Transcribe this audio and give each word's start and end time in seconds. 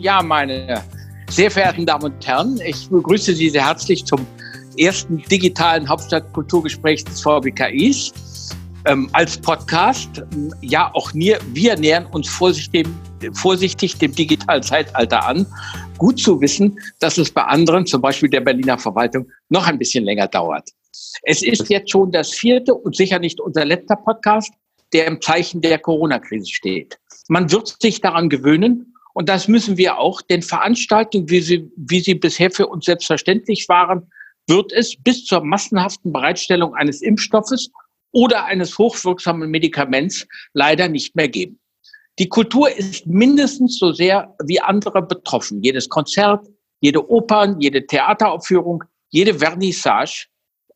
Ja, 0.00 0.22
meine 0.22 0.84
sehr 1.28 1.50
verehrten 1.50 1.84
Damen 1.84 2.04
und 2.04 2.26
Herren, 2.26 2.60
ich 2.64 2.88
begrüße 2.88 3.34
Sie 3.34 3.50
sehr 3.50 3.66
herzlich 3.66 4.04
zum 4.04 4.24
ersten 4.78 5.18
digitalen 5.24 5.88
Hauptstadtkulturgespräch 5.88 7.04
des 7.04 7.20
VBKIs 7.20 8.12
ähm, 8.84 9.10
als 9.12 9.36
Podcast. 9.36 10.22
Ja, 10.60 10.94
auch 10.94 11.12
wir, 11.14 11.40
wir 11.52 11.76
nähern 11.76 12.06
uns 12.06 12.28
vorsichtig, 12.28 12.86
vorsichtig 13.32 13.98
dem 13.98 14.14
digitalen 14.14 14.62
Zeitalter 14.62 15.26
an. 15.26 15.46
Gut 15.98 16.20
zu 16.20 16.40
wissen, 16.40 16.78
dass 17.00 17.18
es 17.18 17.32
bei 17.32 17.42
anderen, 17.42 17.84
zum 17.84 18.00
Beispiel 18.00 18.30
der 18.30 18.40
Berliner 18.40 18.78
Verwaltung, 18.78 19.28
noch 19.48 19.66
ein 19.66 19.78
bisschen 19.78 20.04
länger 20.04 20.28
dauert. 20.28 20.68
Es 21.22 21.42
ist 21.42 21.68
jetzt 21.70 21.90
schon 21.90 22.12
das 22.12 22.30
vierte 22.30 22.72
und 22.72 22.94
sicher 22.94 23.18
nicht 23.18 23.40
unser 23.40 23.64
letzter 23.64 23.96
Podcast, 23.96 24.52
der 24.92 25.08
im 25.08 25.20
Zeichen 25.20 25.60
der 25.60 25.80
Corona-Krise 25.80 26.46
steht. 26.46 26.98
Man 27.26 27.50
wird 27.50 27.76
sich 27.82 28.00
daran 28.00 28.28
gewöhnen 28.28 28.94
und 29.18 29.28
das 29.28 29.48
müssen 29.48 29.76
wir 29.76 29.98
auch, 29.98 30.22
denn 30.22 30.42
Veranstaltungen, 30.42 31.28
wie 31.28 31.40
sie, 31.40 31.68
wie 31.76 31.98
sie 31.98 32.14
bisher 32.14 32.52
für 32.52 32.68
uns 32.68 32.84
selbstverständlich 32.84 33.68
waren, 33.68 34.08
wird 34.46 34.72
es 34.72 34.94
bis 34.96 35.24
zur 35.24 35.44
massenhaften 35.44 36.12
Bereitstellung 36.12 36.76
eines 36.76 37.02
Impfstoffes 37.02 37.68
oder 38.12 38.44
eines 38.44 38.78
hochwirksamen 38.78 39.50
Medikaments 39.50 40.24
leider 40.52 40.88
nicht 40.88 41.16
mehr 41.16 41.28
geben. 41.28 41.58
Die 42.20 42.28
Kultur 42.28 42.70
ist 42.70 43.08
mindestens 43.08 43.80
so 43.80 43.90
sehr 43.90 44.36
wie 44.44 44.60
andere 44.60 45.02
betroffen. 45.02 45.64
Jedes 45.64 45.88
Konzert, 45.88 46.46
jede 46.78 47.10
Opern, 47.10 47.60
jede 47.60 47.84
Theateraufführung, 47.84 48.84
jede 49.08 49.34
Vernissage. 49.34 50.28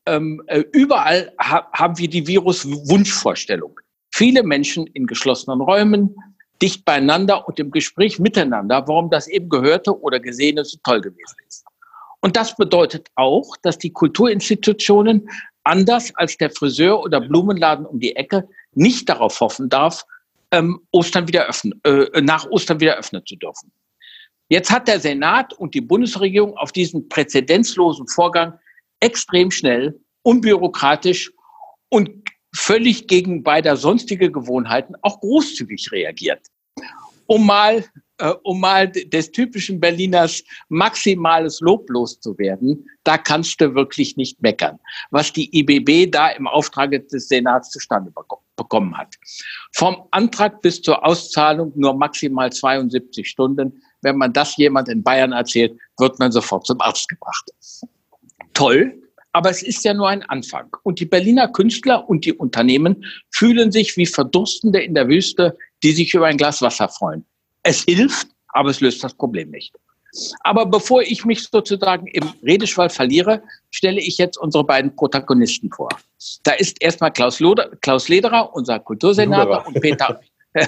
Ähm, 0.05 0.43
äh, 0.49 0.65
überall 0.73 1.33
ha 1.39 1.71
haben 1.73 1.97
wir 1.97 2.09
die 2.09 2.27
Virus-Wunschvorstellung. 2.27 3.79
Viele 4.13 4.43
Menschen 4.43 4.89
in 4.89 5.07
geschlossenen 5.07 5.61
Räumen, 5.61 6.17
dicht 6.63 6.85
beieinander 6.85 7.47
und 7.49 7.59
im 7.59 7.73
Gespräch 7.73 8.21
miteinander, 8.21 8.87
warum 8.87 9.11
das 9.11 9.27
eben 9.27 9.49
Gehörte 9.49 10.01
oder 10.01 10.21
Gesehene 10.21 10.65
so 10.65 10.79
toll 10.85 11.01
gewesen 11.01 11.37
ist. 11.49 11.65
Und 12.21 12.37
das 12.37 12.57
bedeutet 12.57 13.09
auch, 13.17 13.57
dass 13.63 13.79
die 13.79 13.93
Kulturinstitutionen 13.93 15.29
anders 15.65 16.15
als 16.15 16.37
der 16.37 16.51
Friseur 16.51 17.01
oder 17.01 17.21
Blumenladen 17.21 17.85
um 17.85 17.99
die 17.99 18.15
Ecke 18.15 18.49
nicht 18.75 19.09
darauf 19.09 19.41
hoffen 19.41 19.69
darf, 19.69 20.07
ähm, 20.53 20.81
Ostern 20.93 21.27
wieder 21.27 21.49
öffnen, 21.49 21.81
äh, 21.83 22.21
nach 22.21 22.49
Ostern 22.49 22.79
wieder 22.79 22.97
öffnen 22.97 23.27
zu 23.27 23.35
dürfen. 23.37 23.73
Jetzt 24.49 24.71
hat 24.71 24.87
der 24.87 25.01
Senat 25.01 25.53
und 25.55 25.75
die 25.75 25.81
Bundesregierung 25.81 26.57
auf 26.57 26.71
diesen 26.71 27.09
präzedenzlosen 27.09 28.07
Vorgang 28.07 28.59
extrem 29.01 29.51
schnell, 29.51 29.99
unbürokratisch 30.23 31.33
und 31.89 32.11
völlig 32.55 33.09
gegen 33.09 33.43
beider 33.43 33.77
sonstige 33.77 34.31
Gewohnheiten 34.31 34.95
auch 35.03 35.21
großzügig 35.21 35.91
reagiert 35.91 36.52
um 37.27 37.47
mal, 37.47 37.85
äh, 38.19 38.33
um 38.43 38.61
mal 38.61 38.89
des 38.89 39.31
typischen 39.31 39.81
Berliners 39.81 40.43
maximales 40.69 41.61
Lob 41.61 41.89
loszuwerden, 41.91 42.87
da 43.05 43.19
kannst 43.19 43.61
du 43.61 43.75
wirklich 43.75 44.17
nicht 44.17 44.41
meckern, 44.43 44.79
was 45.11 45.33
die 45.33 45.51
IBB 45.59 46.11
da 46.11 46.31
im 46.31 46.47
Auftrag 46.47 46.91
des 47.09 47.29
Senats 47.29 47.71
zustande 47.71 48.13
bekommen 48.57 48.97
hat. 48.97 49.15
Vom 49.73 50.03
Antrag 50.11 50.61
bis 50.63 50.83
zur 50.83 51.05
Auszahlung 51.05 51.73
nur 51.75 51.95
maximal 51.95 52.53
72 52.53 53.29
Stunden. 53.29 53.83
Wenn 54.03 54.17
man 54.17 54.33
das 54.33 54.57
jemand 54.57 54.89
in 54.89 55.03
Bayern 55.03 55.33
erzählt, 55.33 55.79
wird 55.99 56.19
man 56.19 56.33
sofort 56.33 56.67
zum 56.67 56.81
Arzt 56.81 57.09
gebracht. 57.09 57.51
Toll, 58.53 59.03
aber 59.33 59.51
es 59.51 59.63
ist 59.63 59.85
ja 59.85 59.95
nur 59.95 60.09
ein 60.09 60.23
Anfang. 60.25 60.69
Und 60.83 61.01
die 61.01 61.07
Berliner 61.07 61.49
Künstler 61.49 62.09
und 62.09 62.25
die 62.25 62.35
Unternehmen 62.35 63.05
fühlen 63.31 63.73
sich 63.73 63.97
wie 63.97 64.07
Verdurstende 64.07 64.81
in 64.81 64.95
der 64.95 65.09
Wüste, 65.09 65.57
die 65.83 65.93
sich 65.93 66.15
über 66.15 66.27
ein 66.27 66.37
Glas 66.37 66.63
Wasser 66.63 66.89
freuen. 66.89 67.25
Es 67.63 67.83
hilft, 67.83 68.29
aber 68.49 68.71
es 68.71 68.81
löst 68.81 69.03
das 69.03 69.15
Problem 69.15 69.51
nicht. 69.51 69.75
Aber 70.41 70.67
bevor 70.67 71.03
ich 71.03 71.25
mich 71.25 71.45
sozusagen 71.45 72.07
im 72.09 72.33
Redeschwall 72.43 72.91
verliere, 72.91 73.43
stelle 73.71 74.01
ich 74.01 74.19
jetzt 74.19 74.37
unsere 74.37 74.65
beiden 74.65 74.95
Protagonisten 74.95 75.71
vor. 75.71 75.89
Da 76.43 76.53
ist 76.53 76.83
erstmal 76.83 77.13
Klaus, 77.13 77.41
Loder, 77.41 77.71
Klaus 77.81 78.09
Lederer, 78.09 78.55
unser 78.55 78.79
Kultursenator, 78.79 79.67
und 79.67 79.81
Peter, 79.81 80.21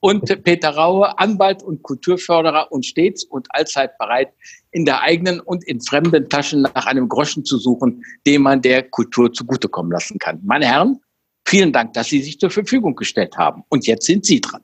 und 0.00 0.44
Peter 0.44 0.70
Raue, 0.70 1.18
Anwalt 1.18 1.62
und 1.62 1.82
Kulturförderer 1.82 2.70
und 2.70 2.84
stets 2.84 3.24
und 3.24 3.46
allzeit 3.50 3.96
bereit, 3.96 4.34
in 4.70 4.84
der 4.84 5.00
eigenen 5.00 5.40
und 5.40 5.64
in 5.64 5.80
fremden 5.80 6.28
Taschen 6.28 6.62
nach 6.62 6.84
einem 6.84 7.08
Groschen 7.08 7.46
zu 7.46 7.56
suchen, 7.56 8.04
den 8.26 8.42
man 8.42 8.60
der 8.60 8.82
Kultur 8.82 9.32
zugutekommen 9.32 9.90
lassen 9.90 10.18
kann. 10.18 10.40
Meine 10.44 10.66
Herren, 10.66 11.00
vielen 11.48 11.72
Dank, 11.72 11.94
dass 11.94 12.08
Sie 12.08 12.22
sich 12.22 12.38
zur 12.38 12.50
Verfügung 12.50 12.94
gestellt 12.94 13.36
haben. 13.36 13.64
Und 13.68 13.86
jetzt 13.86 14.06
sind 14.06 14.24
Sie 14.24 14.40
dran. 14.40 14.62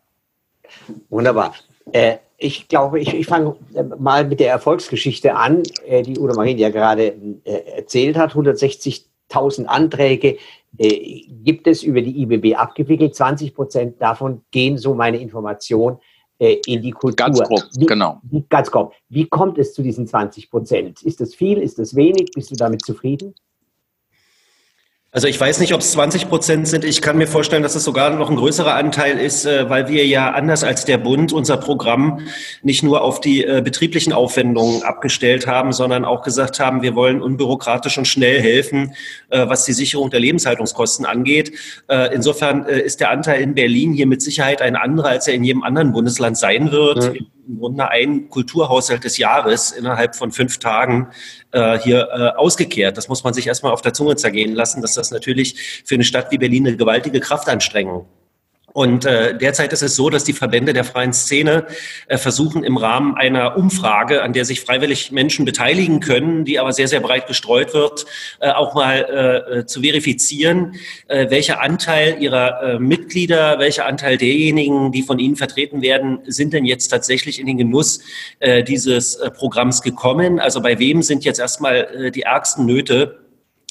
Wunderbar. 1.09 1.55
Äh, 1.93 2.17
ich 2.37 2.69
glaube, 2.69 3.01
ich, 3.01 3.15
ich 3.15 3.27
fange 3.27 3.57
äh, 3.75 3.83
mal 3.83 4.27
mit 4.27 4.41
der 4.41 4.51
Erfolgsgeschichte 4.51 5.35
an, 5.35 5.63
äh, 5.87 6.03
die 6.03 6.19
Udo 6.19 6.35
Marin 6.35 6.59
ja 6.59 6.71
gerade 6.71 7.15
äh, 7.45 7.77
erzählt 7.77 8.17
hat. 8.17 8.33
160.000 8.33 9.65
Anträge 9.67 10.39
äh, 10.79 11.21
gibt 11.43 11.67
es 11.67 11.83
über 11.83 12.03
die 12.03 12.23
IBB 12.23 12.57
abgewickelt. 12.57 13.15
20 13.15 13.55
Prozent 13.55 14.01
davon 14.01 14.43
gehen, 14.51 14.79
so 14.79 14.95
meine 14.95 15.19
Information, 15.19 15.99
äh, 16.39 16.61
in 16.67 16.83
die 16.83 16.91
Kultur. 16.91 17.17
Ganz 17.17 17.41
grob, 17.41 17.63
wie, 17.77 17.87
genau. 17.87 18.21
Wie, 18.25 18.45
ganz 18.49 18.71
grob. 18.71 18.93
Wie 19.09 19.27
kommt 19.27 19.57
es 19.59 19.73
zu 19.73 19.83
diesen 19.83 20.07
20 20.07 20.51
Prozent? 20.51 21.03
Ist 21.03 21.21
das 21.21 21.35
viel? 21.35 21.59
Ist 21.59 21.79
das 21.79 21.95
wenig? 21.95 22.31
Bist 22.35 22.51
du 22.51 22.57
damit 22.57 22.85
zufrieden? 22.85 23.35
Also 25.15 25.29
ich 25.29 25.41
weiß 25.41 25.61
nicht, 25.61 25.73
ob 25.73 25.81
es 25.81 25.93
20 25.93 26.29
Prozent 26.29 26.67
sind. 26.67 26.85
Ich 26.85 27.01
kann 27.01 27.17
mir 27.17 27.29
vorstellen, 27.29 27.63
dass 27.63 27.77
es 27.77 27.85
sogar 27.85 28.11
noch 28.11 28.31
ein 28.31 28.35
größerer 28.35 28.75
Anteil 28.75 29.17
ist, 29.17 29.47
äh, 29.47 29.71
weil 29.71 29.87
wir 29.87 30.05
ja 30.05 30.33
anders 30.33 30.65
als 30.65 30.87
der 30.87 30.99
Bund 30.99 31.33
unser 31.33 31.57
Programm 31.57 32.19
nicht 32.63 32.83
nur 32.83 33.03
auf 33.03 33.21
die 33.21 33.45
äh, 33.45 33.63
betrieblichen 33.65 34.13
Aufwendungen 34.13 34.83
abgestellt 34.83 35.47
haben, 35.47 35.73
sondern 35.73 36.05
auch 36.05 36.23
gesagt 36.23 36.59
haben, 36.59 36.83
wir 36.83 36.97
wollen 36.97 37.23
unbürokratisch 37.23 37.97
und 37.97 38.09
schnell 38.09 38.43
helfen, 38.43 38.97
äh, 39.31 39.49
was 39.49 39.65
die 39.65 39.73
Sicherung 39.73 40.11
der 40.11 40.19
Lebenshaltungskosten 40.19 41.07
angeht. 41.07 41.53
Insofern 42.13 42.65
ist 42.65 43.01
der 43.01 43.11
Anteil 43.11 43.41
in 43.41 43.55
Berlin 43.55 43.93
hier 43.93 44.07
mit 44.07 44.23
Sicherheit 44.23 44.63
ein 44.63 44.75
anderer, 44.75 45.11
als 45.11 45.29
er 45.29 45.35
in 45.35 45.45
jedem 45.45 45.63
anderen 45.63 45.93
Bundesland 45.93 46.37
sein 46.37 46.73
wird. 46.73 47.13
Mhm 47.13 47.27
im 47.47 47.59
Grunde 47.59 47.89
ein 47.89 48.29
Kulturhaushalt 48.29 49.05
des 49.05 49.19
Jahres 49.19 49.73
innerhalb 49.73 50.17
von 50.17 50.33
fünf 50.33 50.59
Tagen 50.59 51.09
äh, 51.53 51.79
hier 51.79 52.09
äh, 52.13 52.39
ausgekehrt. 52.39 52.97
Das 52.97 53.09
muss 53.09 53.25
man 53.25 53.35
sich 53.35 53.47
erstmal 53.47 53.73
auf 53.73 53.83
der 53.83 53.93
Zunge 53.93 54.17
zergehen 54.17 54.55
lassen, 54.55 54.83
dass 54.83 54.95
das 54.95 55.11
natürlich 55.11 55.83
für 55.85 55.95
eine 55.95 56.05
Stadt 56.05 56.31
wie 56.31 56.39
Berlin 56.39 56.67
eine 56.67 56.77
gewaltige 56.77 57.21
Kraftanstrengung 57.21 58.07
und 58.75 59.05
äh, 59.05 59.39
derzeit 59.39 59.73
ist 59.73 59.85
es 59.85 59.95
so, 59.95 60.11
dass 60.11 60.25
die 60.25 60.33
Verbände 60.33 60.73
der 60.73 60.83
freien 60.83 61.13
Szene 61.13 61.65
äh, 62.09 62.19
versuchen 62.19 62.65
im 62.65 62.77
Rahmen 62.77 63.15
einer 63.15 63.57
Umfrage, 63.57 64.21
an 64.21 64.33
der 64.33 64.45
sich 64.45 64.63
freiwillig 64.63 65.13
Menschen 65.13 65.45
beteiligen 65.45 66.01
können, 66.01 66.45
die 66.45 66.59
aber 66.59 66.73
sehr, 66.73 66.89
sehr 66.89 66.99
breit 66.99 67.29
gestreut 67.29 67.73
wird, 67.73 68.05
äh, 68.41 68.51
auch 68.51 68.75
mal 68.75 69.45
äh, 69.49 69.59
äh 69.61 69.67
zu 69.67 69.83
verifizieren, 69.83 70.75
äh, 71.07 71.31
welcher 71.31 71.61
Anteil 71.63 72.21
ihrer 72.21 72.63
äh, 72.65 72.79
Mitglieder, 72.81 73.61
welcher 73.61 73.87
Anteil 73.87 74.19
derjenigen, 74.19 74.91
die 74.91 75.05
von 75.05 75.21
ihnen 75.21 75.37
vertreten 75.37 75.81
werden, 75.81 76.19
sind 76.25 76.53
denn 76.53 76.65
jetzt 76.65 76.89
tatsächlich 76.89 77.39
in 77.39 77.47
den 77.47 77.59
Genuss 77.59 78.01
äh, 78.41 78.65
dieses 78.65 79.15
äh, 79.15 79.31
Programms 79.31 79.83
gekommen. 79.83 80.41
Also 80.41 80.61
bei 80.61 80.81
wem 80.81 81.03
sind 81.03 81.25
jetzt 81.25 81.39
erstmal 81.39 81.77
äh, 81.77 82.11
die 82.11 82.23
ärgsten 82.23 82.67
Nöte 82.67 83.21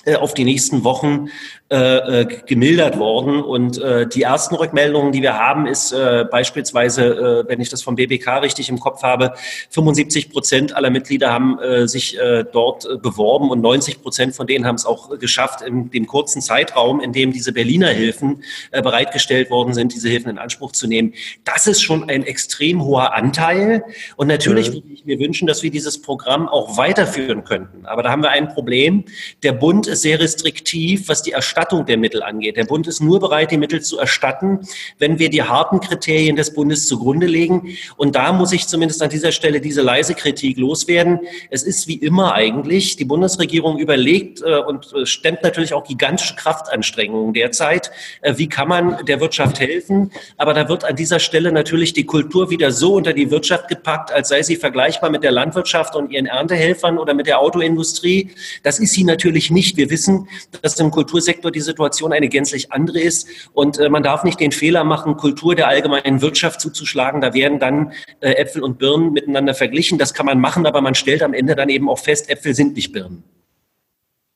äh, 0.06 0.16
auf 0.16 0.34
die 0.34 0.44
nächsten 0.44 0.84
Wochen 0.84 1.30
äh, 1.74 2.22
äh, 2.22 2.26
gemildert 2.46 3.00
worden. 3.00 3.42
Und 3.42 3.82
äh, 3.82 4.06
die 4.06 4.22
ersten 4.22 4.54
Rückmeldungen, 4.54 5.12
die 5.12 5.24
wir 5.24 5.40
haben, 5.40 5.66
ist 5.66 5.92
äh, 5.92 6.24
beispielsweise, 6.30 7.04
äh, 7.04 7.50
wenn 7.50 7.60
ich 7.60 7.70
das 7.70 7.82
vom 7.82 7.96
BBK 7.96 8.44
richtig 8.44 8.70
im 8.70 8.80
Kopf 8.80 9.02
habe, 9.02 9.34
75 9.72 10.30
Prozent 10.30 10.76
aller 10.76 10.92
Mitglieder 10.92 11.34
haben 11.34 11.58
äh, 11.58 11.88
sich 11.88 12.20
äh, 12.20 12.44
dort 12.44 12.86
äh, 12.86 12.98
beworben 12.98 13.50
und 13.50 13.62
90 13.62 14.04
Prozent 14.04 14.36
von 14.36 14.46
denen 14.46 14.68
haben 14.68 14.76
es 14.76 14.86
auch 14.86 15.18
geschafft, 15.18 15.64
in 15.64 15.90
dem 15.90 16.06
kurzen 16.06 16.44
Zeitraum, 16.44 17.02
in 17.02 17.12
dem 17.12 17.34
diese 17.34 17.52
Berliner 17.52 17.90
Hilfen 17.90 18.44
äh, 18.70 18.84
bereitgestellt 18.84 19.50
worden 19.50 19.74
sind, 19.74 19.96
diese 19.96 20.10
Hilfen 20.10 20.30
in 20.30 20.38
Anspruch 20.38 20.74
zu 20.74 20.86
nehmen. 20.86 21.16
Das 21.44 21.66
ist 21.66 21.82
schon 21.82 22.08
ein 22.08 22.22
extrem 22.22 22.84
hoher 22.84 23.16
Anteil. 23.16 23.84
Und 24.16 24.28
natürlich 24.28 24.70
mhm. 24.70 24.74
würde 24.76 24.88
ich 24.94 25.06
mir 25.06 25.18
wünschen, 25.18 25.48
dass 25.48 25.64
wir 25.64 25.72
dieses 25.72 26.00
Programm 26.00 26.48
auch 26.48 26.78
weiterführen 26.78 27.44
könnten. 27.44 27.88
Aber 27.88 28.04
da 28.04 28.12
haben 28.12 28.22
wir 28.22 28.30
ein 28.30 28.50
Problem. 28.50 29.06
Der 29.42 29.54
Bund 29.54 29.88
ist 29.88 30.04
sehr 30.04 30.20
restriktiv, 30.20 31.10
was 31.10 31.24
die 31.24 31.32
Erstattung 31.32 31.63
Erstattung 31.64 31.86
der 31.86 31.98
Mittel 31.98 32.22
angeht. 32.22 32.58
Der 32.58 32.66
Bund 32.66 32.88
ist 32.88 33.00
nur 33.00 33.22
bereit, 33.22 33.52
die 33.52 33.58
Mittel 33.58 33.82
zu 33.82 33.98
erstatten, 33.98 34.68
wenn 35.00 35.18
wir 35.18 35.30
die 35.30 35.44
harten 35.44 35.80
Kriterien 35.80 36.36
des 36.36 36.54
Bundes 36.54 36.88
zugrunde 36.88 37.26
legen. 37.26 37.78
Und 37.96 38.16
da 38.16 38.34
muss 38.34 38.52
ich 38.52 38.68
zumindest 38.68 39.02
an 39.02 39.10
dieser 39.10 39.32
Stelle 39.32 39.62
diese 39.62 39.82
leise 39.82 40.14
Kritik 40.14 40.58
loswerden. 40.58 41.22
Es 41.50 41.64
ist 41.64 41.88
wie 41.88 41.96
immer 41.96 42.34
eigentlich, 42.34 42.98
die 42.98 43.06
Bundesregierung 43.06 43.80
überlegt 43.80 44.42
äh, 44.42 44.58
und 44.58 44.92
äh, 44.94 45.06
stemmt 45.06 45.42
natürlich 45.42 45.74
auch 45.74 45.86
gigantische 45.86 46.36
Kraftanstrengungen 46.36 47.34
derzeit. 47.34 47.92
Äh, 48.22 48.34
wie 48.36 48.50
kann 48.50 48.68
man 48.68 49.06
der 49.06 49.22
Wirtschaft 49.22 49.62
helfen? 49.62 50.12
Aber 50.36 50.54
da 50.54 50.68
wird 50.68 50.84
an 50.84 50.98
dieser 50.98 51.20
Stelle 51.20 51.54
natürlich 51.54 51.94
die 51.94 52.06
Kultur 52.06 52.50
wieder 52.50 52.74
so 52.74 52.96
unter 52.96 53.14
die 53.14 53.32
Wirtschaft 53.32 53.70
gepackt, 53.70 54.12
als 54.12 54.28
sei 54.28 54.44
sie 54.44 54.58
vergleichbar 54.58 55.10
mit 55.10 55.24
der 55.24 55.32
Landwirtschaft 55.32 55.96
und 55.96 56.12
ihren 56.12 56.26
Erntehelfern 56.26 56.98
oder 56.98 57.14
mit 57.14 57.28
der 57.28 57.40
Autoindustrie. 57.40 58.32
Das 58.64 58.80
ist 58.80 58.92
sie 58.92 59.06
natürlich 59.06 59.50
nicht. 59.50 59.78
Wir 59.78 59.90
wissen, 59.90 60.28
dass 60.62 60.78
im 60.80 60.92
Kultursektor 60.92 61.53
die 61.56 61.62
Situation 61.62 62.14
eine 62.14 62.30
gänzlich 62.30 62.72
andere 62.72 63.00
ist. 63.00 63.28
Und 63.54 63.78
äh, 63.80 63.90
man 63.90 64.04
darf 64.04 64.24
nicht 64.24 64.40
den 64.40 64.52
Fehler 64.52 64.84
machen, 64.84 65.18
Kultur 65.18 65.56
der 65.56 65.68
allgemeinen 65.68 66.22
Wirtschaft 66.22 66.62
zuzuschlagen. 66.62 67.22
Da 67.22 67.34
werden 67.34 67.60
dann 67.60 67.94
äh, 68.20 68.34
Äpfel 68.34 68.64
und 68.64 68.80
Birnen 68.80 69.14
miteinander 69.14 69.54
verglichen. 69.54 69.98
Das 69.98 70.14
kann 70.14 70.26
man 70.26 70.40
machen, 70.40 70.66
aber 70.66 70.82
man 70.82 70.96
stellt 70.96 71.24
am 71.24 71.34
Ende 71.34 71.56
dann 71.56 71.70
eben 71.70 71.90
auch 71.90 72.00
fest, 72.00 72.30
Äpfel 72.30 72.54
sind 72.54 72.76
nicht 72.76 72.92
Birnen. 72.92 73.24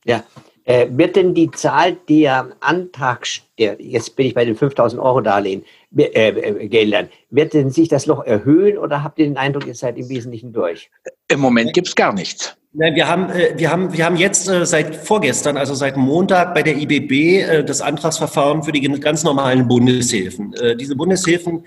Ja, 0.06 0.24
äh, 0.64 0.88
wird 0.90 1.16
denn 1.16 1.34
die 1.34 1.52
Zahl 1.52 1.98
der 2.08 2.52
Antrag, 2.60 3.26
jetzt 3.58 4.16
bin 4.16 4.28
ich 4.28 4.34
bei 4.34 4.46
den 4.46 4.56
5000 4.56 5.02
Euro 5.02 5.22
Darlehen, 5.22 5.64
äh, 5.96 6.30
äh, 6.30 6.68
Geldern, 6.68 7.10
wird 7.30 7.54
denn 7.54 7.70
sich 7.70 7.90
das 7.90 8.08
noch 8.08 8.24
erhöhen 8.24 8.78
oder 8.78 9.04
habt 9.04 9.20
ihr 9.20 9.26
den 9.26 9.38
Eindruck, 9.38 9.68
ihr 9.68 9.76
seid 9.76 9.98
im 9.98 10.10
Wesentlichen 10.10 10.54
durch? 10.54 10.90
Im 11.28 11.40
Moment 11.40 11.74
gibt 11.74 11.88
es 11.88 11.96
gar 11.96 12.14
nichts. 12.14 12.58
Nein, 12.80 12.94
wir 12.94 13.08
haben, 13.08 13.32
äh, 13.32 13.54
wir 13.58 13.72
haben, 13.72 13.92
wir 13.92 14.06
haben 14.06 14.18
jetzt 14.18 14.48
äh, 14.48 14.64
seit 14.64 14.96
vorgestern, 14.96 15.58
also 15.58 15.74
seit 15.74 15.98
Montag 15.98 16.54
bei 16.54 16.62
der 16.62 16.78
IBB 16.78 17.42
äh, 17.42 17.64
das 17.64 17.82
Antragsverfahren 17.82 18.62
für 18.62 18.72
die 18.72 18.82
ganz 18.82 19.24
normalen 19.24 19.68
Bundeshilfen. 19.68 20.54
Diese 20.80 20.96
Bundeshilfen, 20.96 21.64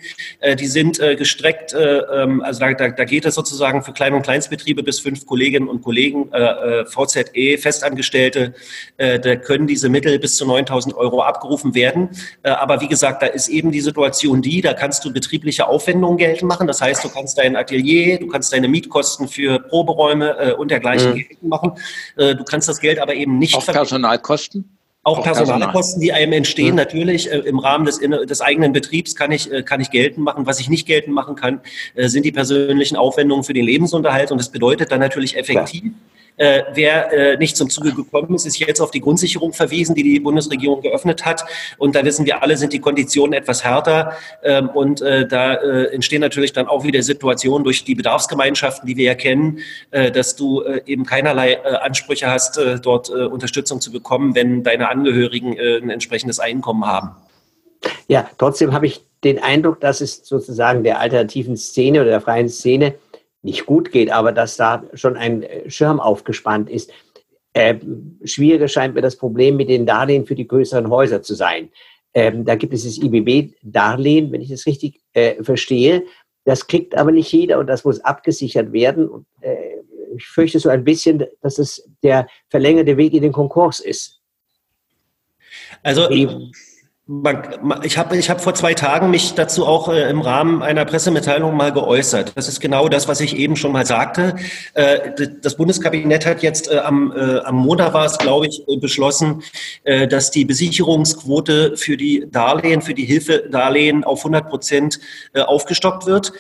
die 0.59 0.67
sind 0.67 0.99
gestreckt, 0.99 1.75
ähm, 1.75 2.43
also 2.43 2.61
da, 2.61 2.73
da, 2.75 2.89
da 2.91 3.05
geht 3.05 3.25
es 3.25 3.35
sozusagen 3.35 3.83
für 3.83 3.93
Klein- 3.93 4.15
und 4.15 4.23
Kleinstbetriebe 4.23 4.83
bis 4.83 5.01
fünf 5.01 5.27
Kolleginnen 5.27 5.69
und 5.69 5.83
Kollegen, 5.83 6.31
VZE, 6.87 7.59
Festangestellte, 7.59 8.55
da 8.97 9.37
können 9.37 9.67
diese 9.67 9.89
Mittel 9.89 10.19
bis 10.19 10.37
zu 10.37 10.47
9000 10.47 10.95
Euro 10.95 11.23
abgerufen 11.23 11.75
werden. 11.75 11.80
Aber 12.43 12.81
wie 12.81 12.89
gesagt, 12.89 13.23
da 13.23 13.27
ist 13.27 13.49
eben 13.49 13.73
die 13.73 13.81
Situation 13.81 14.43
die, 14.43 14.61
da 14.61 14.75
kannst 14.75 15.05
du 15.05 15.13
betriebliche 15.13 15.67
Aufwendungen 15.67 16.19
geltend 16.19 16.49
machen. 16.49 16.67
Das 16.67 16.81
heißt, 16.81 17.05
du 17.05 17.09
kannst 17.09 17.39
dein 17.39 17.57
Atelier, 17.57 18.19
du 18.19 18.29
kannst 18.29 18.53
deine 18.53 18.69
Mietkosten 18.69 19.29
für 19.29 19.59
Proberäume 19.59 20.57
und 20.57 20.71
dergleichen 20.71 20.91
gleichen 20.91 21.37
mhm. 21.41 21.49
machen. 21.49 21.73
Äh, 22.17 22.35
du 22.35 22.45
kannst 22.45 22.69
das 22.69 22.81
Geld 22.81 22.99
aber 22.99 23.15
eben 23.15 23.39
nicht. 23.39 23.55
Auch 23.55 23.67
Personalkosten? 23.67 24.77
Auch 25.03 25.23
Personalkosten, 25.23 26.03
die 26.03 26.13
einem 26.13 26.35
entstehen, 26.35 26.71
mhm. 26.71 26.77
natürlich 26.77 27.31
äh, 27.31 27.39
im 27.39 27.59
Rahmen 27.59 27.87
des, 27.87 28.01
des, 28.01 28.41
eigenen 28.43 28.73
Betriebs 28.73 29.17
kann 29.17 29.33
ich, 29.33 29.51
äh, 29.51 29.63
kann 29.63 29.81
ich 29.81 29.91
geltend 29.91 30.25
machen. 30.25 30.47
Was 30.47 30.61
ich 30.61 30.69
nicht 30.69 30.87
geltend 30.87 31.15
machen 31.15 31.37
kann, 31.37 31.61
äh, 31.95 32.09
sind 32.09 32.25
die 32.25 32.33
persönlichen 32.33 32.97
Aufwendungen 32.97 33.43
für 33.43 33.55
den 33.55 33.65
Lebensunterhalt. 33.65 34.31
Und 34.31 34.39
das 34.39 34.51
bedeutet 34.51 34.93
dann 34.93 35.01
natürlich 35.01 35.39
effektiv, 35.39 35.85
ja. 35.85 35.91
Äh, 36.41 36.65
wer 36.73 37.13
äh, 37.13 37.37
nicht 37.37 37.55
zum 37.55 37.69
Zuge 37.69 37.93
gekommen 37.93 38.35
ist, 38.35 38.47
ist 38.47 38.59
jetzt 38.59 38.81
auf 38.81 38.91
die 38.91 39.03
Grundsicherung 39.03 39.53
verwiesen, 39.53 39.95
die 39.95 40.03
die 40.03 40.21
Bundesregierung 40.21 40.81
geöffnet 40.81 41.27
hat. 41.27 41.45
Und 41.77 41.95
da 41.95 42.03
wissen 42.03 42.25
wir 42.25 42.43
alle, 42.43 42.57
sind 42.57 42.73
die 42.73 42.79
Konditionen 42.79 43.35
etwas 43.35 43.63
härter. 43.63 44.15
Ähm, 44.43 44.71
und 44.71 45.03
äh, 45.03 45.29
da 45.29 45.53
äh, 45.53 45.93
entstehen 45.95 46.23
natürlich 46.23 46.55
dann 46.55 46.67
auch 46.67 46.83
wieder 46.83 47.03
Situationen 47.03 47.63
durch 47.63 47.85
die 47.85 47.95
Bedarfsgemeinschaften, 47.95 48.87
die 48.87 48.97
wir 48.97 49.05
ja 49.05 49.15
kennen, 49.15 49.59
äh, 49.91 50.11
dass 50.11 50.35
du 50.35 50.63
äh, 50.63 50.81
eben 50.87 51.05
keinerlei 51.05 51.63
Ansprüche 51.63 52.31
hast, 52.31 52.59
dort 52.83 53.11
Unterstützung 53.11 53.83
zu 53.83 53.93
bekommen, 53.93 54.35
wenn 54.35 54.63
deine 54.63 54.89
Angehörigen 54.89 55.59
ein 55.59 55.91
entsprechendes 55.91 56.41
Einkommen 56.41 56.87
haben. 56.87 57.11
Ja, 58.09 58.31
trotzdem 58.39 58.73
habe 58.73 58.87
ich 58.87 59.03
den 59.25 59.43
Eindruck, 59.43 59.81
dass 59.81 60.01
es 60.01 60.25
sozusagen 60.25 60.85
der 60.85 61.01
alternativen 61.01 61.57
Szene 61.57 62.01
oder 62.01 62.11
der 62.11 62.21
freien 62.21 62.49
Szene 62.49 62.95
nicht 63.43 63.67
gut 63.67 63.91
geht, 63.91 64.11
aber 64.11 64.33
dass 64.33 64.57
da 64.57 64.85
schon 64.95 65.17
ein 65.17 65.43
äh, 65.43 65.71
Schirm 65.71 66.01
aufgespannt 66.01 66.69
ist. 66.69 66.93
Äh, 67.53 67.77
schwieriger 68.25 68.69
scheint 68.69 68.95
mir 68.95 69.03
das 69.03 69.17
Problem 69.17 69.57
mit 69.57 69.69
den 69.69 69.87
Darlehen 69.87 70.27
für 70.27 70.35
die 70.35 70.47
größeren 70.47 70.89
Häuser 70.89 71.23
zu 71.23 71.35
sein. 71.35 71.71
Ähm, 72.13 72.45
da 72.45 72.55
gibt 72.55 72.75
es 72.75 72.85
das 72.85 72.99
IBB-Darlehen, 72.99 74.33
wenn 74.33 74.41
ich 74.41 74.51
das 74.51 74.67
richtig 74.67 75.01
äh, 75.13 75.43
verstehe. 75.43 76.05
Das 76.45 76.67
kriegt 76.67 76.97
aber 76.97 77.13
nicht 77.13 77.33
jeder 77.33 77.59
und 77.59 77.67
das 77.67 77.85
muss 77.85 78.01
abgesichert 78.01 78.73
werden. 78.73 79.09
Und, 79.09 79.27
äh, 79.41 79.57
ich 80.17 80.27
fürchte 80.27 80.59
so 80.59 80.69
ein 80.69 80.85
bisschen, 80.85 81.25
dass 81.41 81.59
es 81.59 81.89
der 82.03 82.27
verlängerte 82.49 82.97
Weg 82.97 83.15
in 83.15 83.23
den 83.23 83.33
Konkurs 83.33 83.81
ist. 83.81 84.21
Also, 85.83 86.09
ich 87.83 87.99
habe 87.99 88.17
ich 88.17 88.31
hab 88.31 88.41
vor 88.41 88.55
zwei 88.55 88.73
Tagen 88.73 89.11
mich 89.11 89.35
dazu 89.35 89.67
auch 89.67 89.89
äh, 89.89 90.09
im 90.09 90.21
Rahmen 90.21 90.63
einer 90.63 90.85
Pressemitteilung 90.85 91.57
mal 91.57 91.73
geäußert. 91.73 92.33
Das 92.37 92.47
ist 92.47 92.61
genau 92.61 92.89
das, 92.89 93.09
was 93.09 93.21
ich 93.21 93.37
eben 93.37 93.57
schon 93.57 93.73
mal 93.73 93.85
sagte. 93.85 94.37
Äh, 94.75 95.11
das 95.43 95.57
Bundeskabinett 95.57 96.25
hat 96.25 96.41
jetzt 96.45 96.71
äh, 96.71 96.79
am, 96.79 97.13
äh, 97.13 97.39
am 97.41 97.57
Montag 97.57 97.95
war 97.95 98.05
es, 98.05 98.17
glaube 98.17 98.47
ich, 98.47 98.63
äh, 98.69 98.77
beschlossen, 98.77 99.43
äh, 99.83 100.07
dass 100.07 100.31
die 100.31 100.45
Besicherungsquote 100.45 101.77
für 101.77 101.97
die 101.97 102.27
Darlehen, 102.31 102.81
für 102.81 102.95
die 102.95 103.07
Hilfedarlehen 103.07 104.05
auf 104.05 104.21
100 104.21 104.49
Prozent 104.49 105.01
aufgestockt 105.35 106.07
wird. 106.07 106.33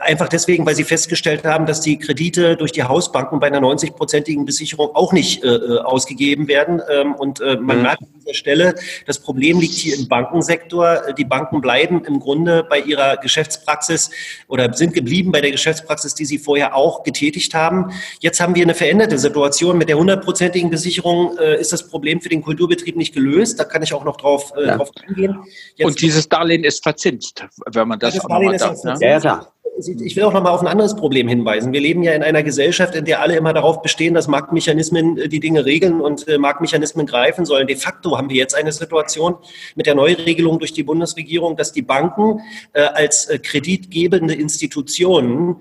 einfach 0.00 0.28
deswegen, 0.28 0.66
weil 0.66 0.74
sie 0.74 0.84
festgestellt 0.84 1.44
haben, 1.44 1.66
dass 1.66 1.80
die 1.80 1.98
Kredite 1.98 2.56
durch 2.56 2.72
die 2.72 2.82
Hausbanken 2.82 3.38
bei 3.40 3.46
einer 3.46 3.60
90-prozentigen 3.60 4.44
Besicherung 4.44 4.94
auch 4.94 5.12
nicht 5.12 5.44
ausgegeben 5.44 6.48
werden. 6.48 6.82
Ähm, 6.90 7.14
und 7.14 7.40
man 7.40 7.76
mhm. 7.76 7.82
merkt 7.82 8.02
an 8.02 8.08
dieser 8.20 8.34
Stelle, 8.34 8.74
das 9.06 9.20
Problem 9.20 9.60
liegt 9.60 9.75
hier 9.78 9.98
im 9.98 10.08
Bankensektor. 10.08 11.12
Die 11.16 11.24
Banken 11.24 11.60
bleiben 11.60 12.04
im 12.04 12.20
Grunde 12.20 12.64
bei 12.64 12.80
ihrer 12.80 13.16
Geschäftspraxis 13.16 14.10
oder 14.48 14.72
sind 14.72 14.94
geblieben 14.94 15.32
bei 15.32 15.40
der 15.40 15.50
Geschäftspraxis, 15.50 16.14
die 16.14 16.24
sie 16.24 16.38
vorher 16.38 16.74
auch 16.74 17.02
getätigt 17.02 17.54
haben. 17.54 17.92
Jetzt 18.20 18.40
haben 18.40 18.54
wir 18.54 18.62
eine 18.62 18.74
veränderte 18.74 19.18
Situation. 19.18 19.78
Mit 19.78 19.88
der 19.88 19.98
hundertprozentigen 19.98 20.70
Besicherung 20.70 21.36
äh, 21.38 21.60
ist 21.60 21.72
das 21.72 21.88
Problem 21.88 22.20
für 22.20 22.28
den 22.28 22.42
Kulturbetrieb 22.42 22.96
nicht 22.96 23.14
gelöst. 23.14 23.58
Da 23.58 23.64
kann 23.64 23.82
ich 23.82 23.94
auch 23.94 24.04
noch 24.04 24.16
drauf, 24.16 24.52
äh, 24.56 24.66
ja. 24.66 24.76
drauf 24.76 24.90
eingehen. 25.06 25.38
Jetzt 25.76 25.86
Und 25.86 26.00
dieses 26.00 26.28
Darlehen 26.28 26.64
ist 26.64 26.82
verzinst, 26.82 27.44
wenn 27.66 27.88
man 27.88 27.98
das, 27.98 28.14
das 28.14 28.24
auch 28.24 28.28
nochmal 28.28 28.58
sagt. 28.58 28.84
Ne? 28.84 28.96
Ja, 29.00 29.20
klar 29.20 29.52
ich 29.78 30.16
will 30.16 30.24
auch 30.24 30.32
noch 30.32 30.42
mal 30.42 30.50
auf 30.50 30.62
ein 30.62 30.66
anderes 30.66 30.96
Problem 30.96 31.28
hinweisen. 31.28 31.72
Wir 31.72 31.80
leben 31.80 32.02
ja 32.02 32.12
in 32.12 32.22
einer 32.22 32.42
Gesellschaft, 32.42 32.94
in 32.94 33.04
der 33.04 33.20
alle 33.20 33.36
immer 33.36 33.52
darauf 33.52 33.82
bestehen, 33.82 34.14
dass 34.14 34.26
Marktmechanismen 34.26 35.18
äh, 35.18 35.28
die 35.28 35.40
Dinge 35.40 35.64
regeln 35.64 36.00
und 36.00 36.26
äh, 36.28 36.38
Marktmechanismen 36.38 37.06
greifen 37.06 37.44
sollen. 37.44 37.66
De 37.66 37.76
facto 37.76 38.16
haben 38.16 38.30
wir 38.30 38.36
jetzt 38.36 38.54
eine 38.54 38.72
Situation 38.72 39.36
mit 39.74 39.86
der 39.86 39.94
Neuregelung 39.94 40.58
durch 40.58 40.72
die 40.72 40.82
Bundesregierung, 40.82 41.56
dass 41.56 41.72
die 41.72 41.82
Banken 41.82 42.40
äh, 42.72 42.80
als 42.82 43.28
kreditgebende 43.42 44.34
Institutionen 44.34 45.56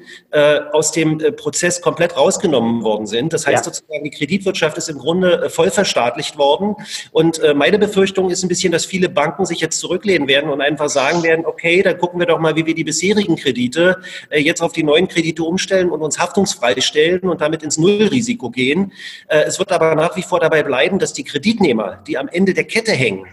aus 0.72 0.92
dem 0.92 1.22
Prozess 1.36 1.82
komplett 1.82 2.18
rausgenommen 2.18 2.84
worden 2.84 3.06
sind. 3.06 3.34
Das 3.34 3.48
heißt 3.48 3.66
ja. 3.66 3.72
sozusagen, 3.72 4.04
die 4.04 4.10
Kreditwirtschaft 4.10 4.78
ist 4.78 4.90
im 4.90 4.98
Grunde 4.98 5.50
voll 5.50 5.72
verstaatlicht 5.72 6.38
worden. 6.38 6.76
Und 7.12 7.42
meine 7.56 7.80
Befürchtung 7.80 8.30
ist 8.30 8.44
ein 8.44 8.50
bisschen, 8.50 8.72
dass 8.72 8.86
viele 8.86 9.10
Banken 9.10 9.46
sich 9.46 9.60
jetzt 9.60 9.80
zurücklehnen 9.80 10.28
werden 10.28 10.50
und 10.50 10.62
einfach 10.62 10.90
sagen 10.90 11.24
werden, 11.24 11.46
okay, 11.46 11.82
dann 11.82 11.98
gucken 11.98 12.20
wir 12.20 12.28
doch 12.28 12.40
mal, 12.40 12.56
wie 12.56 12.66
wir 12.66 12.76
die 12.76 12.84
bisherigen 12.84 13.36
Kredite 13.36 13.98
jetzt 14.32 14.62
auf 14.62 14.74
die 14.74 14.84
neuen 14.84 15.08
Kredite 15.08 15.44
umstellen 15.44 15.90
und 15.90 16.02
uns 16.02 16.20
haftungsfrei 16.20 16.80
stellen 16.82 17.22
und 17.22 17.42
damit 17.42 17.64
ins 17.64 17.78
Nullrisiko 17.78 18.50
gehen. 18.50 18.92
Äh, 19.28 19.44
es 19.44 19.60
wird 19.60 19.72
aber 19.72 19.96
nach 19.96 20.16
wie 20.16 20.24
vor 20.24 20.40
dabei 20.40 20.64
bleiben, 20.64 21.00
dass 21.00 21.14
die 21.14 21.24
Kreditnehmer, 21.24 22.04
die 22.08 22.18
am 22.18 22.28
Ende 22.28 22.54
der 22.54 22.66
Kette 22.66 22.92
hängen, 22.92 23.26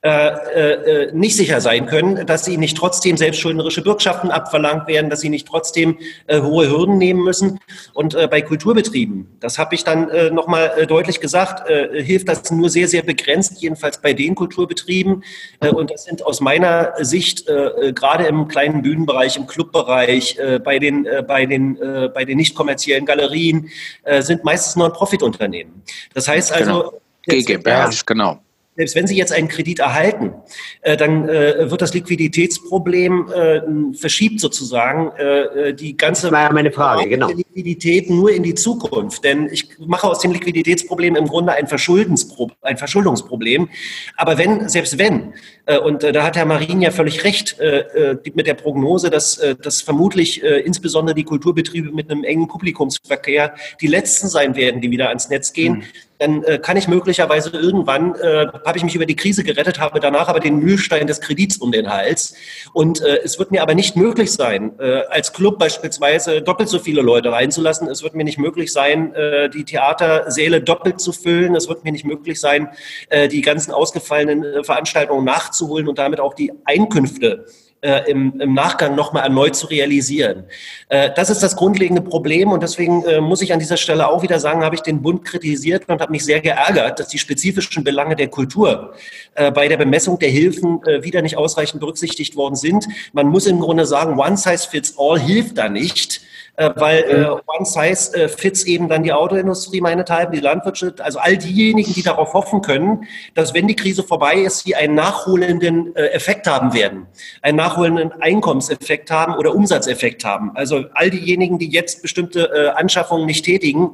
äh, 0.00 1.06
äh, 1.06 1.12
nicht 1.12 1.34
sicher 1.34 1.60
sein 1.60 1.86
können, 1.86 2.24
dass 2.24 2.44
sie 2.44 2.56
nicht 2.56 2.76
trotzdem 2.76 3.16
selbstschuldnerische 3.16 3.82
Bürgschaften 3.82 4.30
abverlangt 4.30 4.86
werden, 4.86 5.10
dass 5.10 5.22
sie 5.22 5.28
nicht 5.28 5.48
trotzdem 5.48 5.98
äh, 6.28 6.40
hohe 6.40 6.70
Hürden 6.70 6.98
nehmen 6.98 7.24
müssen. 7.24 7.58
Und 7.94 8.14
äh, 8.14 8.28
bei 8.28 8.40
Kulturbetrieben, 8.40 9.26
das 9.40 9.58
habe 9.58 9.74
ich 9.74 9.82
dann 9.82 10.08
äh, 10.10 10.30
nochmal 10.30 10.70
äh, 10.76 10.86
deutlich 10.86 11.18
gesagt, 11.18 11.68
äh, 11.68 12.00
hilft 12.00 12.28
das 12.28 12.48
nur 12.52 12.70
sehr, 12.70 12.86
sehr 12.86 13.02
begrenzt, 13.02 13.60
jedenfalls 13.60 14.00
bei 14.00 14.12
den 14.12 14.36
Kulturbetrieben. 14.36 15.24
Äh, 15.58 15.70
und 15.70 15.90
das 15.90 16.04
sind 16.04 16.24
aus 16.24 16.40
meiner 16.40 16.92
Sicht 17.00 17.48
äh, 17.48 17.92
gerade 17.92 18.24
im 18.28 18.46
kleinen 18.46 18.82
Bühnenbereich, 18.82 19.36
im 19.36 19.48
Clubbereich, 19.48 20.38
äh, 20.38 20.60
bei 20.60 20.78
den, 20.78 21.06
äh, 21.06 21.24
bei 21.26 21.44
den, 21.44 21.76
äh, 21.82 22.08
bei 22.14 22.24
den 22.24 22.36
nicht 22.36 22.54
kommerziellen 22.54 23.04
Galerien, 23.04 23.68
äh, 24.04 24.22
sind 24.22 24.44
meistens 24.44 24.76
Non-Profit-Unternehmen. 24.76 25.82
Das 26.14 26.28
heißt 26.28 26.52
also, 26.52 27.00
genau. 27.26 27.42
GmbHs, 27.42 28.06
genau 28.06 28.38
selbst 28.78 28.94
wenn 28.94 29.08
Sie 29.08 29.16
jetzt 29.16 29.32
einen 29.32 29.48
Kredit 29.48 29.80
erhalten, 29.80 30.34
äh, 30.82 30.96
dann 30.96 31.28
äh, 31.28 31.68
wird 31.68 31.82
das 31.82 31.94
Liquiditätsproblem 31.94 33.28
äh, 33.28 33.60
verschiebt 33.96 34.38
sozusagen 34.38 35.10
äh, 35.16 35.74
die 35.74 35.96
ganze 35.96 36.28
das 36.28 36.32
war 36.32 36.42
ja 36.42 36.52
meine 36.52 36.70
Frage, 36.70 37.08
genau. 37.08 37.28
Liquidität 37.28 38.08
nur 38.08 38.30
in 38.30 38.44
die 38.44 38.54
Zukunft. 38.54 39.24
Denn 39.24 39.48
ich 39.50 39.66
mache 39.78 40.06
aus 40.06 40.20
dem 40.20 40.30
Liquiditätsproblem 40.30 41.16
im 41.16 41.26
Grunde 41.26 41.54
ein, 41.54 41.66
Verschuldenspro 41.66 42.52
ein 42.62 42.76
Verschuldungsproblem. 42.76 43.68
Aber 44.16 44.38
wenn, 44.38 44.68
selbst 44.68 44.96
wenn, 44.98 45.34
äh, 45.66 45.78
und 45.78 46.04
äh, 46.04 46.12
da 46.12 46.22
hat 46.22 46.36
Herr 46.36 46.46
Marin 46.46 46.82
ja 46.82 46.92
völlig 46.92 47.24
recht 47.24 47.58
äh, 47.58 47.80
äh 48.12 48.18
mit 48.34 48.46
der 48.46 48.54
Prognose, 48.54 49.10
dass, 49.10 49.38
äh, 49.38 49.56
dass 49.56 49.82
vermutlich 49.82 50.42
äh, 50.44 50.60
insbesondere 50.60 51.16
die 51.16 51.24
Kulturbetriebe 51.24 51.90
mit 51.90 52.10
einem 52.10 52.22
engen 52.22 52.46
Publikumsverkehr 52.46 53.54
die 53.80 53.88
letzten 53.88 54.28
sein 54.28 54.54
werden, 54.54 54.80
die 54.80 54.90
wieder 54.90 55.08
ans 55.08 55.30
Netz 55.30 55.52
gehen. 55.52 55.78
Mhm 55.78 55.84
dann 56.18 56.42
äh, 56.44 56.58
kann 56.58 56.76
ich 56.76 56.88
möglicherweise 56.88 57.50
irgendwann, 57.50 58.14
äh, 58.16 58.46
habe 58.64 58.76
ich 58.76 58.84
mich 58.84 58.94
über 58.94 59.06
die 59.06 59.16
Krise 59.16 59.44
gerettet, 59.44 59.78
habe 59.78 60.00
danach 60.00 60.28
aber 60.28 60.40
den 60.40 60.58
Mühlstein 60.58 61.06
des 61.06 61.20
Kredits 61.20 61.58
um 61.58 61.72
den 61.72 61.88
Hals. 61.88 62.34
Und 62.72 63.00
äh, 63.00 63.20
es 63.22 63.38
wird 63.38 63.50
mir 63.50 63.62
aber 63.62 63.74
nicht 63.74 63.96
möglich 63.96 64.32
sein, 64.32 64.72
äh, 64.78 65.02
als 65.10 65.32
Club 65.32 65.58
beispielsweise 65.58 66.42
doppelt 66.42 66.68
so 66.68 66.78
viele 66.78 67.02
Leute 67.02 67.32
reinzulassen. 67.32 67.88
Es 67.88 68.02
wird 68.02 68.14
mir 68.14 68.24
nicht 68.24 68.38
möglich 68.38 68.72
sein, 68.72 69.14
äh, 69.14 69.48
die 69.48 69.64
Theatersäle 69.64 70.60
doppelt 70.60 71.00
zu 71.00 71.12
füllen. 71.12 71.54
Es 71.54 71.68
wird 71.68 71.84
mir 71.84 71.92
nicht 71.92 72.04
möglich 72.04 72.40
sein, 72.40 72.68
äh, 73.08 73.28
die 73.28 73.40
ganzen 73.40 73.72
ausgefallenen 73.72 74.42
äh, 74.44 74.64
Veranstaltungen 74.64 75.24
nachzuholen 75.24 75.88
und 75.88 75.98
damit 75.98 76.20
auch 76.20 76.34
die 76.34 76.52
Einkünfte 76.64 77.46
äh, 77.80 78.10
im, 78.10 78.40
im 78.40 78.54
Nachgang 78.54 78.94
nochmal 78.94 79.24
erneut 79.24 79.54
zu 79.56 79.66
realisieren. 79.66 80.44
Äh, 80.88 81.10
das 81.14 81.30
ist 81.30 81.42
das 81.42 81.56
grundlegende 81.56 82.02
Problem 82.02 82.50
und 82.50 82.62
deswegen 82.62 83.04
äh, 83.04 83.20
muss 83.20 83.42
ich 83.42 83.52
an 83.52 83.58
dieser 83.58 83.76
Stelle 83.76 84.08
auch 84.08 84.22
wieder 84.22 84.40
sagen, 84.40 84.64
habe 84.64 84.74
ich 84.74 84.82
den 84.82 85.02
Bund 85.02 85.24
kritisiert 85.24 85.88
und 85.88 86.00
habe 86.00 86.10
mich 86.10 86.24
sehr 86.24 86.40
geärgert, 86.40 86.98
dass 86.98 87.08
die 87.08 87.18
spezifischen 87.18 87.84
Belange 87.84 88.16
der 88.16 88.28
Kultur 88.28 88.94
äh, 89.34 89.50
bei 89.50 89.68
der 89.68 89.76
Bemessung 89.76 90.18
der 90.18 90.30
Hilfen 90.30 90.80
äh, 90.86 91.02
wieder 91.02 91.22
nicht 91.22 91.36
ausreichend 91.36 91.80
berücksichtigt 91.80 92.36
worden 92.36 92.56
sind. 92.56 92.86
Man 93.12 93.28
muss 93.28 93.46
im 93.46 93.60
Grunde 93.60 93.86
sagen, 93.86 94.18
one 94.18 94.36
size 94.36 94.68
fits 94.68 94.94
all 94.98 95.18
hilft 95.18 95.58
da 95.58 95.68
nicht 95.68 96.22
äh, 96.58 96.72
weil 96.74 97.04
äh, 97.04 97.26
One 97.28 97.64
Size 97.64 98.14
äh, 98.14 98.28
fits 98.28 98.64
eben 98.64 98.88
dann 98.88 99.04
die 99.04 99.12
Autoindustrie 99.12 99.80
meinethalben, 99.80 100.34
die 100.34 100.40
Landwirtschaft, 100.40 101.00
also 101.00 101.20
all 101.20 101.38
diejenigen, 101.38 101.92
die 101.94 102.02
darauf 102.02 102.34
hoffen 102.34 102.62
können, 102.62 103.06
dass 103.34 103.54
wenn 103.54 103.68
die 103.68 103.76
Krise 103.76 104.02
vorbei 104.02 104.34
ist, 104.34 104.64
sie 104.64 104.74
einen 104.74 104.96
nachholenden 104.96 105.94
äh, 105.94 106.08
Effekt 106.08 106.48
haben 106.48 106.74
werden, 106.74 107.06
einen 107.42 107.56
nachholenden 107.56 108.12
Einkommenseffekt 108.20 109.08
haben 109.10 109.36
oder 109.36 109.54
Umsatzeffekt 109.54 110.24
haben. 110.24 110.50
Also 110.56 110.86
all 110.94 111.10
diejenigen, 111.10 111.60
die 111.60 111.68
jetzt 111.68 112.02
bestimmte 112.02 112.50
äh, 112.52 112.68
Anschaffungen 112.70 113.26
nicht 113.26 113.44
tätigen, 113.44 113.90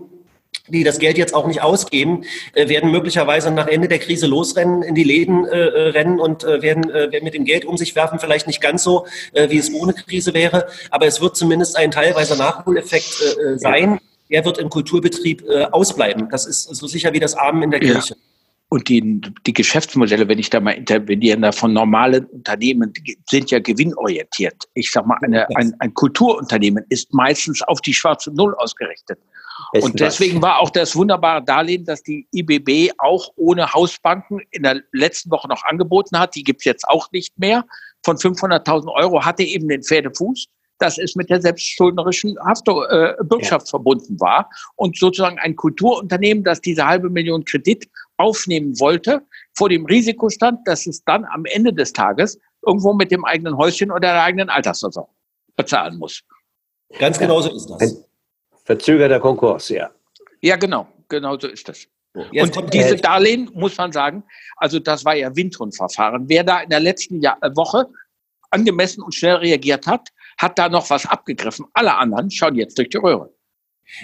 die 0.68 0.83
das 0.83 0.99
Geld 0.99 1.18
jetzt 1.18 1.35
auch 1.35 1.47
nicht 1.47 1.62
ausgeben, 1.62 2.25
äh, 2.54 2.68
werden 2.68 2.90
möglicherweise 2.90 3.50
nach 3.50 3.66
Ende 3.66 3.88
der 3.88 3.99
Krise 3.99 4.26
losrennen, 4.26 4.83
in 4.83 4.94
die 4.94 5.04
Läden 5.04 5.44
äh, 5.44 5.50
äh 5.50 5.88
rennen 5.90 6.18
und 6.18 6.44
äh, 6.44 6.62
werden, 6.62 6.88
äh, 6.90 7.12
werden 7.12 7.25
mit 7.25 7.35
dem 7.35 7.44
Geld 7.44 7.64
um 7.64 7.76
sich 7.76 7.94
werfen. 7.94 8.18
Vielleicht 8.18 8.47
nicht 8.47 8.61
ganz 8.61 8.83
so, 8.83 9.06
äh, 9.33 9.50
wie 9.50 9.59
es 9.59 9.73
ohne 9.73 9.92
Krise 9.92 10.33
wäre, 10.33 10.66
aber 10.90 11.06
es 11.06 11.21
wird 11.21 11.37
zumindest 11.37 11.76
ein 11.76 11.90
teilweise 11.90 12.37
Nachholeffekt 12.37 13.14
sein. 13.56 14.00
Der 14.30 14.44
wird 14.44 14.59
im 14.59 14.71
Kulturbetrieb 14.71 15.44
ausbleiben. 15.71 16.28
Das 16.30 16.47
ist 16.47 16.62
so 16.75 16.87
sicher 16.87 17.12
wie 17.12 17.21
das 17.21 17.35
Amen 17.35 17.62
in 17.62 17.71
der 17.71 17.80
Kirche. 17.80 18.14
Ja. 18.14 18.21
Und 18.71 18.88
die, 18.88 19.21
die 19.47 19.52
Geschäftsmodelle, 19.52 20.26
wenn 20.26 20.38
ich 20.38 20.50
da 20.50 20.61
mal 20.61 20.73
intervenieren 20.73 21.42
darf, 21.42 21.59
von 21.59 21.73
normalen 21.73 22.25
Unternehmen 22.26 22.92
sind 23.28 23.50
ja 23.50 23.61
gewinnorientiert. 23.61 24.56
Ich 24.73 24.90
sag 24.90 25.06
mal, 25.06 25.18
eine, 25.23 25.47
ein, 25.56 25.75
ein 25.78 25.94
Kulturunternehmen 25.94 26.85
ist 26.88 27.12
meistens 27.12 27.62
auf 27.62 27.80
die 27.83 27.94
schwarze 27.94 28.33
Null 28.33 28.54
ausgerichtet. 28.56 29.18
Besten 29.74 29.90
und 29.90 30.00
deswegen 30.00 30.40
war 30.40 30.60
auch 30.60 30.70
das 30.70 30.94
wunderbare 30.94 31.42
Darlehen, 31.42 31.84
dass 31.84 32.04
die 32.04 32.28
IBB 32.32 32.92
auch 32.98 33.30
ohne 33.34 33.72
Hausbanken 33.72 34.40
in 34.52 34.62
der 34.62 34.80
letzten 34.92 35.32
Woche 35.32 35.48
noch 35.48 35.64
angeboten 35.64 36.16
hat. 36.16 36.36
Die 36.36 36.44
gibt 36.44 36.60
es 36.60 36.64
jetzt 36.64 36.86
auch 36.86 37.10
nicht 37.10 37.36
mehr. 37.40 37.64
Von 38.04 38.16
500.000 38.16 38.88
Euro 38.94 39.24
hatte 39.24 39.42
eben 39.42 39.66
den 39.66 39.82
Pferdefuß, 39.82 40.46
dass 40.78 40.96
es 40.96 41.16
mit 41.16 41.28
der 41.28 41.42
selbstschuldnerischen 41.42 42.38
Haftung, 42.38 42.84
äh, 42.88 43.14
Bürgschaft 43.24 43.66
ja. 43.66 43.70
verbunden 43.70 44.20
war. 44.20 44.48
Und 44.76 44.96
sozusagen 44.96 45.40
ein 45.40 45.56
Kulturunternehmen, 45.56 46.44
das 46.44 46.60
diese 46.60 46.86
halbe 46.86 47.10
Million 47.10 47.44
Kredit 47.44 47.88
aufnehmen 48.16 48.78
wollte, 48.78 49.22
vor 49.54 49.70
dem 49.70 49.86
Risiko 49.86 50.30
stand, 50.30 50.60
dass 50.68 50.86
es 50.86 51.02
dann 51.02 51.24
am 51.24 51.46
Ende 51.46 51.72
des 51.72 51.92
Tages 51.92 52.38
irgendwo 52.64 52.92
mit 52.92 53.10
dem 53.10 53.24
eigenen 53.24 53.56
Häuschen 53.56 53.90
oder 53.90 54.12
der 54.12 54.22
eigenen 54.22 54.50
Altersversorgung 54.50 55.14
bezahlen 55.56 55.98
muss. 55.98 56.22
Ganz 56.96 57.18
genau 57.18 57.40
so 57.40 57.52
ist 57.52 57.66
das. 57.66 58.04
Verzögerter 58.64 59.21
Konkurs, 59.21 59.68
ja. 59.68 59.90
Ja, 60.40 60.56
genau. 60.56 60.87
Genau 61.09 61.38
so 61.38 61.49
ist 61.49 61.68
das. 61.68 61.87
Jetzt 62.30 62.56
und 62.56 62.73
diese 62.73 62.97
Darlehen, 62.97 63.50
muss 63.54 63.76
man 63.76 63.90
sagen, 63.90 64.23
also 64.56 64.78
das 64.78 65.04
war 65.04 65.16
ja 65.16 65.35
Windhundverfahren. 65.35 66.28
Wer 66.28 66.44
da 66.44 66.61
in 66.61 66.71
der 66.71 66.80
letzten 66.80 67.21
Jahr, 67.21 67.37
äh, 67.42 67.50
Woche 67.56 67.87
angemessen 68.50 69.02
und 69.02 69.14
schnell 69.14 69.37
reagiert 69.37 69.87
hat, 69.87 70.11
hat 70.38 70.59
da 70.59 70.68
noch 70.68 70.88
was 70.90 71.06
abgegriffen. 71.06 71.66
Alle 71.75 71.97
anderen 71.97 72.30
schauen 72.30 72.54
jetzt 72.54 72.78
durch 72.78 72.88
die 72.88 72.99
Röhre. 72.99 73.33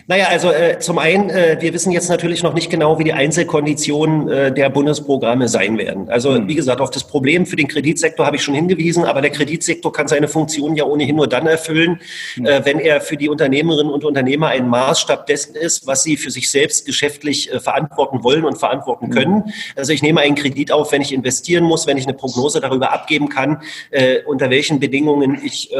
Naja, 0.06 0.28
also 0.28 0.52
äh, 0.52 0.78
zum 0.78 0.98
einen, 0.98 1.30
äh, 1.30 1.56
wir 1.60 1.72
wissen 1.72 1.90
jetzt 1.90 2.08
natürlich 2.08 2.42
noch 2.42 2.54
nicht 2.54 2.70
genau, 2.70 2.98
wie 2.98 3.04
die 3.04 3.12
Einzelkonditionen 3.12 4.28
äh, 4.28 4.52
der 4.52 4.70
Bundesprogramme 4.70 5.48
sein 5.48 5.78
werden. 5.78 6.08
Also 6.08 6.32
mhm. 6.32 6.48
wie 6.48 6.54
gesagt, 6.54 6.80
auf 6.80 6.90
das 6.90 7.04
Problem 7.04 7.44
für 7.44 7.56
den 7.56 7.66
Kreditsektor 7.66 8.24
habe 8.24 8.36
ich 8.36 8.42
schon 8.42 8.54
hingewiesen, 8.54 9.04
aber 9.04 9.20
der 9.20 9.30
Kreditsektor 9.30 9.92
kann 9.92 10.06
seine 10.06 10.28
Funktion 10.28 10.76
ja 10.76 10.84
ohnehin 10.84 11.16
nur 11.16 11.26
dann 11.26 11.46
erfüllen, 11.46 12.00
mhm. 12.36 12.46
wenn 12.64 12.78
er 12.78 13.00
für 13.00 13.16
die 13.16 13.28
Unternehmerinnen 13.28 13.92
und 13.92 14.04
Unternehmer 14.04 14.48
ein 14.48 14.68
Maßstab 14.68 15.26
dessen 15.26 15.56
ist, 15.56 15.86
was 15.86 16.04
sie 16.04 16.16
für 16.16 16.30
sich 16.30 16.50
selbst 16.50 16.86
geschäftlich 16.86 17.52
äh, 17.52 17.58
verantworten 17.58 18.22
wollen 18.22 18.44
und 18.44 18.58
verantworten 18.58 19.06
mhm. 19.06 19.12
können. 19.12 19.52
Also 19.74 19.92
ich 19.92 20.02
nehme 20.02 20.20
einen 20.20 20.36
Kredit 20.36 20.72
auf, 20.72 20.92
wenn 20.92 21.02
ich 21.02 21.12
investieren 21.12 21.64
muss, 21.64 21.86
wenn 21.86 21.96
ich 21.96 22.04
eine 22.04 22.14
Prognose 22.14 22.60
darüber 22.60 22.92
abgeben 22.92 23.28
kann, 23.28 23.62
äh, 23.90 24.22
unter 24.24 24.50
welchen 24.50 24.78
Bedingungen 24.78 25.40
ich 25.42 25.70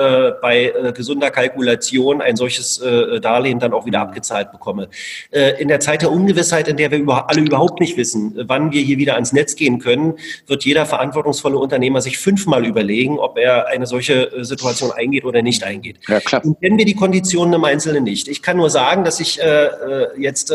bei 0.42 0.72
gesunder 0.94 1.30
Kalkulation 1.30 2.20
ein 2.20 2.36
solches 2.36 2.82
Darlehen 3.20 3.58
dann 3.58 3.72
auch 3.72 3.86
wieder 3.86 3.89
abgezahlt 3.98 4.52
bekomme. 4.52 4.88
Äh, 5.30 5.60
in 5.60 5.68
der 5.68 5.80
Zeit 5.80 6.02
der 6.02 6.12
Ungewissheit, 6.12 6.68
in 6.68 6.76
der 6.76 6.90
wir 6.90 7.28
alle 7.28 7.40
überhaupt 7.40 7.80
nicht 7.80 7.96
wissen, 7.96 8.34
wann 8.46 8.72
wir 8.72 8.82
hier 8.82 8.98
wieder 8.98 9.14
ans 9.14 9.32
Netz 9.32 9.56
gehen 9.56 9.78
können, 9.78 10.14
wird 10.46 10.64
jeder 10.64 10.86
verantwortungsvolle 10.86 11.58
Unternehmer 11.58 12.00
sich 12.00 12.18
fünfmal 12.18 12.66
überlegen, 12.66 13.18
ob 13.18 13.38
er 13.38 13.68
eine 13.68 13.86
solche 13.86 14.32
äh, 14.32 14.44
Situation 14.44 14.92
eingeht 14.92 15.24
oder 15.24 15.42
nicht 15.42 15.64
eingeht. 15.64 15.98
Ja, 16.08 16.20
klar. 16.20 16.44
Und 16.44 16.60
kennen 16.60 16.78
wir 16.78 16.84
die 16.84 16.94
Konditionen 16.94 17.54
im 17.54 17.64
Einzelnen 17.64 18.04
nicht. 18.04 18.28
Ich 18.28 18.42
kann 18.42 18.56
nur 18.56 18.70
sagen, 18.70 19.04
dass 19.04 19.20
ich 19.20 19.40
äh, 19.40 19.68
jetzt, 20.18 20.52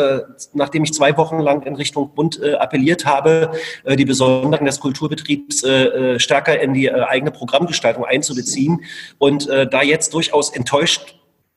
nachdem 0.53 0.83
ich 0.83 0.93
zwei 0.93 1.17
Wochen 1.17 1.39
lang 1.39 1.63
in 1.63 1.75
Richtung 1.75 2.13
Bund 2.13 2.41
appelliert 2.41 3.05
habe, 3.05 3.51
die 3.87 4.05
Besonderheiten 4.05 4.65
des 4.65 4.79
Kulturbetriebs 4.79 5.65
stärker 6.17 6.59
in 6.59 6.73
die 6.73 6.91
eigene 6.91 7.31
Programmgestaltung 7.31 8.05
einzubeziehen 8.05 8.83
und 9.17 9.47
da 9.47 9.81
jetzt 9.81 10.13
durchaus 10.13 10.49
enttäuscht 10.49 11.15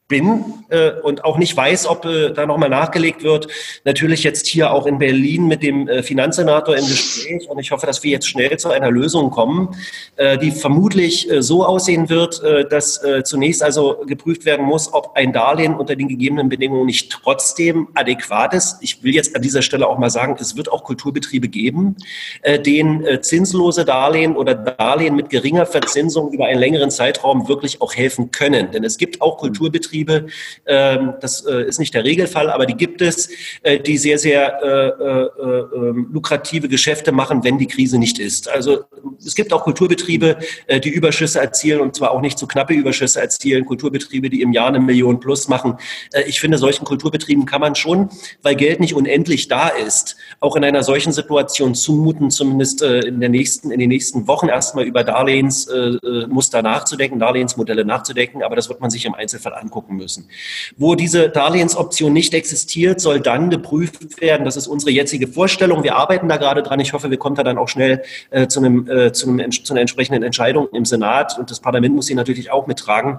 bin 0.08 0.64
äh, 0.70 0.92
und 1.02 1.24
auch 1.24 1.36
nicht 1.36 1.54
weiß, 1.54 1.86
ob 1.86 2.06
äh, 2.06 2.32
da 2.32 2.46
nochmal 2.46 2.70
nachgelegt 2.70 3.22
wird. 3.22 3.48
Natürlich 3.84 4.24
jetzt 4.24 4.46
hier 4.46 4.72
auch 4.72 4.86
in 4.86 4.98
Berlin 4.98 5.46
mit 5.46 5.62
dem 5.62 5.86
äh, 5.86 6.02
Finanzsenator 6.02 6.74
im 6.74 6.86
Gespräch 6.86 7.48
und 7.48 7.58
ich 7.58 7.70
hoffe, 7.70 7.86
dass 7.86 8.02
wir 8.02 8.10
jetzt 8.10 8.26
schnell 8.26 8.56
zu 8.56 8.70
einer 8.70 8.90
Lösung 8.90 9.30
kommen, 9.30 9.76
äh, 10.16 10.38
die 10.38 10.50
vermutlich 10.50 11.30
äh, 11.30 11.42
so 11.42 11.64
aussehen 11.64 12.08
wird, 12.08 12.42
äh, 12.42 12.66
dass 12.66 13.04
äh, 13.04 13.22
zunächst 13.22 13.62
also 13.62 13.98
geprüft 14.06 14.46
werden 14.46 14.64
muss, 14.64 14.92
ob 14.94 15.12
ein 15.14 15.34
Darlehen 15.34 15.74
unter 15.74 15.94
den 15.94 16.08
gegebenen 16.08 16.48
Bedingungen 16.48 16.86
nicht 16.86 17.10
trotzdem 17.10 17.88
adäquat 17.94 18.54
ist. 18.54 18.78
Ich 18.80 19.02
will 19.02 19.14
jetzt 19.14 19.36
an 19.36 19.42
dieser 19.42 19.60
Stelle 19.60 19.86
auch 19.86 19.98
mal 19.98 20.10
sagen, 20.10 20.36
es 20.40 20.56
wird 20.56 20.72
auch 20.72 20.84
Kulturbetriebe 20.84 21.48
geben, 21.48 21.96
äh, 22.40 22.58
denen 22.58 23.04
äh, 23.04 23.20
zinslose 23.20 23.84
Darlehen 23.84 24.36
oder 24.36 24.54
Darlehen 24.54 25.16
mit 25.16 25.28
geringer 25.28 25.66
Verzinsung 25.66 26.32
über 26.32 26.46
einen 26.46 26.60
längeren 26.60 26.90
Zeitraum 26.90 27.46
wirklich 27.46 27.82
auch 27.82 27.94
helfen 27.94 28.30
können. 28.30 28.70
Denn 28.70 28.84
es 28.84 28.96
gibt 28.96 29.20
auch 29.20 29.36
Kulturbetriebe, 29.36 29.97
Betriebe. 30.04 30.26
Das 30.64 31.40
ist 31.40 31.78
nicht 31.78 31.94
der 31.94 32.04
Regelfall, 32.04 32.50
aber 32.50 32.66
die 32.66 32.74
gibt 32.74 33.02
es, 33.02 33.28
die 33.86 33.98
sehr, 33.98 34.18
sehr 34.18 35.30
lukrative 36.12 36.68
Geschäfte 36.68 37.12
machen, 37.12 37.44
wenn 37.44 37.58
die 37.58 37.66
Krise 37.66 37.98
nicht 37.98 38.18
ist. 38.18 38.48
Also 38.48 38.84
es 39.24 39.34
gibt 39.34 39.52
auch 39.52 39.64
Kulturbetriebe, 39.64 40.38
die 40.84 40.90
Überschüsse 40.90 41.40
erzielen 41.40 41.80
und 41.80 41.96
zwar 41.96 42.10
auch 42.12 42.20
nicht 42.20 42.38
zu 42.38 42.44
so 42.44 42.48
knappe 42.48 42.74
Überschüsse 42.74 43.20
erzielen. 43.20 43.64
Kulturbetriebe, 43.64 44.30
die 44.30 44.42
im 44.42 44.52
Jahr 44.52 44.68
eine 44.68 44.80
Million 44.80 45.20
plus 45.20 45.48
machen. 45.48 45.76
ich 46.26 46.40
finde, 46.40 46.58
solchen 46.58 46.84
Kulturbetrieben 46.84 47.46
kann 47.46 47.60
man 47.60 47.74
schon, 47.74 48.10
weil 48.42 48.54
Geld 48.54 48.80
nicht 48.80 48.94
unendlich 48.94 49.48
da 49.48 49.68
ist, 49.68 50.16
auch 50.40 50.56
in 50.56 50.64
einer 50.64 50.82
solchen 50.82 51.12
Situation 51.12 51.74
zumuten, 51.74 52.30
zumindest 52.30 52.82
in, 52.82 53.20
der 53.20 53.28
nächsten, 53.28 53.70
in 53.70 53.80
den 53.80 53.88
nächsten 53.88 54.26
Wochen 54.26 54.48
erstmal 54.48 54.84
über 54.84 55.04
Darlehensmuster 55.04 56.62
nachzudenken, 56.62 57.18
Darlehensmodelle 57.18 57.84
nachzudenken. 57.84 58.42
Aber 58.42 58.56
das 58.56 58.68
wird 58.68 58.80
man 58.80 58.90
sich 58.90 59.04
im 59.04 59.14
Einzelfall 59.14 59.54
angucken 59.54 59.87
gucken 59.88 59.96
müssen. 59.96 60.28
Wo 60.76 60.94
diese 60.94 61.30
Darlehensoption 61.30 62.12
nicht 62.12 62.34
existiert, 62.34 63.00
soll 63.00 63.20
dann 63.20 63.50
geprüft 63.50 64.20
werden. 64.20 64.44
Das 64.44 64.56
ist 64.56 64.66
unsere 64.66 64.90
jetzige 64.90 65.26
Vorstellung. 65.26 65.82
Wir 65.82 65.96
arbeiten 65.96 66.28
da 66.28 66.36
gerade 66.36 66.62
dran. 66.62 66.80
Ich 66.80 66.92
hoffe, 66.92 67.10
wir 67.10 67.18
kommen 67.18 67.36
da 67.36 67.42
dann 67.42 67.58
auch 67.58 67.68
schnell 67.68 68.02
äh, 68.30 68.46
zu, 68.46 68.60
einem, 68.60 68.88
äh, 68.88 69.12
zu, 69.12 69.28
einem, 69.28 69.50
zu 69.50 69.72
einer 69.72 69.80
entsprechenden 69.80 70.22
Entscheidung 70.22 70.68
im 70.72 70.84
Senat. 70.84 71.38
Und 71.38 71.50
das 71.50 71.60
Parlament 71.60 71.94
muss 71.94 72.06
sie 72.06 72.14
natürlich 72.14 72.50
auch 72.50 72.66
mittragen. 72.66 73.18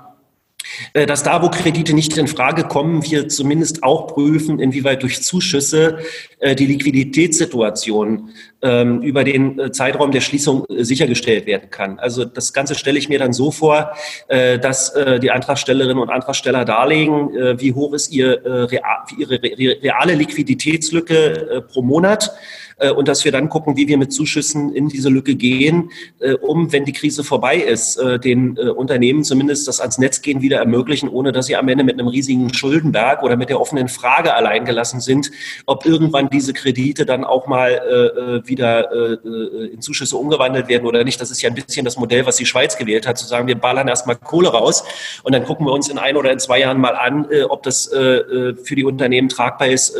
Äh, 0.93 1.05
dass 1.05 1.23
da, 1.23 1.41
wo 1.41 1.49
Kredite 1.49 1.93
nicht 1.93 2.17
in 2.17 2.27
Frage 2.27 2.63
kommen, 2.63 3.03
wir 3.03 3.29
zumindest 3.29 3.83
auch 3.83 4.07
prüfen, 4.07 4.59
inwieweit 4.59 5.01
durch 5.03 5.21
Zuschüsse 5.23 5.99
äh, 6.39 6.55
die 6.55 6.65
Liquiditätssituation 6.65 8.29
ähm, 8.61 9.01
über 9.01 9.23
den 9.23 9.59
äh, 9.59 9.71
Zeitraum 9.71 10.11
der 10.11 10.21
Schließung 10.21 10.65
sichergestellt 10.69 11.45
werden 11.45 11.69
kann. 11.69 11.99
Also 11.99 12.25
das 12.25 12.53
Ganze 12.53 12.75
stelle 12.75 12.99
ich 12.99 13.09
mir 13.09 13.19
dann 13.19 13.33
so 13.33 13.51
vor, 13.51 13.93
dass 14.27 14.93
die 15.21 15.31
Antragstellerinnen 15.31 15.97
und 15.97 16.09
Antragsteller 16.09 16.65
darlegen, 16.65 17.29
wie 17.59 17.73
hoch 17.73 17.93
ist 17.93 18.11
ihr, 18.11 18.69
ihre 19.17 19.41
reale 19.41 20.13
Liquiditätslücke 20.13 21.63
pro 21.71 21.81
Monat 21.81 22.25
äh, 22.27 22.68
und 22.87 23.07
dass 23.07 23.25
wir 23.25 23.31
dann 23.31 23.49
gucken, 23.49 23.75
wie 23.75 23.87
wir 23.87 23.97
mit 23.97 24.13
Zuschüssen 24.13 24.73
in 24.73 24.87
diese 24.87 25.09
Lücke 25.09 25.35
gehen, 25.35 25.91
äh, 26.19 26.33
um, 26.33 26.71
wenn 26.71 26.85
die 26.85 26.93
Krise 26.93 27.23
vorbei 27.23 27.57
ist, 27.57 27.97
äh, 27.97 28.19
den 28.19 28.57
Unternehmen 28.57 29.23
zumindest 29.23 29.67
das 29.67 29.79
ans 29.79 29.97
Netz 29.97 30.21
gehen 30.21 30.41
wieder 30.41 30.57
ermöglichen, 30.57 31.09
ohne 31.09 31.31
dass 31.31 31.47
sie 31.47 31.55
am 31.55 31.67
Ende 31.67 31.83
mit 31.83 31.99
einem 31.99 32.07
riesigen 32.07 32.53
Schuldenberg 32.53 33.23
oder 33.23 33.35
mit 33.35 33.49
der 33.49 33.59
offenen 33.59 33.87
Frage 33.87 34.33
allein 34.33 34.65
gelassen 34.65 34.99
sind, 34.99 35.31
ob 35.65 35.85
irgendwann 35.85 36.29
diese 36.29 36.53
Kredite 36.53 37.05
dann 37.05 37.23
auch 37.23 37.47
mal 37.47 38.41
wieder 38.45 38.91
äh, 38.91 39.73
in 39.73 39.81
Zuschüsse 39.81 40.17
umgewandelt 40.17 40.67
werden 40.67 40.85
oder 40.85 41.03
nicht. 41.03 41.19
Das 41.19 41.31
ist 41.31 41.41
ja 41.41 41.49
ein 41.49 41.55
bisschen 41.55 41.85
das 41.85 41.97
Modell, 41.97 42.25
was 42.25 42.37
die 42.37 42.45
Schweiz 42.45 42.77
gewählt 42.77 43.07
hat, 43.07 43.17
zu 43.17 43.27
sagen, 43.27 43.47
wir 43.47 43.55
ballern 43.55 43.87
erstmal 43.87 44.15
Kohle 44.15 44.49
raus 44.49 44.83
und 45.23 45.33
dann 45.33 45.43
gucken 45.43 45.65
wir 45.65 45.73
uns 45.73 45.89
in 45.89 45.97
ein 45.97 46.15
oder 46.17 46.31
in 46.31 46.39
zwei 46.39 46.59
Jahren 46.59 46.79
mal 46.79 46.95
an, 46.95 47.27
ob 47.49 47.63
das 47.63 47.87
für 47.87 48.55
die 48.75 48.83
Unternehmen 48.83 49.29
tragbar 49.29 49.69
ist, 49.69 49.97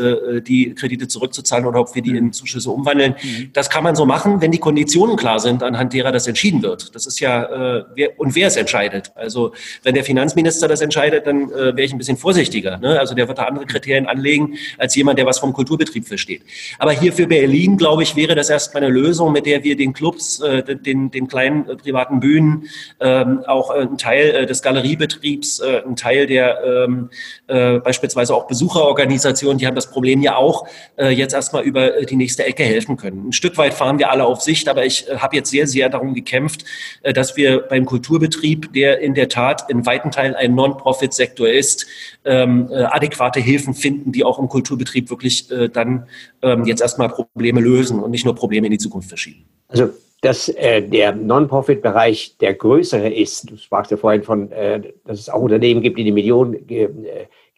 die 0.47 0.75
Kredite 0.75 1.07
zurückzuzahlen 1.07 1.65
oder 1.65 1.81
ob 1.81 1.95
wir 1.95 2.01
die 2.01 2.17
in 2.17 2.33
Zuschüsse 2.33 2.68
umwandeln. 2.71 3.15
Mhm. 3.21 3.51
Das 3.53 3.69
kann 3.69 3.83
man 3.83 3.95
so 3.95 4.05
machen, 4.05 4.41
wenn 4.41 4.51
die 4.51 4.57
Konditionen 4.57 5.15
klar 5.15 5.39
sind, 5.39 5.63
anhand 5.63 5.93
derer 5.93 6.11
das 6.11 6.27
entschieden 6.27 6.61
wird. 6.61 6.95
Das 6.95 7.05
ist 7.05 7.19
ja, 7.19 7.85
wer, 7.95 8.19
und 8.19 8.35
wer 8.35 8.47
es 8.47 8.55
entscheidet. 8.55 9.11
Also 9.15 9.53
wenn 9.83 9.95
der 9.95 10.03
Finanzminister 10.03 10.67
das 10.67 10.81
entscheidet, 10.81 11.25
dann 11.27 11.49
wäre 11.49 11.81
ich 11.81 11.91
ein 11.91 11.97
bisschen 11.97 12.17
vorsichtiger. 12.17 12.77
Ne? 12.77 12.99
Also 12.99 13.15
der 13.15 13.27
wird 13.27 13.37
da 13.37 13.43
andere 13.43 13.65
Kriterien 13.65 14.05
anlegen 14.05 14.55
als 14.77 14.95
jemand, 14.95 15.19
der 15.19 15.25
was 15.25 15.39
vom 15.39 15.53
Kulturbetrieb 15.53 16.07
versteht. 16.07 16.43
Aber 16.77 16.91
hier 16.91 17.13
für 17.13 17.27
Berlin, 17.27 17.77
glaube 17.77 18.03
ich, 18.03 18.15
wäre 18.15 18.35
das 18.35 18.49
erstmal 18.49 18.83
eine 18.83 18.91
Lösung, 18.93 19.31
mit 19.31 19.45
der 19.45 19.63
wir 19.63 19.75
den 19.75 19.93
Clubs, 19.93 20.39
äh, 20.41 20.63
den, 20.63 21.11
den 21.11 21.27
kleinen 21.27 21.67
äh, 21.67 21.75
privaten 21.75 22.19
Bühnen, 22.19 22.65
ähm, 22.99 23.43
auch 23.47 23.71
äh, 23.71 23.79
einen 23.79 23.97
Teil 23.97 24.29
äh, 24.29 24.45
des 24.45 24.61
Galeriebetriebs, 24.61 25.59
äh, 25.59 25.81
einen 25.85 25.95
Teil 25.95 26.27
der 26.27 26.63
ähm, 26.63 27.09
äh, 27.47 27.79
beispielsweise 27.79 28.35
auch 28.35 28.47
Besucherorganisationen, 28.47 29.57
die 29.57 29.67
haben 29.67 29.75
das 29.75 29.89
Problem 29.89 30.21
ja 30.21 30.35
auch, 30.35 30.67
äh, 30.97 31.09
jetzt 31.09 31.33
erstmal 31.33 31.63
über 31.63 32.01
die 32.03 32.15
nächste 32.15 32.45
Ecke 32.45 32.58
helfen 32.63 32.97
können. 32.97 33.29
Ein 33.29 33.33
Stück 33.33 33.57
weit 33.57 33.73
fahren 33.73 33.99
wir 33.99 34.11
alle 34.11 34.25
auf 34.25 34.41
Sicht, 34.41 34.67
aber 34.69 34.85
ich 34.85 35.07
äh, 35.07 35.17
habe 35.17 35.35
jetzt 35.35 35.49
sehr, 35.49 35.67
sehr 35.67 35.89
darum 35.89 36.13
gekämpft, 36.13 36.65
äh, 37.01 37.13
dass 37.13 37.37
wir 37.37 37.61
beim 37.61 37.85
Kulturbetrieb, 37.85 38.73
der 38.73 38.99
in 38.99 39.13
der 39.13 39.29
Tat 39.29 39.69
in 39.69 39.85
weiten 39.85 40.11
Teilen 40.11 40.35
ein 40.35 40.55
Non-Profit-Sektor 40.55 41.49
ist, 41.49 41.85
ähm, 42.25 42.69
äh, 42.71 42.83
adäquate 42.83 43.39
Hilfen 43.39 43.73
finden, 43.73 44.11
die 44.11 44.23
auch 44.23 44.39
im 44.39 44.47
Kulturbetrieb 44.47 45.09
wirklich 45.09 45.49
äh, 45.51 45.69
dann 45.69 46.07
ähm, 46.41 46.65
jetzt 46.65 46.81
erstmal 46.81 47.09
Probleme 47.09 47.61
lösen 47.61 47.99
und 47.99 48.11
nicht 48.11 48.25
nur 48.25 48.35
Probleme 48.35 48.67
in 48.67 48.71
die 48.71 48.77
Zukunft 48.77 49.09
verschieben. 49.09 49.45
Also 49.67 49.89
dass 50.21 50.49
äh, 50.49 50.81
der 50.81 51.13
Non-Profit-Bereich 51.13 52.37
der 52.39 52.53
größere 52.53 53.09
ist. 53.09 53.49
Du 53.49 53.55
sprachst 53.55 53.91
ja 53.91 53.97
vorhin 53.97 54.23
von, 54.23 54.51
äh, 54.51 54.81
dass 55.05 55.19
es 55.19 55.29
auch 55.29 55.41
Unternehmen 55.41 55.81
gibt, 55.81 55.97
die 55.97 56.03
die 56.03 56.11
Millionen 56.11 56.67
äh, 56.69 56.89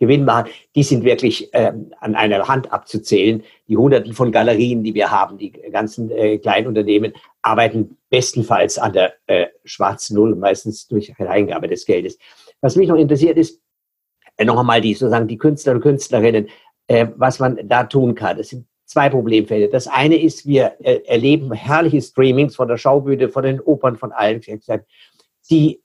Gewinn 0.01 0.25
machen. 0.25 0.49
Die 0.75 0.81
sind 0.81 1.03
wirklich 1.03 1.53
äh, 1.53 1.71
an 1.99 2.15
einer 2.15 2.47
Hand 2.47 2.73
abzuzählen. 2.73 3.43
Die 3.67 3.77
Hunderten 3.77 4.13
von 4.13 4.31
Galerien, 4.31 4.83
die 4.83 4.95
wir 4.95 5.11
haben, 5.11 5.37
die 5.37 5.51
ganzen 5.51 6.09
äh, 6.09 6.39
kleinen 6.39 6.65
Unternehmen 6.65 7.13
arbeiten 7.43 7.97
bestenfalls 8.09 8.79
an 8.79 8.93
der 8.93 9.13
äh, 9.27 9.45
schwarzen 9.63 10.15
Null, 10.15 10.35
meistens 10.35 10.87
durch 10.87 11.13
Eingabe 11.19 11.67
des 11.67 11.85
Geldes. 11.85 12.17
Was 12.61 12.75
mich 12.75 12.87
noch 12.87 12.97
interessiert 12.97 13.37
ist, 13.37 13.61
äh, 14.37 14.43
noch 14.43 14.57
einmal 14.57 14.81
die 14.81 14.95
sozusagen 14.95 15.27
die 15.27 15.37
Künstler 15.37 15.73
und 15.73 15.81
Künstlerinnen, 15.81 16.49
äh, 16.87 17.05
was 17.15 17.39
man 17.39 17.59
da 17.67 17.83
tun 17.83 18.15
kann. 18.15 18.37
Das 18.37 18.49
sind 18.49 18.65
zwei 18.85 19.07
Problemfelder. 19.07 19.67
Das 19.67 19.85
eine 19.85 20.19
ist, 20.19 20.47
wir 20.47 20.77
äh, 20.79 21.01
erleben 21.05 21.51
herrliche 21.51 22.01
Streamings 22.01 22.55
von 22.55 22.67
der 22.67 22.77
Schaubühne, 22.77 23.29
von 23.29 23.43
den 23.43 23.61
Opern, 23.61 23.97
von 23.97 24.11
allen. 24.11 24.41
Die 25.51 25.79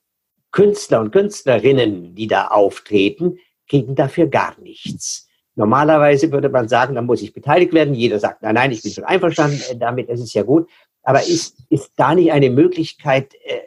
Künstler 0.53 1.01
und 1.01 1.11
Künstlerinnen, 1.13 2.15
die 2.15 2.29
da 2.29 2.47
auftreten, 2.47 3.39
kriegen 3.69 3.95
dafür 3.95 4.27
gar 4.27 4.59
nichts. 4.61 5.29
Normalerweise 5.55 6.31
würde 6.31 6.51
man 6.51 6.69
sagen, 6.69 6.95
da 6.95 7.03
muss 7.03 7.23
ich 7.23 7.33
beteiligt 7.33 7.73
werden. 7.73 7.95
Jeder 7.95 8.19
sagt, 8.19 8.43
nein, 8.43 8.55
nein, 8.55 8.73
ich 8.73 8.83
bin 8.83 8.93
schon 8.93 9.05
einverstanden 9.05 9.61
äh, 9.71 9.77
damit, 9.77 10.09
es 10.09 10.21
ist 10.21 10.35
ja 10.35 10.43
gut. 10.43 10.69
Aber 11.03 11.21
ist, 11.21 11.57
ist 11.71 11.93
da 11.97 12.15
nicht 12.15 12.33
eine 12.33 12.51
Möglichkeit 12.51 13.35
äh, 13.35 13.61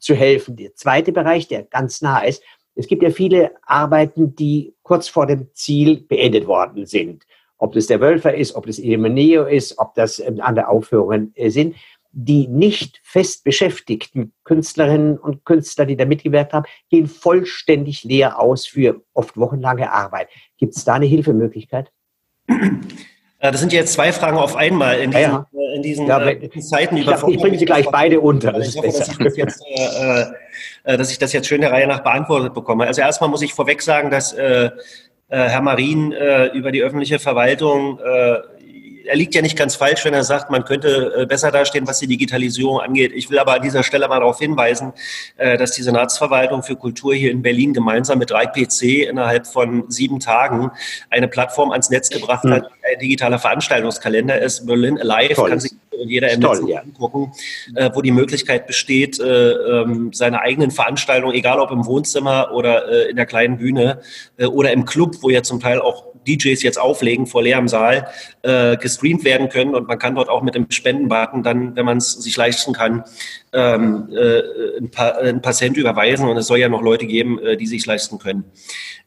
zu 0.00 0.14
helfen? 0.14 0.56
Der 0.56 0.74
zweite 0.74 1.12
Bereich, 1.12 1.48
der 1.48 1.62
ganz 1.62 2.02
nah 2.02 2.20
ist, 2.20 2.42
es 2.74 2.88
gibt 2.88 3.02
ja 3.02 3.10
viele 3.10 3.52
Arbeiten, 3.62 4.34
die 4.34 4.74
kurz 4.82 5.08
vor 5.08 5.26
dem 5.26 5.48
Ziel 5.54 6.02
beendet 6.02 6.46
worden 6.46 6.86
sind. 6.86 7.24
Ob 7.58 7.72
das 7.72 7.86
der 7.86 8.00
Wölfer 8.00 8.34
ist, 8.34 8.54
ob 8.54 8.66
das 8.66 8.78
Ilmeneo 8.78 9.46
ist, 9.46 9.78
ob 9.78 9.94
das 9.94 10.18
ähm, 10.18 10.40
andere 10.40 10.68
Aufführungen 10.68 11.32
äh, 11.36 11.50
sind. 11.50 11.74
Die 12.18 12.48
nicht 12.48 12.98
fest 13.02 13.44
beschäftigten 13.44 14.32
Künstlerinnen 14.44 15.18
und 15.18 15.44
Künstler, 15.44 15.84
die 15.84 15.96
da 15.96 16.06
mitgewirkt 16.06 16.54
haben, 16.54 16.64
gehen 16.88 17.08
vollständig 17.08 18.04
leer 18.04 18.40
aus 18.40 18.66
für 18.66 19.02
oft 19.12 19.36
wochenlange 19.36 19.92
Arbeit. 19.92 20.30
Gibt 20.56 20.74
es 20.74 20.84
da 20.86 20.94
eine 20.94 21.04
Hilfemöglichkeit? 21.04 21.92
Das 23.38 23.60
sind 23.60 23.74
jetzt 23.74 23.92
zwei 23.92 24.12
Fragen 24.12 24.38
auf 24.38 24.56
einmal 24.56 24.98
in 24.98 25.10
diesen, 25.10 25.22
ja, 25.22 25.46
ja. 25.52 25.60
Äh, 25.60 25.76
in 25.76 25.82
diesen 25.82 26.06
ja, 26.06 26.26
äh, 26.26 26.50
Zeiten. 26.60 26.96
Ich, 26.96 27.06
ich 27.06 27.38
bringe 27.38 27.58
sie 27.58 27.66
gleich 27.66 27.86
beide 27.90 28.18
unter. 28.18 28.52
Das 28.52 28.68
ich 28.68 28.76
hoffe, 28.76 28.98
dass 28.98 29.08
ich 29.08 29.18
das, 29.18 29.36
jetzt, 29.36 29.62
äh, 29.68 30.22
äh, 30.84 30.96
dass 30.96 31.10
ich 31.10 31.18
das 31.18 31.34
jetzt 31.34 31.46
schön 31.46 31.60
der 31.60 31.70
Reihe 31.70 31.86
nach 31.86 32.00
beantwortet 32.00 32.54
bekomme. 32.54 32.86
Also 32.86 33.02
erstmal 33.02 33.28
muss 33.28 33.42
ich 33.42 33.52
vorweg 33.52 33.82
sagen, 33.82 34.10
dass 34.10 34.32
äh, 34.32 34.70
Herr 35.28 35.60
Marin 35.60 36.12
äh, 36.12 36.46
über 36.46 36.72
die 36.72 36.82
öffentliche 36.82 37.18
Verwaltung 37.18 37.98
äh, 37.98 38.38
er 39.06 39.16
liegt 39.16 39.34
ja 39.34 39.42
nicht 39.42 39.56
ganz 39.56 39.74
falsch, 39.74 40.04
wenn 40.04 40.14
er 40.14 40.24
sagt, 40.24 40.50
man 40.50 40.64
könnte 40.64 41.14
äh, 41.16 41.26
besser 41.26 41.50
dastehen, 41.50 41.86
was 41.86 41.98
die 41.98 42.06
Digitalisierung 42.06 42.80
angeht. 42.80 43.12
Ich 43.14 43.30
will 43.30 43.38
aber 43.38 43.54
an 43.54 43.62
dieser 43.62 43.82
Stelle 43.82 44.08
mal 44.08 44.20
darauf 44.20 44.38
hinweisen, 44.38 44.92
äh, 45.36 45.56
dass 45.56 45.72
die 45.72 45.82
Senatsverwaltung 45.82 46.62
für 46.62 46.76
Kultur 46.76 47.14
hier 47.14 47.30
in 47.30 47.42
Berlin 47.42 47.72
gemeinsam 47.72 48.18
mit 48.18 48.30
3PC 48.30 49.08
innerhalb 49.08 49.46
von 49.46 49.90
sieben 49.90 50.20
Tagen 50.20 50.70
eine 51.10 51.28
Plattform 51.28 51.70
ans 51.70 51.90
Netz 51.90 52.10
gebracht 52.10 52.44
hat, 52.44 52.64
hm. 52.64 52.70
ein 52.92 52.98
digitaler 53.00 53.38
Veranstaltungskalender 53.38 54.40
ist. 54.40 54.66
Berlin 54.66 54.98
Alive 54.98 55.34
Toll. 55.34 55.50
kann 55.50 55.60
sich 55.60 55.72
jeder 56.04 56.30
im 56.30 56.40
Netz 56.40 56.60
ja. 56.66 56.80
angucken, 56.80 57.32
äh, 57.74 57.90
wo 57.94 58.02
die 58.02 58.10
Möglichkeit 58.10 58.66
besteht, 58.66 59.18
ähm, 59.18 60.10
seine 60.12 60.40
eigenen 60.40 60.70
Veranstaltungen, 60.70 61.34
egal 61.34 61.58
ob 61.58 61.70
im 61.70 61.86
Wohnzimmer 61.86 62.50
oder 62.52 63.08
in 63.08 63.16
der 63.16 63.24
kleinen 63.24 63.56
Bühne 63.56 64.00
oder 64.38 64.72
im 64.72 64.84
Club, 64.84 65.16
wo 65.22 65.30
ja 65.30 65.42
zum 65.42 65.58
Teil 65.58 65.80
auch 65.80 66.15
DJs 66.26 66.62
jetzt 66.62 66.78
auflegen 66.78 67.26
vor 67.26 67.42
leerem 67.42 67.68
Saal, 67.68 68.08
äh, 68.42 68.76
gestreamt 68.76 69.24
werden 69.24 69.48
können 69.48 69.74
und 69.74 69.88
man 69.88 69.98
kann 69.98 70.14
dort 70.14 70.28
auch 70.28 70.42
mit 70.42 70.54
dem 70.54 70.70
Spendenbutton 70.70 71.42
dann, 71.42 71.76
wenn 71.76 71.84
man 71.84 71.98
es 71.98 72.12
sich 72.12 72.36
leisten 72.36 72.72
kann, 72.72 73.04
ähm, 73.52 74.08
äh, 74.12 74.78
ein, 74.78 74.90
paar, 74.90 75.18
ein 75.18 75.42
paar 75.42 75.52
Cent 75.52 75.76
überweisen 75.76 76.28
und 76.28 76.36
es 76.36 76.46
soll 76.46 76.58
ja 76.58 76.68
noch 76.68 76.82
Leute 76.82 77.06
geben, 77.06 77.38
äh, 77.38 77.56
die 77.56 77.66
sich 77.66 77.86
leisten 77.86 78.18
können. 78.18 78.44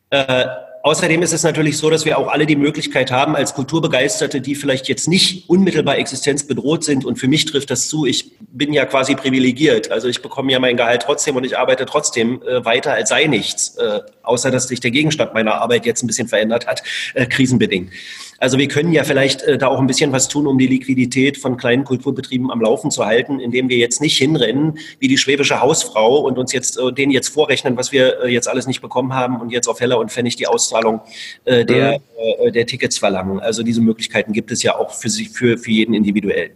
Äh, 0.09 0.45
Außerdem 0.81 1.21
ist 1.21 1.33
es 1.33 1.43
natürlich 1.43 1.77
so, 1.77 1.89
dass 1.89 2.05
wir 2.05 2.17
auch 2.17 2.29
alle 2.29 2.45
die 2.45 2.55
Möglichkeit 2.55 3.11
haben, 3.11 3.35
als 3.35 3.53
Kulturbegeisterte, 3.53 4.39
die 4.39 4.55
vielleicht 4.55 4.87
jetzt 4.87 5.09
nicht 5.09 5.49
unmittelbar 5.49 5.97
existenzbedroht 5.97 6.85
sind, 6.85 7.03
und 7.03 7.17
für 7.17 7.27
mich 7.27 7.45
trifft 7.45 7.69
das 7.69 7.89
zu, 7.89 8.05
ich 8.05 8.37
bin 8.39 8.71
ja 8.71 8.85
quasi 8.85 9.15
privilegiert. 9.15 9.91
Also 9.91 10.07
ich 10.07 10.21
bekomme 10.21 10.51
ja 10.51 10.59
mein 10.59 10.77
Gehalt 10.77 11.03
trotzdem 11.03 11.35
und 11.35 11.45
ich 11.45 11.57
arbeite 11.57 11.85
trotzdem 11.85 12.41
äh, 12.43 12.63
weiter, 12.63 12.93
als 12.93 13.09
sei 13.09 13.25
nichts, 13.25 13.75
äh, 13.75 13.99
außer 14.23 14.51
dass 14.51 14.69
sich 14.69 14.79
der 14.79 14.91
Gegenstand 14.91 15.33
meiner 15.33 15.55
Arbeit 15.55 15.85
jetzt 15.85 16.01
ein 16.03 16.07
bisschen 16.07 16.27
verändert 16.27 16.65
hat, 16.65 16.81
äh, 17.13 17.25
krisenbedingt. 17.25 17.91
Also 18.39 18.57
wir 18.57 18.69
können 18.69 18.93
ja 18.93 19.03
vielleicht 19.03 19.41
äh, 19.43 19.57
da 19.57 19.67
auch 19.67 19.79
ein 19.79 19.87
bisschen 19.87 20.13
was 20.13 20.29
tun, 20.29 20.47
um 20.47 20.57
die 20.57 20.67
Liquidität 20.67 21.37
von 21.37 21.57
kleinen 21.57 21.83
Kulturbetrieben 21.83 22.49
am 22.51 22.61
Laufen 22.61 22.89
zu 22.89 23.05
halten, 23.05 23.39
indem 23.39 23.67
wir 23.67 23.77
jetzt 23.77 23.99
nicht 24.01 24.17
hinrennen 24.17 24.79
wie 24.99 25.09
die 25.09 25.17
schwäbische 25.17 25.59
Hausfrau 25.59 26.19
und 26.19 26.37
uns 26.37 26.53
jetzt 26.53 26.79
äh, 26.79 26.93
denen 26.93 27.11
jetzt 27.11 27.29
vorrechnen, 27.29 27.75
was 27.75 27.91
wir 27.91 28.23
äh, 28.23 28.31
jetzt 28.31 28.47
alles 28.47 28.65
nicht 28.65 28.81
bekommen 28.81 29.13
haben 29.13 29.41
und 29.41 29.51
jetzt 29.51 29.67
auf 29.67 29.81
Heller 29.81 29.99
und 29.99 30.09
Pfennig 30.09 30.37
die 30.37 30.47
Auszahlung 30.79 31.01
äh, 31.45 31.65
der, 31.65 31.99
mhm. 31.99 32.47
äh, 32.47 32.51
der 32.51 32.65
Tickets 32.65 32.97
verlangen. 32.97 33.39
Also 33.39 33.63
diese 33.63 33.81
Möglichkeiten 33.81 34.33
gibt 34.33 34.51
es 34.51 34.63
ja 34.63 34.75
auch 34.75 34.93
für 34.93 35.09
sich, 35.09 35.29
für, 35.29 35.57
für 35.57 35.71
jeden 35.71 35.93
individuell. 35.93 36.51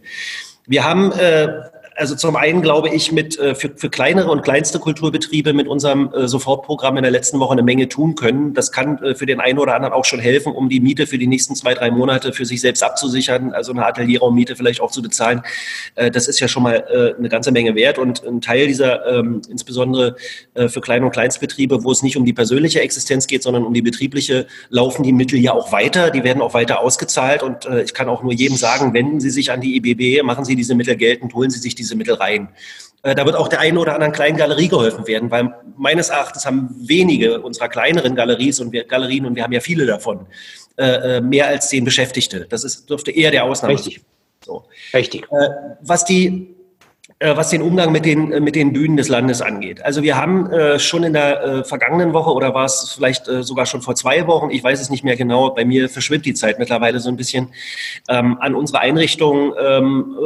Wir 0.66 0.84
haben 0.84 1.12
äh, 1.12 1.48
also 1.96 2.14
zum 2.14 2.36
einen 2.36 2.62
glaube 2.62 2.88
ich, 2.88 3.12
mit 3.12 3.38
äh, 3.38 3.54
für, 3.54 3.70
für 3.76 3.90
kleinere 3.90 4.30
und 4.30 4.42
kleinste 4.42 4.78
Kulturbetriebe 4.78 5.52
mit 5.52 5.68
unserem 5.68 6.12
äh, 6.12 6.26
Sofortprogramm 6.26 6.96
in 6.96 7.02
der 7.02 7.12
letzten 7.12 7.38
Woche 7.40 7.52
eine 7.52 7.62
Menge 7.62 7.88
tun 7.88 8.14
können. 8.14 8.54
Das 8.54 8.72
kann 8.72 8.98
äh, 8.98 9.14
für 9.14 9.26
den 9.26 9.40
einen 9.40 9.58
oder 9.58 9.74
anderen 9.74 9.94
auch 9.94 10.04
schon 10.04 10.18
helfen, 10.18 10.52
um 10.52 10.68
die 10.68 10.80
Miete 10.80 11.06
für 11.06 11.18
die 11.18 11.26
nächsten 11.26 11.54
zwei, 11.54 11.74
drei 11.74 11.90
Monate 11.90 12.32
für 12.32 12.44
sich 12.44 12.60
selbst 12.60 12.82
abzusichern, 12.82 13.52
also 13.52 13.72
eine 13.72 13.86
Atelierraummiete 13.86 14.56
vielleicht 14.56 14.80
auch 14.80 14.90
zu 14.90 15.02
bezahlen. 15.02 15.42
Das 15.94 16.28
ist 16.28 16.40
ja 16.40 16.48
schon 16.48 16.62
mal 16.62 17.14
eine 17.18 17.28
ganze 17.28 17.52
Menge 17.52 17.74
wert 17.74 17.98
und 17.98 18.24
ein 18.24 18.40
Teil 18.40 18.66
dieser, 18.66 19.06
ähm, 19.06 19.42
insbesondere 19.48 20.16
für 20.54 20.80
Klein- 20.80 21.04
und 21.04 21.10
Kleinstbetriebe, 21.10 21.84
wo 21.84 21.92
es 21.92 22.02
nicht 22.02 22.16
um 22.16 22.24
die 22.24 22.32
persönliche 22.32 22.80
Existenz 22.80 23.26
geht, 23.26 23.42
sondern 23.42 23.64
um 23.64 23.74
die 23.74 23.82
betriebliche, 23.82 24.46
laufen 24.70 25.02
die 25.02 25.12
Mittel 25.12 25.38
ja 25.38 25.52
auch 25.52 25.72
weiter. 25.72 26.10
Die 26.10 26.24
werden 26.24 26.42
auch 26.42 26.54
weiter 26.54 26.80
ausgezahlt 26.80 27.42
und 27.42 27.66
ich 27.84 27.94
kann 27.94 28.08
auch 28.08 28.22
nur 28.22 28.32
jedem 28.32 28.56
sagen, 28.56 28.94
wenden 28.94 29.20
Sie 29.20 29.30
sich 29.30 29.52
an 29.52 29.60
die 29.60 29.76
IBB, 29.76 30.22
machen 30.24 30.44
Sie 30.44 30.56
diese 30.56 30.74
Mittel 30.74 30.96
geltend, 30.96 31.34
holen 31.34 31.50
Sie 31.50 31.58
sich 31.58 31.74
die 31.74 31.83
diese 31.84 31.96
Mittel 31.96 32.14
rein. 32.14 32.48
Äh, 33.04 33.14
da 33.14 33.24
wird 33.26 33.36
auch 33.36 33.48
der 33.48 33.60
einen 33.60 33.76
oder 33.76 33.94
anderen 33.94 34.12
kleinen 34.12 34.36
Galerie 34.36 34.68
geholfen 34.68 35.06
werden, 35.06 35.30
weil 35.30 35.54
meines 35.76 36.08
Erachtens 36.08 36.46
haben 36.46 36.74
wenige 36.78 37.40
unserer 37.42 37.68
kleineren 37.68 38.14
Galeries 38.14 38.60
und 38.60 38.72
wir, 38.72 38.84
Galerien, 38.84 39.26
und 39.26 39.36
wir 39.36 39.44
haben 39.44 39.52
ja 39.52 39.60
viele 39.60 39.84
davon, 39.86 40.26
äh, 40.76 41.18
äh, 41.18 41.20
mehr 41.20 41.46
als 41.46 41.68
zehn 41.68 41.84
Beschäftigte. 41.84 42.46
Das 42.48 42.64
ist, 42.64 42.88
dürfte 42.88 43.10
eher 43.10 43.30
der 43.30 43.44
Ausnahme 43.44 43.74
Richtig. 43.74 44.00
So. 44.44 44.64
Richtig. 44.92 45.26
Was 45.80 46.04
die 46.04 46.50
was 47.20 47.48
den 47.48 47.62
Umgang 47.62 47.92
mit 47.92 48.04
den, 48.04 48.42
mit 48.42 48.54
den 48.54 48.72
Bühnen 48.72 48.96
des 48.96 49.08
Landes 49.08 49.40
angeht. 49.40 49.82
Also 49.82 50.02
wir 50.02 50.16
haben 50.16 50.50
äh, 50.50 50.78
schon 50.78 51.04
in 51.04 51.12
der 51.12 51.42
äh, 51.42 51.64
vergangenen 51.64 52.12
Woche 52.12 52.30
oder 52.30 52.52
war 52.54 52.64
es 52.66 52.92
vielleicht 52.94 53.28
äh, 53.28 53.42
sogar 53.44 53.66
schon 53.66 53.80
vor 53.80 53.94
zwei 53.94 54.26
Wochen, 54.26 54.50
ich 54.50 54.62
weiß 54.62 54.80
es 54.80 54.90
nicht 54.90 55.04
mehr 55.04 55.16
genau, 55.16 55.50
bei 55.50 55.64
mir 55.64 55.88
verschwimmt 55.88 56.26
die 56.26 56.34
Zeit 56.34 56.58
mittlerweile 56.58 56.98
so 56.98 57.08
ein 57.08 57.16
bisschen, 57.16 57.48
ähm, 58.08 58.36
an 58.40 58.54
unsere 58.54 58.80
Einrichtung 58.80 59.54
ähm, 59.58 60.16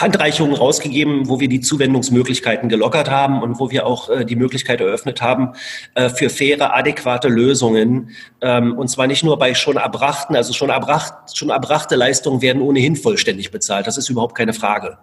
Handreichungen 0.00 0.56
rausgegeben, 0.56 1.28
wo 1.28 1.40
wir 1.40 1.48
die 1.48 1.60
Zuwendungsmöglichkeiten 1.60 2.68
gelockert 2.68 3.10
haben 3.10 3.42
und 3.42 3.60
wo 3.60 3.70
wir 3.70 3.86
auch 3.86 4.08
äh, 4.08 4.24
die 4.24 4.36
Möglichkeit 4.36 4.80
eröffnet 4.80 5.22
haben 5.22 5.52
äh, 5.94 6.08
für 6.08 6.30
faire, 6.30 6.74
adäquate 6.74 7.28
Lösungen. 7.28 8.10
Ähm, 8.40 8.76
und 8.76 8.88
zwar 8.88 9.06
nicht 9.06 9.22
nur 9.22 9.38
bei 9.38 9.54
schon 9.54 9.76
erbrachten, 9.76 10.34
also 10.34 10.52
schon, 10.52 10.70
erbracht, 10.70 11.36
schon 11.36 11.50
erbrachte 11.50 11.94
Leistungen 11.94 12.42
werden 12.42 12.60
ohnehin 12.60 12.96
vollständig 12.96 13.50
bezahlt. 13.50 13.86
Das 13.86 13.96
ist 13.96 14.08
überhaupt 14.08 14.34
keine 14.34 14.52
Frage. 14.52 14.98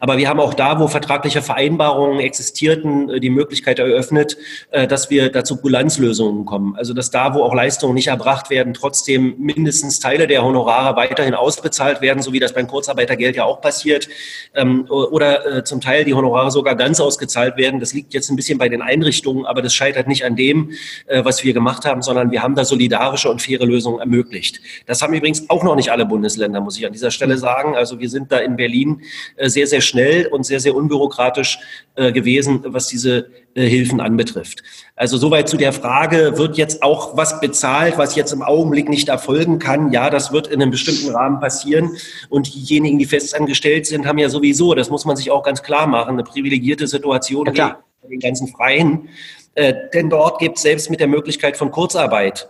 Aber 0.00 0.16
wir 0.16 0.28
haben 0.28 0.40
auch 0.40 0.54
da, 0.54 0.80
wo 0.80 0.88
vertragliche 0.88 1.42
Vereinbarungen 1.42 2.20
existierten, 2.20 3.10
äh, 3.10 3.20
die 3.20 3.30
Möglichkeit 3.30 3.78
eröffnet, 3.78 4.38
äh, 4.70 4.86
dass 4.86 5.10
wir 5.10 5.30
dazu 5.30 5.58
Kulanzlösungen 5.58 6.46
kommen. 6.46 6.76
Also 6.76 6.94
dass 6.94 7.10
da, 7.10 7.34
wo 7.34 7.42
auch 7.42 7.54
Leistungen 7.54 7.94
nicht 7.94 8.08
erbracht 8.08 8.48
werden, 8.48 8.72
trotzdem 8.72 9.34
mindestens 9.38 10.00
Teile 10.00 10.26
der 10.26 10.42
Honorare 10.42 10.96
weiterhin 10.96 11.34
ausbezahlt 11.34 12.00
werden, 12.00 12.22
so 12.22 12.32
wie 12.32 12.40
das 12.40 12.54
beim 12.54 12.66
Kurzarbeitergeld 12.66 13.36
ja 13.36 13.44
auch 13.44 13.60
passiert 13.60 14.08
ähm, 14.54 14.86
oder 14.88 15.58
äh, 15.58 15.64
zum 15.64 15.80
Teil 15.80 16.04
die 16.04 16.14
Honorare 16.14 16.50
sogar 16.50 16.74
ganz 16.74 17.00
ausgezahlt 17.00 17.56
werden. 17.56 17.80
Das 17.80 17.92
liegt 17.92 18.14
jetzt 18.14 18.30
ein 18.30 18.36
bisschen 18.36 18.58
bei 18.58 18.68
den 18.68 18.82
Einrichtungen, 18.82 19.46
aber 19.46 19.62
das 19.62 19.74
scheitert 19.74 20.08
nicht 20.08 20.24
an 20.24 20.36
dem, 20.36 20.72
äh, 21.06 21.24
was 21.24 21.44
wir 21.44 21.52
gemacht 21.52 21.84
haben, 21.84 22.02
sondern 22.02 22.30
wir 22.30 22.42
haben 22.42 22.54
da 22.54 22.64
solidarische 22.64 23.30
und 23.30 23.42
faire 23.42 23.66
Lösungen 23.66 24.00
ermöglicht. 24.00 24.60
Das 24.86 25.02
haben 25.02 25.14
übrigens 25.14 25.48
auch 25.50 25.62
noch 25.62 25.76
nicht 25.76 25.90
alle 25.90 26.06
Bundesländer, 26.06 26.60
muss 26.60 26.78
ich 26.78 26.86
an 26.86 26.92
dieser 26.92 27.10
Stelle 27.10 27.38
sagen. 27.38 27.74
Also 27.76 28.00
wir 28.00 28.08
sind 28.08 28.32
da 28.32 28.38
in 28.38 28.56
Berlin 28.56 29.02
äh, 29.36 29.48
sehr, 29.48 29.66
sehr 29.66 29.80
schnell 29.80 30.26
und 30.26 30.44
sehr, 30.44 30.60
sehr 30.60 30.74
unbürokratisch 30.74 31.58
äh, 31.94 32.12
gewesen, 32.12 32.62
was 32.64 32.88
diese 32.88 33.30
Hilfen 33.54 34.00
anbetrifft. 34.00 34.62
Also 34.94 35.16
soweit 35.16 35.48
zu 35.48 35.56
der 35.56 35.72
Frage, 35.72 36.38
wird 36.38 36.56
jetzt 36.56 36.82
auch 36.82 37.16
was 37.16 37.40
bezahlt, 37.40 37.98
was 37.98 38.14
jetzt 38.14 38.32
im 38.32 38.42
Augenblick 38.42 38.88
nicht 38.88 39.08
erfolgen 39.08 39.58
kann? 39.58 39.92
Ja, 39.92 40.08
das 40.08 40.32
wird 40.32 40.46
in 40.46 40.62
einem 40.62 40.70
bestimmten 40.70 41.10
Rahmen 41.10 41.40
passieren. 41.40 41.96
Und 42.28 42.54
diejenigen, 42.54 42.98
die 42.98 43.06
festangestellt 43.06 43.86
sind, 43.86 44.06
haben 44.06 44.18
ja 44.18 44.28
sowieso, 44.28 44.74
das 44.74 44.90
muss 44.90 45.04
man 45.04 45.16
sich 45.16 45.30
auch 45.30 45.42
ganz 45.42 45.62
klar 45.62 45.86
machen, 45.86 46.10
eine 46.10 46.22
privilegierte 46.22 46.86
Situation 46.86 47.52
ja, 47.54 47.78
den 48.08 48.20
ganzen 48.20 48.48
Freien. 48.48 49.08
Äh, 49.54 49.74
denn 49.92 50.10
dort 50.10 50.38
gibt 50.38 50.56
es 50.56 50.62
selbst 50.62 50.90
mit 50.90 51.00
der 51.00 51.08
Möglichkeit 51.08 51.56
von 51.56 51.70
Kurzarbeit 51.70 52.48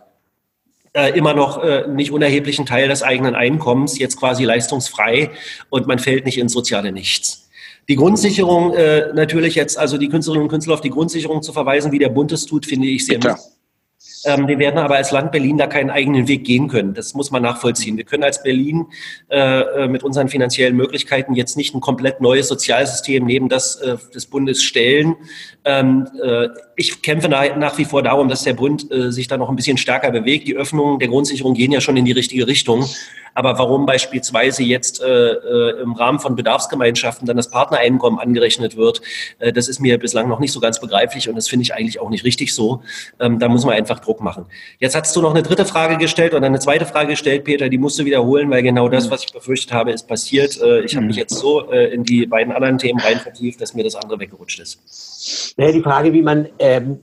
äh, 0.93 1.17
immer 1.17 1.35
noch 1.35 1.63
äh, 1.63 1.87
nicht 1.87 2.11
unerheblichen 2.11 2.67
Teil 2.67 2.89
des 2.89 3.03
eigenen 3.03 3.35
Einkommens, 3.35 3.99
jetzt 3.99 4.19
quasi 4.19 4.45
leistungsfrei 4.45 5.31
und 5.71 5.87
man 5.87 5.99
fällt 5.99 6.25
nicht 6.25 6.39
ins 6.39 6.53
soziale 6.53 6.93
Nichts. 6.93 7.50
Die 7.89 7.97
Grundsicherung 7.97 8.73
äh, 8.75 9.13
natürlich 9.15 9.55
jetzt, 9.55 9.79
also 9.79 9.99
die 9.99 10.09
Künstlerinnen 10.09 10.45
und 10.45 10.51
Künstler 10.51 10.75
auf 10.75 10.81
die 10.81 10.91
Grundsicherung 10.91 11.43
zu 11.43 11.53
verweisen, 11.53 11.93
wie 11.93 11.99
der 11.99 12.09
Bund 12.09 12.33
es 12.33 12.47
tut, 12.47 12.67
finde 12.67 12.89
ich 12.89 13.05
sehr 13.05 13.19
Bitte. 13.19 13.37
Ähm, 14.25 14.49
wir 14.49 14.59
werden 14.59 14.79
aber 14.79 14.97
als 14.97 15.13
Land 15.13 15.33
Berlin 15.33 15.57
da 15.57 15.67
keinen 15.67 15.91
eigenen 15.91 16.29
Weg 16.29 16.45
gehen 16.45 16.69
können. 16.69 16.93
Das 16.93 17.15
muss 17.15 17.31
man 17.31 17.43
nachvollziehen. 17.43 17.97
Wir 17.97 18.05
können 18.05 18.23
als 18.23 18.43
Berlin 18.43 18.87
äh, 19.31 19.61
äh, 19.61 19.89
mit 19.89 20.03
unseren 20.03 20.29
finanziellen 20.29 20.77
Möglichkeiten 20.77 21.35
jetzt 21.35 21.57
nicht 21.57 21.75
ein 21.75 21.81
komplett 21.81 22.21
neues 22.21 22.49
Sozialsystem 22.49 23.25
neben 23.25 23.49
das 23.49 23.77
äh, 23.77 23.97
des 24.15 24.27
Bundes 24.27 24.63
stellen. 24.63 25.17
Ähm, 25.65 26.07
äh, 26.23 26.49
ich 26.77 27.01
kämpfe 27.03 27.29
nach, 27.29 27.57
nach, 27.57 27.79
wie 27.79 27.85
vor 27.85 28.03
darum, 28.03 28.29
dass 28.29 28.43
der 28.43 28.55
Bund 28.55 28.91
äh, 28.91 29.11
sich 29.11 29.29
da 29.29 29.39
noch 29.39 29.49
ein 29.49 29.57
bisschen 29.57 29.79
stärker 29.79 30.11
bewegt. 30.11 30.47
Die 30.49 30.57
Öffnungen 30.57 30.99
der 30.99 31.09
Grundsicherung 31.09 31.55
gehen 31.55 31.73
ja 31.73 31.81
schon 31.81 31.97
in 31.97 32.05
die 32.05 32.13
richtige 32.13 32.47
Richtung. 32.47 32.85
Aber 33.33 33.59
warum 33.59 33.87
beispielsweise 33.87 34.65
jetzt 34.65 35.01
äh, 35.01 35.71
im 35.83 35.93
Rahmen 35.93 36.19
von 36.19 36.35
Bedarfsgemeinschaften 36.35 37.27
dann 37.29 37.37
das 37.37 37.49
Partnereinkommen 37.49 38.19
angerechnet 38.19 38.77
wird, 38.77 39.03
das 39.39 39.69
ist 39.69 39.79
mir 39.79 39.99
bislang 39.99 40.29
noch 40.29 40.41
nicht 40.41 40.51
so 40.51 40.59
ganz 40.59 40.81
begreiflich 40.81 41.29
und 41.29 41.37
das 41.37 41.49
finde 41.49 41.63
ich 41.63 41.73
eigentlich 41.73 42.01
auch 42.01 42.11
nicht 42.11 42.25
richtig 42.25 42.53
so. 42.53 42.83
Ähm, 43.21 43.39
da 43.39 43.49
muss 43.49 43.65
man 43.65 43.75
einfach 43.75 44.01
Druck 44.11 44.21
machen. 44.21 44.47
Jetzt 44.79 44.97
hast 44.97 45.15
du 45.15 45.23
noch 45.23 45.31
eine 45.31 45.43
dritte 45.43 45.65
Frage 45.65 45.97
gestellt 45.97 46.35
oder 46.35 46.47
eine 46.47 46.59
zweite 46.59 46.85
Frage 46.85 47.11
gestellt, 47.11 47.45
Peter, 47.45 47.69
die 47.69 47.79
musst 47.79 47.99
du 47.99 48.05
wiederholen, 48.05 48.51
weil 48.51 48.63
genau 48.63 48.89
das, 48.89 49.09
was 49.11 49.25
ich 49.25 49.33
befürchtet 49.33 49.73
habe, 49.73 49.93
ist 49.93 50.09
passiert. 50.09 50.61
Äh, 50.61 50.81
ich 50.81 50.97
habe 50.97 51.07
mich 51.07 51.17
jetzt 51.17 51.35
so 51.35 51.71
äh, 51.71 51.95
in 51.95 52.03
die 52.03 52.27
beiden 52.27 52.53
anderen 52.53 52.79
Themen 52.79 52.99
rein 52.99 53.19
vertieft, 53.19 53.61
dass 53.61 53.75
mir 53.75 53.85
das 53.85 53.95
andere 53.95 54.19
weggerutscht 54.19 54.59
ist. 54.59 55.55
Naja, 55.57 55.73
die 55.73 55.83
Frage, 55.83 56.13
wie 56.13 56.23
man 56.23 56.49
ähm, 56.59 56.99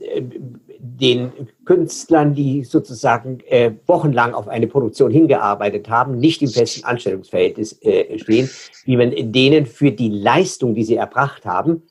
den 0.78 1.32
Künstlern, 1.64 2.34
die 2.34 2.64
sozusagen 2.64 3.40
äh, 3.46 3.72
wochenlang 3.86 4.34
auf 4.34 4.48
eine 4.48 4.66
Produktion 4.66 5.10
hingearbeitet 5.10 5.88
haben, 5.88 6.18
nicht 6.18 6.42
im 6.42 6.50
festen 6.50 6.84
Anstellungsverhältnis 6.84 7.80
äh, 7.82 8.18
stehen, 8.18 8.50
wie 8.84 8.96
man 8.96 9.12
denen 9.32 9.64
für 9.66 9.92
die 9.92 10.10
Leistung, 10.10 10.74
die 10.74 10.84
sie 10.84 10.96
erbracht 10.96 11.46
haben, 11.46 11.82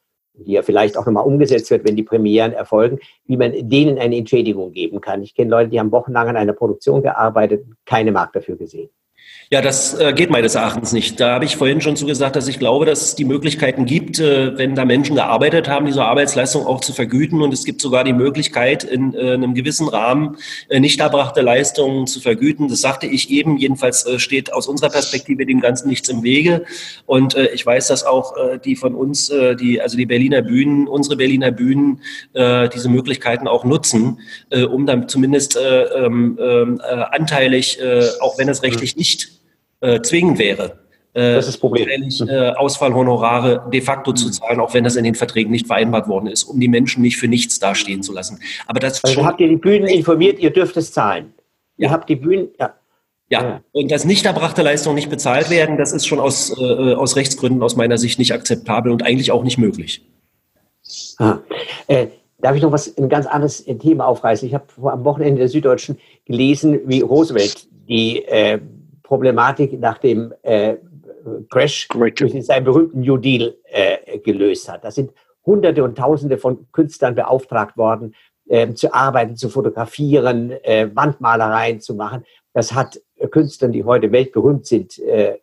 die 0.45 0.53
ja 0.53 0.61
vielleicht 0.61 0.97
auch 0.97 1.05
nochmal 1.05 1.25
umgesetzt 1.25 1.69
wird, 1.71 1.87
wenn 1.87 1.95
die 1.95 2.03
Premieren 2.03 2.53
erfolgen, 2.53 2.99
wie 3.25 3.37
man 3.37 3.53
denen 3.69 3.97
eine 3.97 4.17
Entschädigung 4.17 4.71
geben 4.71 5.01
kann. 5.01 5.23
Ich 5.23 5.35
kenne 5.35 5.51
Leute, 5.51 5.69
die 5.69 5.79
haben 5.79 5.91
wochenlang 5.91 6.29
an 6.29 6.37
einer 6.37 6.53
Produktion 6.53 7.01
gearbeitet, 7.01 7.65
keine 7.85 8.11
Markt 8.11 8.35
dafür 8.35 8.55
gesehen. 8.55 8.89
Ja, 9.49 9.61
das 9.61 9.93
äh, 9.93 10.11
geht 10.11 10.29
meines 10.29 10.55
Erachtens 10.55 10.91
nicht. 10.91 11.21
Da 11.21 11.35
habe 11.35 11.45
ich 11.45 11.55
vorhin 11.55 11.79
schon 11.79 11.95
zugesagt, 11.95 12.35
dass 12.35 12.49
ich 12.49 12.59
glaube, 12.59 12.85
dass 12.85 13.01
es 13.01 13.15
die 13.15 13.23
Möglichkeiten 13.23 13.85
gibt, 13.85 14.19
äh, 14.19 14.57
wenn 14.57 14.75
da 14.75 14.83
Menschen 14.83 15.15
gearbeitet 15.15 15.69
haben, 15.69 15.85
diese 15.85 16.03
Arbeitsleistung 16.03 16.65
auch 16.65 16.81
zu 16.81 16.91
vergüten. 16.91 17.41
Und 17.41 17.53
es 17.53 17.63
gibt 17.63 17.79
sogar 17.79 18.03
die 18.03 18.11
Möglichkeit, 18.11 18.83
in 18.83 19.13
äh, 19.13 19.35
einem 19.35 19.53
gewissen 19.53 19.87
Rahmen 19.87 20.35
nicht 20.69 20.99
erbrachte 20.99 21.39
Leistungen 21.39 22.07
zu 22.07 22.19
vergüten. 22.19 22.67
Das 22.67 22.81
sagte 22.81 23.07
ich 23.07 23.29
eben. 23.29 23.57
Jedenfalls 23.57 24.05
steht 24.17 24.51
aus 24.51 24.67
unserer 24.67 24.89
Perspektive 24.89 25.45
dem 25.45 25.61
Ganzen 25.61 25.87
nichts 25.87 26.09
im 26.09 26.23
Wege. 26.23 26.65
Und 27.05 27.35
ich 27.35 27.65
weiß, 27.65 27.87
dass 27.87 28.03
auch 28.03 28.33
die 28.63 28.75
von 28.75 28.95
uns, 28.95 29.31
die, 29.59 29.81
also 29.81 29.97
die 29.97 30.05
Berliner 30.05 30.41
Bühnen, 30.41 30.87
unsere 30.87 31.15
Berliner 31.15 31.51
Bühnen, 31.51 32.01
diese 32.35 32.89
Möglichkeiten 32.89 33.47
auch 33.47 33.63
nutzen, 33.63 34.19
um 34.69 34.85
dann 34.85 35.07
zumindest 35.07 35.57
äh, 35.57 35.83
ähm, 36.05 36.37
äh, 36.39 36.81
anteilig, 37.11 37.79
auch 38.19 38.37
wenn 38.37 38.49
es 38.49 38.63
rechtlich 38.63 38.95
nicht 38.95 39.16
äh, 39.81 40.01
zwingend 40.01 40.39
wäre, 40.39 40.79
äh, 41.17 41.33
das 41.33 41.47
ist 41.47 41.55
das 41.55 41.59
Problem. 41.59 41.89
Äh, 41.89 42.51
Ausfallhonorare 42.51 43.67
de 43.73 43.81
facto 43.81 44.13
zu 44.13 44.29
zahlen, 44.29 44.59
auch 44.59 44.73
wenn 44.75 44.83
das 44.83 44.95
in 44.95 45.03
den 45.03 45.15
Verträgen 45.15 45.51
nicht 45.51 45.65
vereinbart 45.65 46.07
worden 46.07 46.27
ist, 46.27 46.43
um 46.43 46.59
die 46.59 46.67
Menschen 46.67 47.01
nicht 47.01 47.17
für 47.17 47.27
nichts 47.27 47.57
dastehen 47.57 48.03
zu 48.03 48.13
lassen. 48.13 48.39
Aber 48.67 48.79
das 48.79 49.03
also 49.03 49.25
habt 49.25 49.41
ihr 49.41 49.47
die 49.47 49.55
Bühnen 49.55 49.87
informiert, 49.87 50.37
ihr 50.37 50.51
dürft 50.51 50.77
es 50.77 50.91
zahlen. 50.91 51.33
Ja. 51.77 51.87
Ihr 51.87 51.91
habt 51.91 52.07
die 52.07 52.15
Bühnen, 52.15 52.49
ja. 52.59 52.73
Ja, 53.29 53.61
und 53.73 53.91
dass 53.91 54.05
nicht 54.05 54.25
erbrachte 54.25 54.61
Leistungen 54.61 54.95
nicht 54.95 55.09
bezahlt 55.09 55.49
werden, 55.49 55.77
das 55.77 55.91
ist 55.91 56.07
schon 56.07 56.21
aus, 56.21 56.57
äh, 56.57 56.93
aus 56.93 57.17
Rechtsgründen 57.17 57.61
aus 57.61 57.75
meiner 57.75 57.97
Sicht 57.97 58.19
nicht 58.19 58.31
akzeptabel 58.31 58.89
und 58.89 59.03
eigentlich 59.03 59.31
auch 59.33 59.43
nicht 59.43 59.57
möglich. 59.57 60.05
Ah. 61.17 61.39
Äh, 61.87 62.07
darf 62.37 62.55
ich 62.55 62.61
noch 62.61 62.71
was, 62.71 62.95
ein 62.97 63.09
ganz 63.09 63.25
anderes 63.25 63.65
Thema 63.65 64.05
aufreißen? 64.05 64.47
Ich 64.47 64.53
habe 64.53 64.65
am 64.83 65.03
Wochenende 65.03 65.39
der 65.39 65.49
Süddeutschen 65.49 65.97
gelesen, 66.23 66.79
wie 66.85 67.01
Roosevelt 67.01 67.67
die 67.89 68.23
äh, 68.23 68.59
Problematik 69.07 69.79
nach 69.79 69.97
dem 69.99 70.33
äh, 70.41 70.75
Crash 71.49 71.87
durch 71.87 72.45
seinen 72.45 72.65
berühmten 72.65 72.99
New 72.99 73.15
Deal 73.15 73.55
äh, 73.63 74.19
gelöst 74.19 74.69
hat. 74.69 74.83
Da 74.83 74.91
sind 74.91 75.11
Hunderte 75.45 75.83
und 75.83 75.97
Tausende 75.97 76.37
von 76.37 76.67
Künstlern 76.73 77.15
beauftragt 77.15 77.77
worden, 77.77 78.15
äh, 78.49 78.73
zu 78.73 78.93
arbeiten, 78.93 79.37
zu 79.37 79.47
fotografieren, 79.47 80.51
äh, 80.51 80.89
Wandmalereien 80.93 81.79
zu 81.79 81.95
machen. 81.95 82.25
Das 82.53 82.73
hat 82.73 82.99
Künstlern, 83.31 83.71
die 83.71 83.85
heute 83.85 84.11
weltberühmt 84.11 84.65
sind, 84.65 84.99
äh, 84.99 85.35
äh, 85.35 85.39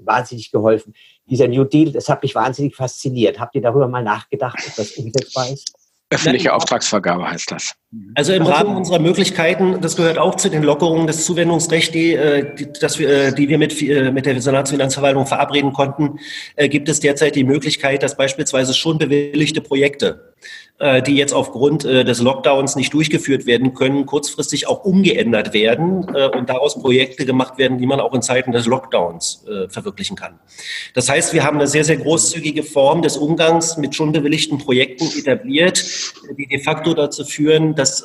wahnsinnig 0.00 0.50
geholfen. 0.50 0.92
Dieser 1.24 1.48
New 1.48 1.64
Deal, 1.64 1.92
das 1.92 2.10
hat 2.10 2.22
mich 2.22 2.34
wahnsinnig 2.34 2.76
fasziniert. 2.76 3.40
Habt 3.40 3.54
ihr 3.54 3.62
darüber 3.62 3.88
mal 3.88 4.04
nachgedacht, 4.04 4.58
ob 4.66 4.76
das 4.76 4.92
umsetzbar 4.92 5.48
ist? 5.50 5.72
Öffentliche 6.10 6.54
Auftragsvergabe 6.54 7.30
heißt 7.30 7.50
das. 7.50 7.74
Also 8.14 8.34
im 8.34 8.42
Rahmen 8.42 8.76
unserer 8.76 8.98
Möglichkeiten, 8.98 9.80
das 9.80 9.96
gehört 9.96 10.18
auch 10.18 10.34
zu 10.34 10.50
den 10.50 10.62
Lockerungen 10.62 11.06
des 11.06 11.24
Zuwendungsrechts, 11.24 11.90
die, 11.90 12.12
äh, 12.12 12.54
die, 12.54 12.70
dass 12.70 12.98
wir, 12.98 13.08
äh, 13.08 13.32
die 13.32 13.48
wir 13.48 13.56
mit, 13.56 13.80
äh, 13.80 14.12
mit 14.12 14.26
der 14.26 14.38
Senatsfinanzverwaltung 14.38 15.26
verabreden 15.26 15.72
konnten, 15.72 16.18
gibt 16.56 16.90
es 16.90 17.00
derzeit 17.00 17.34
die 17.34 17.44
Möglichkeit, 17.44 18.02
dass 18.02 18.16
beispielsweise 18.16 18.74
schon 18.74 18.98
bewilligte 18.98 19.60
Projekte 19.60 20.34
die 21.04 21.16
jetzt 21.16 21.32
aufgrund 21.32 21.82
des 21.82 22.20
Lockdowns 22.20 22.76
nicht 22.76 22.94
durchgeführt 22.94 23.46
werden 23.46 23.74
können, 23.74 24.06
kurzfristig 24.06 24.68
auch 24.68 24.84
umgeändert 24.84 25.52
werden 25.52 26.04
und 26.04 26.48
daraus 26.48 26.80
Projekte 26.80 27.26
gemacht 27.26 27.58
werden, 27.58 27.78
die 27.78 27.86
man 27.86 27.98
auch 27.98 28.14
in 28.14 28.22
Zeiten 28.22 28.52
des 28.52 28.66
Lockdowns 28.66 29.44
verwirklichen 29.70 30.14
kann. 30.14 30.38
Das 30.94 31.08
heißt, 31.08 31.32
wir 31.32 31.42
haben 31.42 31.56
eine 31.56 31.66
sehr, 31.66 31.82
sehr 31.82 31.96
großzügige 31.96 32.62
Form 32.62 33.02
des 33.02 33.16
Umgangs 33.16 33.76
mit 33.76 33.96
schon 33.96 34.12
bewilligten 34.12 34.58
Projekten 34.58 35.06
etabliert, 35.18 35.84
die 36.38 36.46
de 36.46 36.60
facto 36.60 36.94
dazu 36.94 37.24
führen, 37.24 37.74
dass 37.78 38.04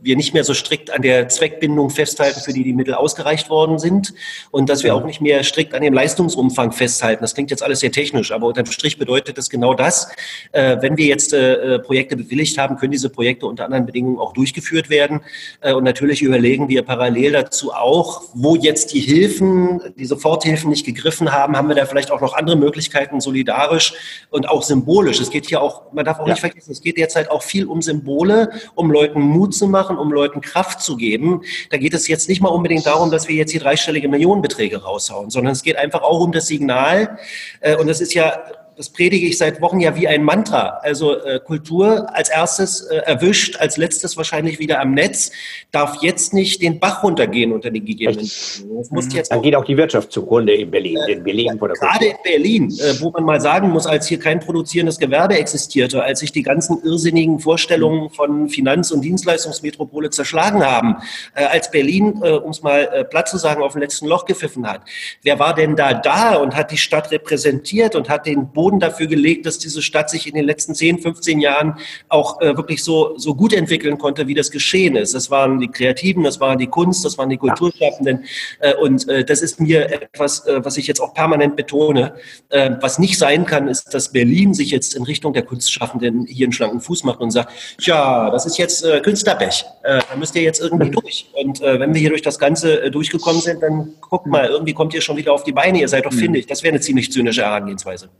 wir 0.00 0.16
nicht 0.16 0.34
mehr 0.34 0.44
so 0.44 0.54
strikt 0.54 0.90
an 0.90 1.02
der 1.02 1.28
Zweckbindung 1.28 1.90
festhalten, 1.90 2.40
für 2.40 2.52
die 2.52 2.62
die 2.62 2.72
Mittel 2.72 2.94
ausgereicht 2.94 3.50
worden 3.50 3.78
sind 3.78 4.14
und 4.50 4.68
dass 4.68 4.84
wir 4.84 4.94
auch 4.94 5.04
nicht 5.04 5.20
mehr 5.20 5.42
strikt 5.42 5.74
an 5.74 5.82
dem 5.82 5.94
Leistungsumfang 5.94 6.72
festhalten. 6.72 7.22
Das 7.22 7.34
klingt 7.34 7.50
jetzt 7.50 7.62
alles 7.62 7.80
sehr 7.80 7.92
technisch, 7.92 8.32
aber 8.32 8.46
unterm 8.46 8.66
Strich 8.66 8.98
bedeutet 8.98 9.38
das 9.38 9.50
genau 9.50 9.74
das. 9.74 10.10
Äh, 10.52 10.76
wenn 10.80 10.96
wir 10.96 11.06
jetzt 11.06 11.32
äh, 11.32 11.74
äh, 11.74 11.78
Projekte 11.78 12.16
bewilligt 12.16 12.58
haben, 12.58 12.76
können 12.76 12.92
diese 12.92 13.10
Projekte 13.10 13.46
unter 13.46 13.64
anderen 13.64 13.86
Bedingungen 13.86 14.18
auch 14.18 14.32
durchgeführt 14.32 14.90
werden. 14.90 15.20
Und 15.62 15.84
natürlich 15.84 16.22
überlegen 16.22 16.68
wir 16.68 16.82
parallel 16.82 17.32
dazu 17.32 17.72
auch, 17.72 18.22
wo 18.34 18.56
jetzt 18.56 18.92
die 18.92 19.00
Hilfen, 19.00 19.80
die 19.96 20.04
Soforthilfen 20.04 20.70
nicht 20.70 20.86
gegriffen 20.86 21.32
haben, 21.32 21.56
haben 21.56 21.68
wir 21.68 21.74
da 21.74 21.86
vielleicht 21.86 22.10
auch 22.10 22.20
noch 22.20 22.34
andere 22.34 22.56
Möglichkeiten, 22.56 23.20
solidarisch 23.20 23.94
und 24.30 24.48
auch 24.48 24.62
symbolisch. 24.62 25.20
Es 25.20 25.30
geht 25.30 25.46
hier 25.46 25.60
auch, 25.60 25.92
man 25.92 26.04
darf 26.04 26.20
auch 26.20 26.26
ja. 26.26 26.34
nicht 26.34 26.40
vergessen, 26.40 26.72
es 26.72 26.80
geht 26.80 26.96
derzeit 26.96 27.30
auch 27.30 27.42
viel 27.42 27.66
um 27.66 27.82
Symbole, 27.82 28.50
um 28.74 28.90
Leuten 28.90 29.20
Mut 29.20 29.54
zu 29.54 29.66
machen 29.66 29.87
machen, 29.88 29.98
um 29.98 30.12
Leuten 30.12 30.40
Kraft 30.40 30.80
zu 30.80 30.96
geben. 30.96 31.42
Da 31.70 31.78
geht 31.78 31.94
es 31.94 32.08
jetzt 32.08 32.28
nicht 32.28 32.40
mal 32.40 32.50
unbedingt 32.50 32.86
darum, 32.86 33.10
dass 33.10 33.28
wir 33.28 33.34
jetzt 33.34 33.50
hier 33.50 33.60
dreistellige 33.60 34.08
Millionenbeträge 34.08 34.82
raushauen, 34.82 35.30
sondern 35.30 35.52
es 35.52 35.62
geht 35.62 35.76
einfach 35.76 36.02
auch 36.02 36.20
um 36.20 36.32
das 36.32 36.46
Signal. 36.46 37.18
Äh, 37.60 37.76
und 37.76 37.86
das 37.86 38.00
ist 38.00 38.14
ja 38.14 38.42
das 38.78 38.90
predige 38.90 39.26
ich 39.26 39.36
seit 39.36 39.60
Wochen 39.60 39.80
ja 39.80 39.96
wie 39.96 40.06
ein 40.06 40.22
Mantra. 40.22 40.78
Also 40.82 41.20
äh, 41.20 41.40
Kultur 41.40 42.06
als 42.14 42.28
erstes 42.28 42.82
äh, 42.82 42.98
erwischt, 42.98 43.56
als 43.56 43.76
letztes 43.76 44.16
wahrscheinlich 44.16 44.60
wieder 44.60 44.80
am 44.80 44.94
Netz, 44.94 45.32
darf 45.72 46.00
jetzt 46.00 46.32
nicht 46.32 46.62
den 46.62 46.78
Bach 46.78 47.02
runtergehen 47.02 47.50
unter 47.50 47.72
den 47.72 47.84
gegebenen. 47.84 48.20
Muss 48.20 48.90
mhm. 48.90 49.10
jetzt 49.10 49.32
Dann 49.32 49.42
geht 49.42 49.56
auch 49.56 49.64
die 49.64 49.76
Wirtschaft 49.76 50.12
zugrunde 50.12 50.54
in 50.54 50.70
Berlin. 50.70 50.96
Äh, 50.96 51.12
in 51.14 51.24
Berlin 51.24 51.58
ja, 51.60 51.66
gerade 51.66 52.06
in 52.06 52.16
Berlin, 52.22 52.72
äh, 52.78 53.00
wo 53.00 53.10
man 53.10 53.24
mal 53.24 53.40
sagen 53.40 53.70
muss, 53.70 53.84
als 53.84 54.06
hier 54.06 54.20
kein 54.20 54.38
produzierendes 54.38 54.98
Gewerbe 54.98 55.36
existierte, 55.36 56.04
als 56.04 56.20
sich 56.20 56.30
die 56.30 56.44
ganzen 56.44 56.80
irrsinnigen 56.84 57.40
Vorstellungen 57.40 58.10
von 58.10 58.48
Finanz- 58.48 58.92
und 58.92 59.00
Dienstleistungsmetropole 59.00 60.10
zerschlagen 60.10 60.64
haben, 60.64 60.98
äh, 61.34 61.44
als 61.44 61.72
Berlin, 61.72 62.20
äh, 62.22 62.30
um 62.30 62.52
es 62.52 62.62
mal 62.62 63.06
platt 63.10 63.28
zu 63.28 63.38
sagen, 63.38 63.60
auf 63.60 63.72
dem 63.72 63.80
letzten 63.80 64.06
Loch 64.06 64.24
gepfiffen 64.24 64.68
hat. 64.68 64.82
Wer 65.22 65.40
war 65.40 65.52
denn 65.52 65.74
da 65.74 65.94
da 65.94 66.36
und 66.36 66.54
hat 66.54 66.70
die 66.70 66.76
Stadt 66.76 67.10
repräsentiert 67.10 67.96
und 67.96 68.08
hat 68.08 68.26
den 68.26 68.52
Boden 68.52 68.67
Boden 68.68 68.80
dafür 68.80 69.06
gelegt, 69.06 69.46
dass 69.46 69.58
diese 69.58 69.80
Stadt 69.80 70.10
sich 70.10 70.26
in 70.26 70.34
den 70.34 70.44
letzten 70.44 70.74
10, 70.74 70.98
15 70.98 71.40
Jahren 71.40 71.78
auch 72.10 72.38
äh, 72.42 72.54
wirklich 72.54 72.84
so, 72.84 73.16
so 73.16 73.34
gut 73.34 73.54
entwickeln 73.54 73.96
konnte, 73.96 74.26
wie 74.26 74.34
das 74.34 74.50
geschehen 74.50 74.94
ist. 74.94 75.14
Das 75.14 75.30
waren 75.30 75.58
die 75.58 75.68
Kreativen, 75.68 76.22
das 76.22 76.38
waren 76.38 76.58
die 76.58 76.66
Kunst, 76.66 77.02
das 77.06 77.16
waren 77.16 77.30
die 77.30 77.38
Kulturschaffenden. 77.38 78.24
Äh, 78.60 78.74
und 78.74 79.08
äh, 79.08 79.24
das 79.24 79.40
ist 79.40 79.58
mir 79.58 79.90
etwas, 79.90 80.46
äh, 80.46 80.62
was 80.62 80.76
ich 80.76 80.86
jetzt 80.86 81.00
auch 81.00 81.14
permanent 81.14 81.56
betone. 81.56 82.12
Äh, 82.50 82.72
was 82.82 82.98
nicht 82.98 83.16
sein 83.16 83.46
kann, 83.46 83.68
ist, 83.68 83.94
dass 83.94 84.12
Berlin 84.12 84.52
sich 84.52 84.70
jetzt 84.70 84.94
in 84.94 85.04
Richtung 85.04 85.32
der 85.32 85.44
Kunstschaffenden 85.44 86.26
hier 86.26 86.44
einen 86.44 86.52
schlanken 86.52 86.82
Fuß 86.82 87.04
macht 87.04 87.20
und 87.20 87.30
sagt, 87.30 87.50
tja, 87.80 88.28
das 88.30 88.44
ist 88.44 88.58
jetzt 88.58 88.84
äh, 88.84 89.00
Künstlerpech. 89.00 89.64
Äh, 89.82 90.00
da 90.10 90.16
müsst 90.16 90.36
ihr 90.36 90.42
jetzt 90.42 90.60
irgendwie 90.60 90.90
durch. 90.90 91.30
Und 91.32 91.60
wenn 91.60 91.94
wir 91.94 92.00
hier 92.00 92.10
durch 92.10 92.22
das 92.22 92.38
Ganze 92.38 92.90
durchgekommen 92.90 93.40
sind, 93.40 93.62
dann 93.62 93.94
guckt 94.00 94.26
mal, 94.26 94.46
irgendwie 94.46 94.74
kommt 94.74 94.92
ihr 94.92 95.00
schon 95.00 95.16
wieder 95.16 95.32
auf 95.32 95.44
die 95.44 95.52
Beine. 95.52 95.80
Ihr 95.80 95.88
seid 95.88 96.04
doch 96.04 96.12
mhm. 96.12 96.18
findig. 96.18 96.46
Das 96.46 96.62
wäre 96.62 96.72
eine 96.72 96.80
ziemlich 96.80 97.10
zynische 97.10 97.42
Herangehensweise. 97.42 98.10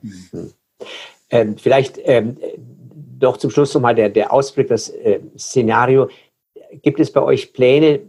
Ähm, 1.31 1.57
vielleicht 1.59 1.99
ähm, 2.05 2.37
doch 3.19 3.37
zum 3.37 3.51
Schluss 3.51 3.75
nochmal 3.75 3.95
der, 3.95 4.09
der 4.09 4.33
Ausblick, 4.33 4.69
das 4.69 4.89
äh, 4.89 5.21
Szenario. 5.37 6.09
Gibt 6.83 7.01
es 7.01 7.13
bei 7.13 7.23
euch 7.23 7.53
Pläne, 7.53 8.01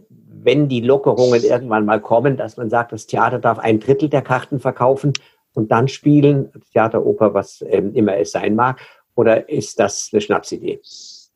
wenn 0.42 0.68
die 0.68 0.80
Lockerungen 0.80 1.42
irgendwann 1.42 1.84
mal 1.84 2.00
kommen, 2.00 2.36
dass 2.36 2.56
man 2.56 2.70
sagt, 2.70 2.92
das 2.92 3.06
Theater 3.06 3.38
darf 3.38 3.58
ein 3.58 3.80
Drittel 3.80 4.08
der 4.08 4.22
Karten 4.22 4.60
verkaufen 4.60 5.12
und 5.54 5.70
dann 5.70 5.88
spielen, 5.88 6.50
Theater, 6.72 7.04
Oper, 7.04 7.34
was 7.34 7.64
ähm, 7.68 7.94
immer 7.94 8.16
es 8.16 8.32
sein 8.32 8.54
mag? 8.54 8.80
Oder 9.14 9.48
ist 9.48 9.78
das 9.80 10.10
eine 10.12 10.20
Schnapsidee? 10.20 10.80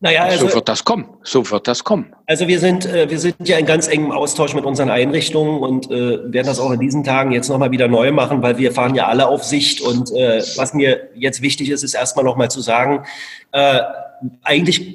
Naja, 0.04 0.24
also, 0.24 0.48
so 0.48 0.54
wird 0.56 0.68
das 0.68 0.84
kommen. 0.84 1.06
So 1.22 1.50
wird 1.50 1.66
das 1.66 1.82
kommen. 1.82 2.12
Also 2.26 2.46
wir 2.46 2.60
sind, 2.60 2.84
äh, 2.84 3.08
wir 3.08 3.18
sind 3.18 3.36
ja 3.48 3.56
in 3.56 3.64
ganz 3.64 3.88
engem 3.88 4.12
Austausch 4.12 4.54
mit 4.54 4.66
unseren 4.66 4.90
Einrichtungen 4.90 5.62
und 5.62 5.90
äh, 5.90 6.30
werden 6.30 6.46
das 6.46 6.60
auch 6.60 6.72
in 6.72 6.78
diesen 6.78 7.04
Tagen 7.04 7.32
jetzt 7.32 7.48
nochmal 7.48 7.70
wieder 7.70 7.88
neu 7.88 8.12
machen, 8.12 8.42
weil 8.42 8.58
wir 8.58 8.70
fahren 8.72 8.94
ja 8.94 9.06
alle 9.06 9.26
auf 9.26 9.44
Sicht. 9.44 9.80
Und 9.80 10.12
äh, 10.12 10.42
was 10.56 10.74
mir 10.74 11.08
jetzt 11.14 11.40
wichtig 11.40 11.70
ist, 11.70 11.82
ist 11.82 11.94
erstmal 11.94 12.22
nochmal 12.22 12.50
zu 12.50 12.60
sagen, 12.60 13.06
äh, 13.52 13.80
eigentlich 14.42 14.94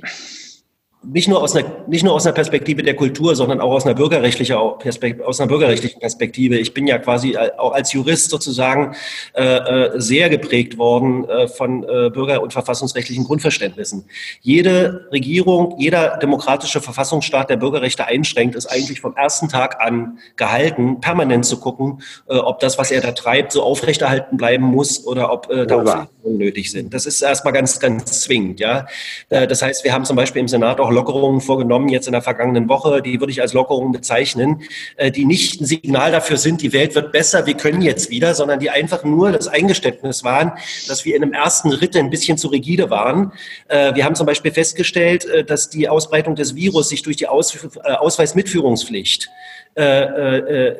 nicht 1.02 1.30
nur 1.30 1.42
aus 1.42 1.56
einer, 1.56 1.66
nicht 1.88 2.04
nur 2.04 2.14
aus 2.14 2.26
einer 2.26 2.34
Perspektive 2.34 2.84
der 2.84 2.96
Kultur, 2.96 3.34
sondern 3.34 3.62
auch 3.62 3.72
aus 3.72 3.86
einer 3.86 3.96
bürgerrechtlichen, 3.96 4.56
aus 4.56 5.40
einer 5.40 5.48
bürgerrechtlichen 5.48 6.02
Perspektive. 6.02 6.58
Ich 6.58 6.74
bin 6.74 6.88
ja 6.88 6.98
quasi 6.98 7.38
auch 7.38 7.72
als 7.72 7.94
Jurist 7.94 8.30
sozusagen 8.30 8.96
äh, 9.34 9.44
äh, 9.44 10.02
sehr 10.02 10.30
geprägt 10.30 10.78
worden 10.78 11.28
äh, 11.30 11.48
von 11.48 11.84
äh, 11.84 12.10
bürger- 12.10 12.42
und 12.42 12.52
verfassungsrechtlichen 12.52 13.24
Grundverständnissen. 13.24 14.06
Jede 14.42 15.08
Regierung, 15.12 15.76
jeder 15.80 16.18
demokratische 16.18 16.82
Verfassungsstaat, 16.82 17.50
der 17.50 17.58
Bürgerrechte 17.58 18.06
einschränkt, 18.06 18.56
ist 18.56 18.66
eigentlich 18.66 19.00
vom 19.00 19.16
ersten 19.16 19.48
Tag 19.48 19.80
an 19.82 20.20
gehalten, 20.36 21.00
permanent 21.00 21.46
zu 21.46 21.62
gucken, 21.62 22.02
äh, 22.28 22.36
ob 22.36 22.60
das, 22.60 22.78
was 22.78 22.92
er 22.92 23.00
da 23.00 23.14
treibt, 23.14 23.54
so 23.54 23.64
aufrechterhalten 23.64 24.36
bleiben 24.36 24.66
muss 24.66 25.06
oder 25.06 25.32
ob 25.32 25.50
äh, 25.50 25.66
da 25.66 26.10
Aufklärungen 26.30 26.38
nötig 26.38 26.72
sind. 26.72 26.94
Das 26.94 27.06
ist 27.06 27.22
erstmal 27.22 27.54
ganz, 27.54 27.80
ganz 27.80 28.22
zwingend. 28.22 28.60
Ja, 28.60 28.88
äh, 29.30 29.48
das 29.48 29.62
heißt, 29.62 29.84
wir 29.84 29.94
haben 29.94 30.06
zum 30.06 30.16
Beispiel 30.16 30.42
im 30.42 30.48
Senat 30.48 30.80
auch 30.80 30.90
Lockerungen 30.92 31.42
vorgenommen 31.42 31.90
jetzt 31.90 32.08
in 32.08 32.14
der 32.14 32.22
vergangenen 32.22 32.70
Woche, 32.70 33.02
die 33.02 33.20
würde 33.20 33.32
ich 33.32 33.42
als 33.42 33.54
Lockerungen 33.54 33.92
bezeichnen, 33.92 34.62
äh, 34.98 35.12
die 35.12 35.26
nicht 35.26 35.62
ein 35.62 35.66
Signal 35.66 36.12
dafür 36.12 36.38
sind, 36.38 36.62
die 36.62 36.74
Welt 36.74 36.94
wird 36.96 37.12
besser, 37.12 37.46
wir 37.46 37.56
können 37.56 37.82
jetzt 37.82 38.10
wieder, 38.10 38.34
sondern 38.36 38.60
die 38.60 38.70
einfach 38.70 39.04
nur 39.04 39.32
das 39.32 39.48
Eingeständnis 39.48 40.24
waren, 40.24 40.54
dass 40.88 41.06
wir 41.06 41.16
in 41.16 41.24
einem 41.24 41.34
ersten 41.34 41.72
Ritt 41.72 41.96
ein 41.96 42.10
bisschen 42.10 42.38
zu 42.38 42.50
rigide 42.50 42.90
waren. 42.90 43.32
Äh, 43.68 43.96
wir 43.96 44.06
haben 44.06 44.16
zum 44.16 44.26
Beispiel 44.26 44.52
festgestellt, 44.52 45.28
dass 45.48 45.70
die 45.70 45.88
Ausbreitung 45.90 46.36
des 46.36 46.56
Virus 46.56 46.90
sich 46.90 47.04
durch 47.04 47.18
die 47.18 47.28
Ausweismitführungspflicht 47.28 49.30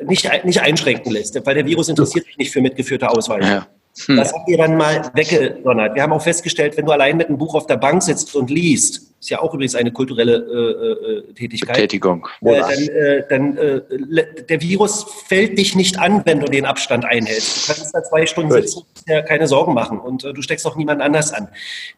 nicht, 0.06 0.44
nicht 0.44 0.60
einschränken 0.60 1.12
lässt, 1.12 1.46
weil 1.46 1.54
der 1.54 1.64
Virus 1.64 1.88
interessiert 1.88 2.26
sich 2.26 2.36
nicht 2.36 2.52
für 2.52 2.60
mitgeführte 2.60 3.08
Ausweise. 3.08 3.48
Ja. 3.48 3.66
Hm. 4.06 4.16
Das 4.16 4.32
haben 4.32 4.44
wir 4.46 4.56
dann 4.56 4.76
mal 4.76 5.10
weggedonnert. 5.14 5.94
Wir 5.94 6.02
haben 6.02 6.12
auch 6.12 6.22
festgestellt, 6.22 6.76
wenn 6.76 6.86
du 6.86 6.92
allein 6.92 7.16
mit 7.16 7.28
einem 7.28 7.38
Buch 7.38 7.54
auf 7.54 7.66
der 7.66 7.76
Bank 7.76 8.02
sitzt 8.02 8.34
und 8.34 8.50
liest, 8.50 9.09
ist 9.20 9.28
ja 9.28 9.40
auch 9.42 9.52
übrigens 9.52 9.74
eine 9.74 9.92
kulturelle 9.92 10.36
äh, 10.36 11.28
äh, 11.28 11.34
Tätigkeit. 11.34 11.76
Betätigung. 11.76 12.26
Äh, 12.40 12.58
dann, 12.58 12.88
äh, 12.88 13.22
dann 13.28 13.56
äh, 13.58 14.44
der 14.48 14.62
Virus 14.62 15.04
fällt 15.26 15.58
dich 15.58 15.76
nicht 15.76 15.98
an, 15.98 16.22
wenn 16.24 16.40
du 16.40 16.46
den 16.46 16.64
Abstand 16.64 17.04
einhältst. 17.04 17.68
Du 17.68 17.74
kannst 17.74 17.94
da 17.94 18.02
zwei 18.02 18.24
Stunden 18.24 18.50
sitzen 18.50 18.78
und 18.78 19.08
dir 19.08 19.20
keine 19.22 19.46
Sorgen 19.46 19.74
machen 19.74 20.00
und 20.00 20.24
äh, 20.24 20.32
du 20.32 20.40
steckst 20.40 20.66
auch 20.66 20.74
niemand 20.74 21.02
anders 21.02 21.34
an. 21.34 21.48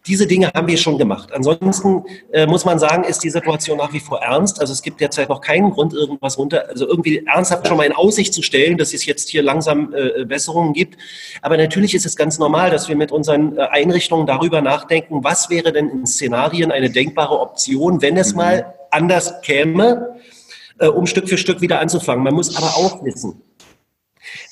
Diese 0.04 0.26
Dinge 0.26 0.50
haben 0.52 0.66
wir 0.66 0.76
schon 0.76 0.98
gemacht. 0.98 1.32
Ansonsten 1.32 2.04
äh, 2.32 2.44
muss 2.46 2.64
man 2.64 2.80
sagen, 2.80 3.04
ist 3.04 3.22
die 3.22 3.30
Situation 3.30 3.78
nach 3.78 3.92
wie 3.92 4.00
vor 4.00 4.18
ernst. 4.20 4.60
Also 4.60 4.72
es 4.72 4.82
gibt 4.82 5.00
derzeit 5.00 5.28
noch 5.28 5.40
keinen 5.40 5.70
Grund, 5.70 5.94
irgendwas 5.94 6.36
runter, 6.38 6.68
also 6.68 6.88
irgendwie 6.88 7.24
ernsthaft 7.24 7.68
schon 7.68 7.76
mal 7.76 7.84
in 7.84 7.92
Aussicht 7.92 8.34
zu 8.34 8.42
stellen, 8.42 8.78
dass 8.78 8.92
es 8.92 9.06
jetzt 9.06 9.28
hier 9.28 9.44
langsam 9.44 9.94
äh, 9.94 10.24
Besserungen 10.24 10.72
gibt. 10.72 10.98
Aber 11.40 11.56
natürlich 11.56 11.94
ist 11.94 12.04
es 12.04 12.16
ganz 12.16 12.40
normal, 12.40 12.70
dass 12.70 12.88
wir 12.88 12.96
mit 12.96 13.12
unseren 13.12 13.56
äh, 13.56 13.60
Einrichtungen 13.60 14.26
darüber 14.26 14.60
nachdenken, 14.60 15.22
was 15.22 15.50
wäre 15.50 15.72
denn 15.72 15.88
in 15.88 16.04
Szenarien 16.04 16.72
eine 16.72 16.90
Denk 16.90 17.11
denkbare 17.12 17.40
Option, 17.40 18.02
wenn 18.02 18.16
es 18.16 18.32
mhm. 18.32 18.38
mal 18.38 18.74
anders 18.90 19.40
käme, 19.42 20.16
äh, 20.78 20.86
um 20.86 21.06
Stück 21.06 21.28
für 21.28 21.38
Stück 21.38 21.60
wieder 21.60 21.80
anzufangen. 21.80 22.24
Man 22.24 22.34
muss 22.34 22.56
aber 22.56 22.68
auch 22.68 23.04
wissen, 23.04 23.42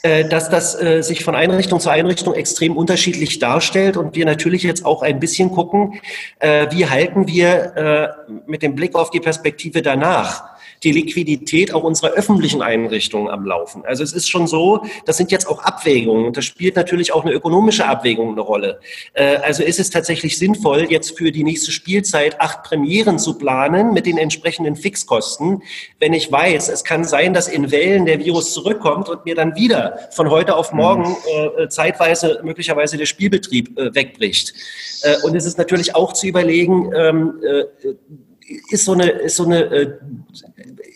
äh, 0.03 0.25
dass 0.29 0.51
das 0.51 0.81
äh, 0.81 1.03
sich 1.03 1.25
von 1.25 1.35
Einrichtung 1.35 1.81
zu 1.81 1.90
Einrichtung 1.90 2.35
extrem 2.35 2.77
unterschiedlich 2.77 3.38
darstellt 3.38 3.96
und 3.96 4.14
wir 4.14 4.25
natürlich 4.25 4.62
jetzt 4.62 4.85
auch 4.85 5.03
ein 5.03 5.20
bisschen 5.20 5.51
gucken, 5.51 6.01
äh, 6.38 6.66
wie 6.70 6.87
halten 6.87 7.27
wir 7.27 7.77
äh, 8.27 8.33
mit 8.46 8.62
dem 8.62 8.75
Blick 8.75 8.94
auf 8.94 9.11
die 9.11 9.20
Perspektive 9.20 9.83
danach 9.83 10.44
die 10.83 10.93
Liquidität 10.93 11.75
auch 11.75 11.83
unserer 11.83 12.12
öffentlichen 12.12 12.62
Einrichtungen 12.62 13.29
am 13.29 13.45
Laufen. 13.45 13.85
Also 13.85 14.03
es 14.03 14.12
ist 14.12 14.29
schon 14.29 14.47
so, 14.47 14.85
das 15.05 15.16
sind 15.16 15.31
jetzt 15.31 15.47
auch 15.47 15.62
Abwägungen 15.62 16.27
und 16.27 16.37
das 16.37 16.45
spielt 16.45 16.77
natürlich 16.77 17.12
auch 17.12 17.25
eine 17.25 17.33
ökonomische 17.33 17.87
Abwägung 17.87 18.33
eine 18.33 18.40
Rolle. 18.40 18.81
Äh, 19.12 19.37
also 19.37 19.62
ist 19.62 19.79
es 19.79 19.90
tatsächlich 19.90 20.38
sinnvoll, 20.38 20.87
jetzt 20.90 21.16
für 21.19 21.33
die 21.33 21.45
nächste 21.45 21.71
Spielzeit 21.71 22.40
acht 22.40 22.62
Premieren 22.62 23.19
zu 23.19 23.37
planen 23.37 23.93
mit 23.93 24.07
den 24.07 24.19
entsprechenden 24.19 24.77
Fixkosten, 24.77 25.62
wenn 25.99 26.12
ich 26.12 26.31
weiß, 26.31 26.69
es 26.69 26.85
kann 26.85 27.05
sein, 27.05 27.35
dass 27.35 27.49
in 27.49 27.71
Wellen 27.71 28.07
der 28.07 28.19
Virus 28.19 28.53
zurückkommt 28.53 29.09
und 29.09 29.25
mir 29.25 29.35
dann 29.35 29.55
wieder 29.57 29.99
von 30.12 30.31
heute 30.31 30.57
auf 30.57 30.73
morgen 30.73 31.11
mhm. 31.11 31.62
äh, 31.62 31.69
zeitweise 31.69 32.40
möglicherweise 32.43 32.97
der 32.97 33.07
Spielbetrieb 33.07 33.79
äh, 33.79 33.95
wegbricht. 33.95 34.55
Äh, 35.03 35.16
und 35.23 35.37
es 35.37 35.45
ist 35.45 35.59
natürlich 35.59 35.95
auch 35.95 36.12
zu 36.12 36.27
überlegen, 36.27 36.90
ähm, 36.95 37.40
äh, 37.43 37.64
ist 38.71 38.85
so 38.85 38.93
eine, 38.93 39.09
ist 39.09 39.37
so 39.37 39.45
eine, 39.45 39.63
äh, 39.63 39.99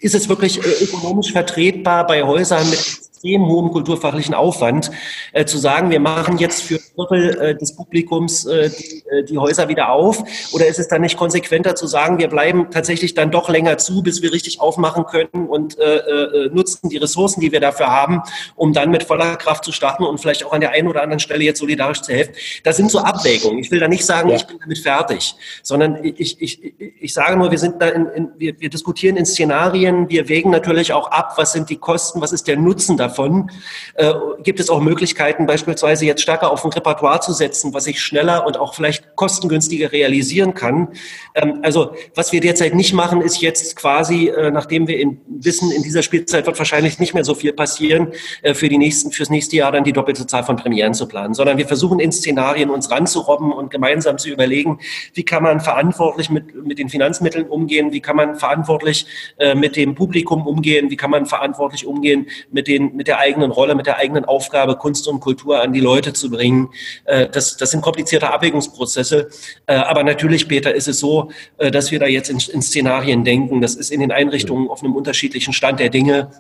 ist 0.01 0.14
es 0.14 0.29
wirklich 0.29 0.59
äh, 0.59 0.85
ökonomisch 0.85 1.33
vertretbar 1.33 2.07
bei 2.07 2.23
Häusern 2.23 2.69
mit 2.69 3.04
extrem 3.24 3.46
hohem 3.46 3.70
kulturfachlichen 3.70 4.34
Aufwand, 4.34 4.90
äh, 5.32 5.46
zu 5.46 5.56
sagen, 5.56 5.90
wir 5.90 6.00
machen 6.00 6.37
jetzt 6.38 6.62
für 6.62 6.78
Viertel 6.78 7.40
äh, 7.40 7.56
des 7.56 7.74
Publikums 7.74 8.44
äh, 8.44 8.70
die, 8.70 9.02
äh, 9.08 9.24
die, 9.24 9.38
Häuser 9.38 9.68
wieder 9.68 9.90
auf? 9.90 10.22
Oder 10.52 10.66
ist 10.66 10.78
es 10.78 10.88
dann 10.88 11.00
nicht 11.00 11.16
konsequenter 11.16 11.74
zu 11.74 11.87
sagen, 11.87 12.18
wir 12.18 12.28
bleiben 12.28 12.68
tatsächlich 12.70 13.14
dann 13.14 13.30
doch 13.30 13.48
länger 13.48 13.78
zu, 13.78 14.02
bis 14.02 14.20
wir 14.20 14.32
richtig 14.32 14.60
aufmachen 14.60 15.06
können 15.06 15.48
und 15.48 15.78
äh, 15.78 15.96
äh, 15.96 16.50
nutzen 16.52 16.90
die 16.90 16.98
Ressourcen, 16.98 17.40
die 17.40 17.50
wir 17.50 17.60
dafür 17.60 17.87
haben, 17.87 18.22
um 18.56 18.72
dann 18.74 18.90
mit 18.90 19.04
voller 19.04 19.37
Kraft 19.37 19.64
zu 19.64 19.72
starten 19.72 20.04
und 20.04 20.18
vielleicht 20.18 20.44
auch 20.44 20.52
an 20.52 20.60
der 20.60 20.72
einen 20.72 20.88
oder 20.88 21.02
anderen 21.02 21.20
Stelle 21.20 21.44
jetzt 21.44 21.60
solidarisch 21.60 22.02
zu 22.02 22.12
helfen? 22.12 22.34
Das 22.62 22.76
sind 22.76 22.90
so 22.90 22.98
Abwägungen. 22.98 23.58
Ich 23.58 23.70
will 23.70 23.80
da 23.80 23.88
nicht 23.88 24.04
sagen, 24.04 24.28
ja. 24.28 24.37
ich 24.37 24.46
bin 24.46 24.58
damit 24.60 24.78
fertig, 24.78 25.34
sondern 25.62 26.04
ich, 26.04 26.40
ich, 26.42 26.74
ich 27.00 27.14
sage 27.14 27.37
nur, 27.37 27.50
wir 27.50 27.58
sind 27.58 27.80
da 27.80 27.88
in, 27.88 28.06
in 28.08 28.28
wir, 28.37 28.60
wir 28.60 28.68
diskutieren 28.68 29.16
in 29.16 29.24
Szenarien, 29.24 30.10
wir 30.10 30.28
wägen 30.28 30.50
natürlich 30.50 30.92
auch 30.92 31.10
ab, 31.10 31.34
was 31.37 31.52
sind 31.52 31.70
die 31.70 31.76
Kosten, 31.76 32.20
was 32.20 32.32
ist 32.32 32.46
der 32.46 32.56
Nutzen 32.56 32.96
davon 32.96 33.13
davon. 33.14 33.50
Äh, 33.94 34.12
gibt 34.42 34.61
es 34.61 34.70
auch 34.70 34.81
Möglichkeiten, 34.81 35.46
beispielsweise 35.46 36.05
jetzt 36.05 36.22
stärker 36.22 36.50
auf 36.50 36.64
ein 36.64 36.72
Repertoire 36.72 37.20
zu 37.20 37.33
setzen, 37.33 37.72
was 37.72 37.87
ich 37.87 38.00
schneller 38.00 38.46
und 38.46 38.59
auch 38.59 38.74
vielleicht 38.74 39.14
kostengünstiger 39.16 39.92
realisieren 39.92 40.55
kann. 40.55 40.88
Ähm, 41.35 41.61
also 41.62 41.94
was 42.14 42.33
wir 42.33 42.40
derzeit 42.40 42.74
nicht 42.74 42.92
machen, 42.92 43.20
ist 43.20 43.40
jetzt 43.40 43.77
quasi, 43.77 44.29
äh, 44.29 44.50
nachdem 44.50 44.88
wir 44.88 44.98
in, 44.98 45.20
wissen, 45.29 45.70
in 45.70 45.83
dieser 45.83 46.03
Spielzeit 46.03 46.46
wird 46.46 46.59
wahrscheinlich 46.59 46.98
nicht 46.98 47.14
mehr 47.14 47.24
so 47.24 47.35
viel 47.35 47.53
passieren, 47.53 48.12
äh, 48.42 48.55
für 48.55 48.68
die 48.68 48.79
nächsten, 48.79 49.12
fürs 49.12 49.31
nächste 49.31 49.57
Jahr 49.57 49.72
dann 49.72 49.85
die 49.85 49.92
doppelte 49.92 50.27
Zahl 50.27 50.44
von 50.44 50.57
Premieren 50.57 50.94
zu 50.94 51.07
planen, 51.07 51.35
sondern 51.35 51.59
wir 51.59 51.66
versuchen 51.66 52.00
in 52.00 52.12
Szenarien 52.12 52.70
uns 52.70 52.90
ranzurobben 52.90 53.53
und 53.53 53.70
gemeinsam 53.70 54.18
zu 54.18 54.29
überlegen, 54.29 54.81
wie 55.12 55.24
kann 55.24 55.42
man 55.42 55.61
verantwortlich 55.61 56.31
mit, 56.31 56.55
mit 56.64 56.79
den 56.79 56.88
Finanzmitteln 56.88 57.46
umgehen, 57.46 57.92
wie 57.92 58.00
kann 58.00 58.16
man 58.16 58.37
verantwortlich 58.37 59.07
äh, 59.38 59.55
mit 59.55 59.77
dem 59.77 59.94
Publikum 59.94 60.46
umgehen, 60.46 60.90
wie 60.90 60.96
kann 60.96 61.11
man 61.11 61.27
verantwortlich 61.27 61.87
umgehen 61.87 62.27
mit, 62.50 62.68
den, 62.68 62.93
mit 62.94 63.09
der 63.09 63.18
eigenen 63.18 63.50
Rolle, 63.50 63.74
mit 63.74 63.87
der 63.87 63.98
eigenen 63.98 64.24
Aufgabe, 64.24 64.76
Kunst 64.76 65.09
und 65.09 65.20
Kultur 65.20 65.61
an 65.61 65.72
die 65.72 65.80
Leute 65.80 66.12
zu 66.12 66.30
bringen. 66.30 66.70
Äh, 67.04 67.28
das, 67.28 67.57
das 67.57 67.70
sind 67.70 67.80
komplizierte 67.80 68.33
Abwägungsprozesse. 68.33 69.28
Äh, 69.66 69.74
aber 69.74 70.04
natürlich, 70.04 70.48
Peter, 70.48 70.74
ist 70.74 70.88
es 70.88 70.98
so, 70.98 71.30
äh, 71.59 71.70
dass 71.70 71.90
wir 71.90 71.98
da 71.98 72.07
jetzt 72.07 72.30
in, 72.30 72.38
in 72.52 72.62
Szenarien 72.62 73.24
denken. 73.24 73.61
Das 73.61 73.74
ist 73.74 73.90
in 73.90 74.00
den 74.00 74.12
Einrichtungen 74.12 74.68
auf 74.68 74.83
einem 74.83 74.94
unterschiedlichen 74.94 75.52
Stand 75.52 75.80
der 75.80 75.90
Dinge. 75.90 76.30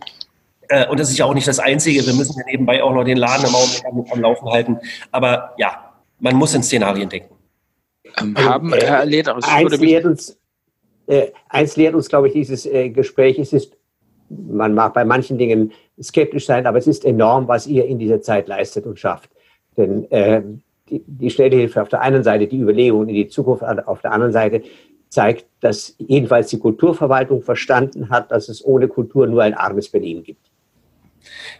Äh, 0.68 0.88
und 0.88 1.00
das 1.00 1.10
ist 1.10 1.18
ja 1.18 1.24
auch 1.24 1.34
nicht 1.34 1.48
das 1.48 1.58
Einzige. 1.58 2.04
Wir 2.06 2.14
müssen 2.14 2.38
ja 2.38 2.44
nebenbei 2.46 2.82
auch 2.82 2.92
noch 2.92 3.04
den 3.04 3.16
Laden 3.16 3.46
im 3.46 3.54
Augenblick 3.54 4.12
am, 4.12 4.20
Laufen 4.20 4.48
halten. 4.50 4.78
Aber 5.10 5.54
ja, 5.58 5.92
man 6.20 6.36
muss 6.36 6.54
in 6.54 6.62
Szenarien 6.62 7.08
denken. 7.08 7.34
Ähm, 8.20 8.36
haben, 8.38 8.72
äh, 8.72 8.84
Herr 8.84 9.04
Leder, 9.04 9.36
eins, 9.42 9.78
lehrt 9.78 10.04
uns, 10.04 10.38
äh, 11.06 11.28
eins 11.48 11.76
lehrt 11.76 11.94
uns, 11.94 12.08
glaube 12.08 12.28
ich, 12.28 12.34
dieses 12.34 12.66
äh, 12.66 12.90
Gespräch. 12.90 13.38
Es 13.38 13.52
ist, 13.52 13.76
man 14.28 14.74
mag 14.74 14.94
bei 14.94 15.04
manchen 15.04 15.38
Dingen 15.38 15.72
skeptisch 16.02 16.46
sein, 16.46 16.66
aber 16.66 16.78
es 16.78 16.86
ist 16.86 17.04
enorm, 17.04 17.48
was 17.48 17.66
ihr 17.66 17.86
in 17.86 17.98
dieser 17.98 18.20
Zeit 18.20 18.48
leistet 18.48 18.86
und 18.86 18.98
schafft. 18.98 19.30
Denn 19.76 20.10
äh, 20.10 20.42
die, 20.88 21.02
die 21.06 21.30
Städtehilfe 21.30 21.80
auf 21.80 21.88
der 21.88 22.00
einen 22.00 22.22
Seite, 22.22 22.46
die 22.46 22.58
Überlegung 22.58 23.08
in 23.08 23.14
die 23.14 23.28
Zukunft 23.28 23.62
auf 23.62 24.00
der 24.00 24.12
anderen 24.12 24.32
Seite 24.32 24.62
zeigt, 25.08 25.46
dass 25.60 25.94
jedenfalls 25.98 26.48
die 26.48 26.58
Kulturverwaltung 26.58 27.42
verstanden 27.42 28.10
hat, 28.10 28.30
dass 28.32 28.48
es 28.48 28.64
ohne 28.64 28.88
Kultur 28.88 29.26
nur 29.26 29.42
ein 29.42 29.54
armes 29.54 29.88
Berlin 29.88 30.22
gibt. 30.22 30.50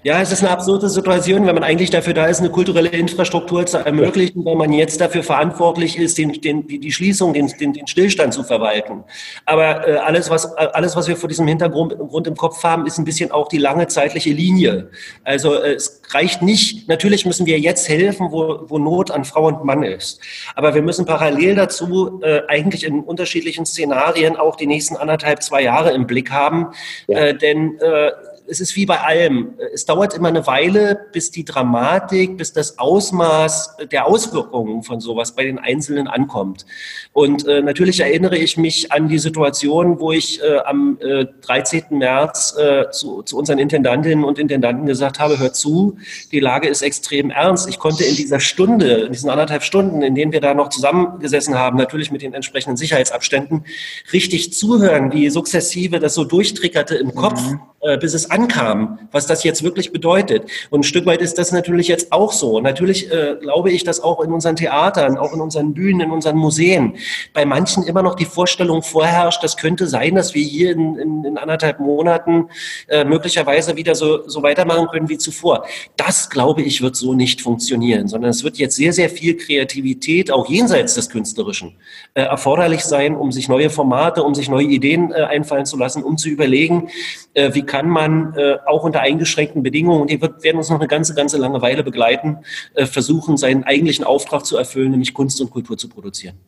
Ja, 0.02 0.20
es 0.20 0.32
ist 0.32 0.42
eine 0.42 0.50
absurde 0.50 0.88
Situation, 0.88 1.46
wenn 1.46 1.54
man 1.54 1.64
eigentlich 1.64 1.90
dafür 1.90 2.14
da 2.14 2.26
ist, 2.26 2.40
eine 2.40 2.50
kulturelle 2.50 2.90
Infrastruktur 2.90 3.64
zu 3.64 3.78
ermöglichen, 3.78 4.44
wenn 4.44 4.58
man 4.58 4.72
jetzt 4.72 5.00
dafür 5.00 5.22
verantwortlich 5.22 5.98
ist, 5.98 6.18
den, 6.18 6.32
den, 6.32 6.66
die 6.66 6.92
Schließung, 6.92 7.32
den, 7.32 7.48
den, 7.58 7.86
Stillstand 7.86 8.34
zu 8.34 8.44
verwalten. 8.44 9.04
Aber 9.46 9.88
äh, 9.88 9.96
alles, 9.96 10.28
was, 10.30 10.54
alles, 10.56 10.96
was 10.96 11.08
wir 11.08 11.16
vor 11.16 11.28
diesem 11.28 11.46
Hintergrund 11.46 11.96
Grund 11.96 12.26
im 12.26 12.36
Kopf 12.36 12.62
haben, 12.62 12.86
ist 12.86 12.98
ein 12.98 13.04
bisschen 13.04 13.30
auch 13.30 13.48
die 13.48 13.58
lange 13.58 13.88
zeitliche 13.88 14.30
Linie. 14.30 14.90
Also 15.24 15.54
äh, 15.54 15.74
es 15.74 16.02
reicht 16.10 16.42
nicht, 16.42 16.88
natürlich 16.88 17.24
müssen 17.24 17.46
wir 17.46 17.58
jetzt 17.58 17.88
helfen, 17.88 18.28
wo, 18.30 18.64
wo 18.68 18.78
Not 18.78 19.10
an 19.10 19.24
Frau 19.24 19.46
und 19.46 19.64
Mann 19.64 19.82
ist. 19.82 20.20
Aber 20.54 20.74
wir 20.74 20.82
müssen 20.82 21.06
parallel 21.06 21.54
dazu 21.54 22.20
äh, 22.22 22.42
eigentlich 22.48 22.84
in 22.84 23.00
unterschiedlichen 23.00 23.66
Szenarien 23.66 24.36
auch 24.36 24.56
die 24.56 24.66
nächsten 24.66 24.96
anderthalb, 24.96 25.42
zwei 25.42 25.62
Jahre 25.62 25.92
im 25.92 26.06
Blick 26.06 26.30
haben. 26.30 26.68
Ja. 27.06 27.18
Äh, 27.18 27.38
denn 27.38 27.78
äh, 27.80 28.10
es 28.46 28.60
ist 28.60 28.76
wie 28.76 28.86
bei 28.86 29.00
allem. 29.00 29.54
Es 29.72 29.84
dauert 29.84 30.14
immer 30.14 30.28
eine 30.28 30.46
Weile, 30.46 31.06
bis 31.12 31.30
die 31.30 31.44
Dramatik, 31.44 32.36
bis 32.36 32.52
das 32.52 32.78
Ausmaß 32.78 33.76
der 33.90 34.06
Auswirkungen 34.06 34.82
von 34.82 35.00
sowas 35.00 35.34
bei 35.34 35.44
den 35.44 35.58
Einzelnen 35.58 36.08
ankommt. 36.08 36.66
Und 37.12 37.46
äh, 37.46 37.62
natürlich 37.62 38.00
erinnere 38.00 38.36
ich 38.36 38.56
mich 38.56 38.92
an 38.92 39.08
die 39.08 39.18
Situation, 39.18 40.00
wo 40.00 40.12
ich 40.12 40.42
äh, 40.42 40.58
am 40.64 40.98
äh, 41.00 41.26
13. 41.42 41.84
März 41.90 42.56
äh, 42.58 42.90
zu, 42.90 43.22
zu 43.22 43.38
unseren 43.38 43.58
Intendantinnen 43.58 44.24
und 44.24 44.38
Intendanten 44.38 44.86
gesagt 44.86 45.18
habe, 45.18 45.38
hört 45.38 45.56
zu, 45.56 45.96
die 46.32 46.40
Lage 46.40 46.68
ist 46.68 46.82
extrem 46.82 47.30
ernst. 47.30 47.68
Ich 47.68 47.78
konnte 47.78 48.04
in 48.04 48.16
dieser 48.16 48.40
Stunde, 48.40 48.92
in 49.06 49.12
diesen 49.12 49.30
anderthalb 49.30 49.62
Stunden, 49.62 50.02
in 50.02 50.14
denen 50.14 50.32
wir 50.32 50.40
da 50.40 50.54
noch 50.54 50.68
zusammengesessen 50.68 51.58
haben, 51.58 51.78
natürlich 51.78 52.10
mit 52.10 52.22
den 52.22 52.34
entsprechenden 52.34 52.76
Sicherheitsabständen, 52.76 53.64
richtig 54.12 54.52
zuhören, 54.52 55.12
wie 55.12 55.30
sukzessive 55.30 55.98
das 55.98 56.14
so 56.14 56.24
durchtrickerte 56.24 56.94
im 56.96 57.14
Kopf, 57.14 57.40
mhm. 57.40 57.60
Äh, 57.84 57.98
bis 57.98 58.14
es 58.14 58.30
ankam, 58.30 58.98
was 59.12 59.26
das 59.26 59.44
jetzt 59.44 59.62
wirklich 59.62 59.92
bedeutet. 59.92 60.50
Und 60.70 60.80
ein 60.80 60.84
Stück 60.84 61.04
weit 61.04 61.20
ist 61.20 61.36
das 61.36 61.52
natürlich 61.52 61.86
jetzt 61.86 62.12
auch 62.12 62.32
so. 62.32 62.58
Natürlich 62.60 63.12
äh, 63.12 63.36
glaube 63.38 63.70
ich, 63.70 63.84
dass 63.84 64.00
auch 64.00 64.24
in 64.24 64.32
unseren 64.32 64.56
Theatern, 64.56 65.18
auch 65.18 65.34
in 65.34 65.40
unseren 65.42 65.74
Bühnen, 65.74 66.00
in 66.00 66.10
unseren 66.10 66.36
Museen 66.36 66.96
bei 67.34 67.44
manchen 67.44 67.82
immer 67.82 68.02
noch 68.02 68.14
die 68.14 68.24
Vorstellung 68.24 68.82
vorherrscht, 68.82 69.44
das 69.44 69.58
könnte 69.58 69.86
sein, 69.86 70.14
dass 70.14 70.34
wir 70.34 70.42
hier 70.42 70.72
in, 70.72 70.96
in, 70.96 71.24
in 71.24 71.36
anderthalb 71.36 71.78
Monaten 71.78 72.48
äh, 72.88 73.04
möglicherweise 73.04 73.76
wieder 73.76 73.94
so, 73.94 74.26
so 74.26 74.42
weitermachen 74.42 74.88
können 74.88 75.10
wie 75.10 75.18
zuvor. 75.18 75.66
Das, 75.96 76.30
glaube 76.30 76.62
ich, 76.62 76.80
wird 76.80 76.96
so 76.96 77.12
nicht 77.12 77.42
funktionieren, 77.42 78.08
sondern 78.08 78.30
es 78.30 78.44
wird 78.44 78.56
jetzt 78.56 78.76
sehr, 78.76 78.94
sehr 78.94 79.10
viel 79.10 79.36
Kreativität, 79.36 80.30
auch 80.30 80.48
jenseits 80.48 80.94
des 80.94 81.10
Künstlerischen, 81.10 81.76
äh, 82.14 82.22
erforderlich 82.22 82.82
sein, 82.82 83.14
um 83.14 83.30
sich 83.30 83.50
neue 83.50 83.68
Formate, 83.68 84.22
um 84.22 84.34
sich 84.34 84.48
neue 84.48 84.64
Ideen 84.64 85.12
äh, 85.12 85.16
einfallen 85.24 85.66
zu 85.66 85.76
lassen, 85.76 86.02
um 86.02 86.16
zu 86.16 86.30
überlegen, 86.30 86.88
äh, 87.34 87.52
wie 87.52 87.62
kann 87.62 87.73
man 87.82 88.34
äh, 88.34 88.56
auch 88.66 88.84
unter 88.84 89.00
eingeschränkten 89.00 89.62
Bedingungen, 89.62 90.02
und 90.02 90.10
die 90.10 90.20
wird, 90.20 90.42
werden 90.42 90.58
uns 90.58 90.70
noch 90.70 90.78
eine 90.78 90.88
ganze, 90.88 91.14
ganze 91.14 91.38
lange 91.38 91.60
Weile 91.62 91.82
begleiten, 91.82 92.38
äh, 92.74 92.86
versuchen, 92.86 93.36
seinen 93.36 93.64
eigentlichen 93.64 94.04
Auftrag 94.04 94.46
zu 94.46 94.56
erfüllen, 94.56 94.90
nämlich 94.90 95.14
Kunst 95.14 95.40
und 95.40 95.50
Kultur 95.50 95.76
zu 95.76 95.88
produzieren. 95.88 96.38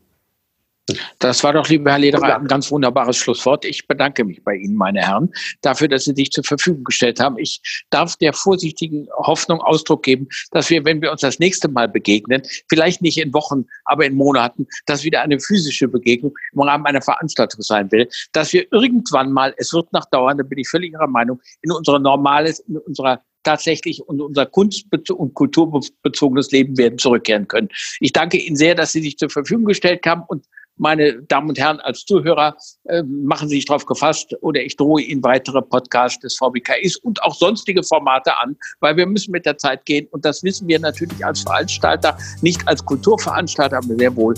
Das 1.19 1.43
war 1.43 1.53
doch, 1.53 1.69
lieber 1.69 1.91
Herr 1.91 1.99
Lederer, 1.99 2.37
ein 2.37 2.47
ganz 2.47 2.71
wunderbares 2.71 3.17
Schlusswort. 3.17 3.65
Ich 3.65 3.89
bedanke 3.89 4.25
mich 4.25 4.45
bei 4.45 4.55
Ihnen, 4.55 4.77
meine 4.77 5.01
Herren, 5.01 5.33
dafür, 5.61 5.89
dass 5.89 6.05
Sie 6.05 6.15
sich 6.15 6.31
zur 6.31 6.45
Verfügung 6.45 6.85
gestellt 6.85 7.19
haben. 7.19 7.39
Ich 7.39 7.61
darf 7.91 8.17
der 8.17 8.33
vorsichtigen 8.33 9.09
Hoffnung 9.17 9.61
Ausdruck 9.61 10.05
geben, 10.05 10.29
dass 10.53 10.71
wir, 10.71 10.85
wenn 10.85 11.03
wir 11.03 11.11
uns 11.11 11.23
das 11.23 11.41
nächste 11.41 11.69
Mal 11.69 11.89
begegnen, 11.89 12.43
vielleicht 12.69 13.03
nicht 13.03 13.19
in 13.19 13.35
Wochen, 13.35 13.65
aber 13.85 14.07
in 14.07 14.15
Monaten, 14.15 14.69
dass 14.87 15.03
wieder 15.03 15.23
eine 15.23 15.41
physische 15.41 15.89
Begegnung 15.89 16.35
im 16.53 16.61
Rahmen 16.61 16.87
einer 16.87 17.03
Veranstaltung 17.03 17.63
sein 17.63 17.91
will, 17.91 18.09
dass 18.33 18.53
wir 18.53 18.67
irgendwann 18.73 19.33
mal, 19.33 19.55
es 19.57 19.73
wird 19.73 19.93
noch 19.93 20.05
dauern, 20.11 20.39
da 20.39 20.45
bin 20.45 20.59
ich 20.59 20.69
völlig 20.69 20.93
Ihrer 20.93 21.09
Meinung, 21.09 21.41
in 21.63 21.73
unser 21.73 21.99
normales, 21.99 22.61
in 22.61 22.79
unserer 22.79 23.23
tatsächlich 23.43 24.03
und 24.03 24.21
unser 24.21 24.47
kunst- 24.47 24.87
und 25.11 25.35
kulturbezogenes 25.35 26.51
Leben 26.51 26.77
werden 26.79 26.99
zurückkehren 26.99 27.47
können. 27.49 27.69
Ich 28.01 28.13
danke 28.13 28.39
Ihnen 28.39 28.57
sehr, 28.57 28.75
dass 28.75 28.93
Sie 28.93 29.01
sich 29.01 29.17
zur 29.19 29.31
Verfügung 29.31 29.65
gestellt 29.67 30.05
haben 30.05 30.23
und 30.27 30.45
meine 30.77 31.23
Damen 31.23 31.49
und 31.49 31.59
Herren, 31.59 31.81
als 31.81 32.05
Zuhörer, 32.05 32.57
äh, 32.85 33.03
machen 33.03 33.49
Sie 33.49 33.57
sich 33.57 33.67
darauf 33.67 33.87
gefasst 33.87 34.35
oder 34.41 34.61
ich 34.63 34.77
drohe 34.77 35.03
Ihnen 35.03 35.23
weitere 35.23 35.63
Podcasts 35.63 36.21
des 36.21 36.37
VBKIs 36.37 36.97
und 36.97 37.23
auch 37.23 37.35
sonstige 37.35 37.83
Formate 37.83 38.39
an, 38.41 38.57
weil 38.81 38.97
wir 38.97 39.07
müssen 39.07 39.31
mit 39.31 39.47
der 39.47 39.59
Zeit 39.59 39.85
gehen 39.87 40.07
und 40.11 40.25
das 40.25 40.43
wissen 40.43 40.69
wir 40.69 40.79
natürlich 40.79 41.25
als 41.25 41.43
Veranstalter, 41.43 42.17
nicht 42.43 42.67
als 42.67 42.85
Kulturveranstalter, 42.85 43.79
aber 43.79 43.97
sehr 43.97 44.15
wohl 44.17 44.35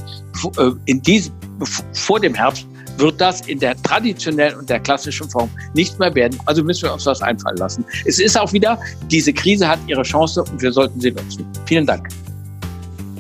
äh, 0.59 0.71
in 0.87 1.03
diesem, 1.03 1.35
vor 1.93 2.21
dem 2.21 2.35
Herbst 2.35 2.67
wird 2.99 3.21
das 3.21 3.43
in 3.43 3.59
der 3.59 3.81
traditionellen 3.83 4.59
und 4.59 4.69
der 4.69 4.81
klassischen 4.81 5.29
Form 5.31 5.51
nicht 5.75 5.99
mehr 5.99 6.15
werden. 6.15 6.39
Also 6.47 6.63
müssen 6.63 6.85
wir 6.85 6.93
uns 6.93 7.07
was 7.07 7.23
einfallen 7.23 7.57
lassen. 7.57 7.85
Es 8.05 8.19
ist 8.19 8.39
auch 8.39 8.53
wieder, 8.53 8.79
diese 9.11 9.33
Krise 9.33 9.69
hat 9.69 9.79
ihre 9.87 10.03
Chance 10.03 10.43
und 10.43 10.61
wir 10.61 10.73
sollten 10.73 11.01
sie 11.01 11.13
nutzen. 11.13 11.47
Vielen 11.67 11.87
Dank. 11.87 12.09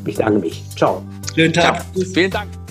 Ich 0.04 0.16
danke 0.16 0.40
mich. 0.40 0.62
Ciao. 0.76 1.02
Schönen 1.34 1.52
Tag. 1.52 1.84
Ciao. 1.94 2.04
Vielen 2.12 2.30
Dank. 2.30 2.67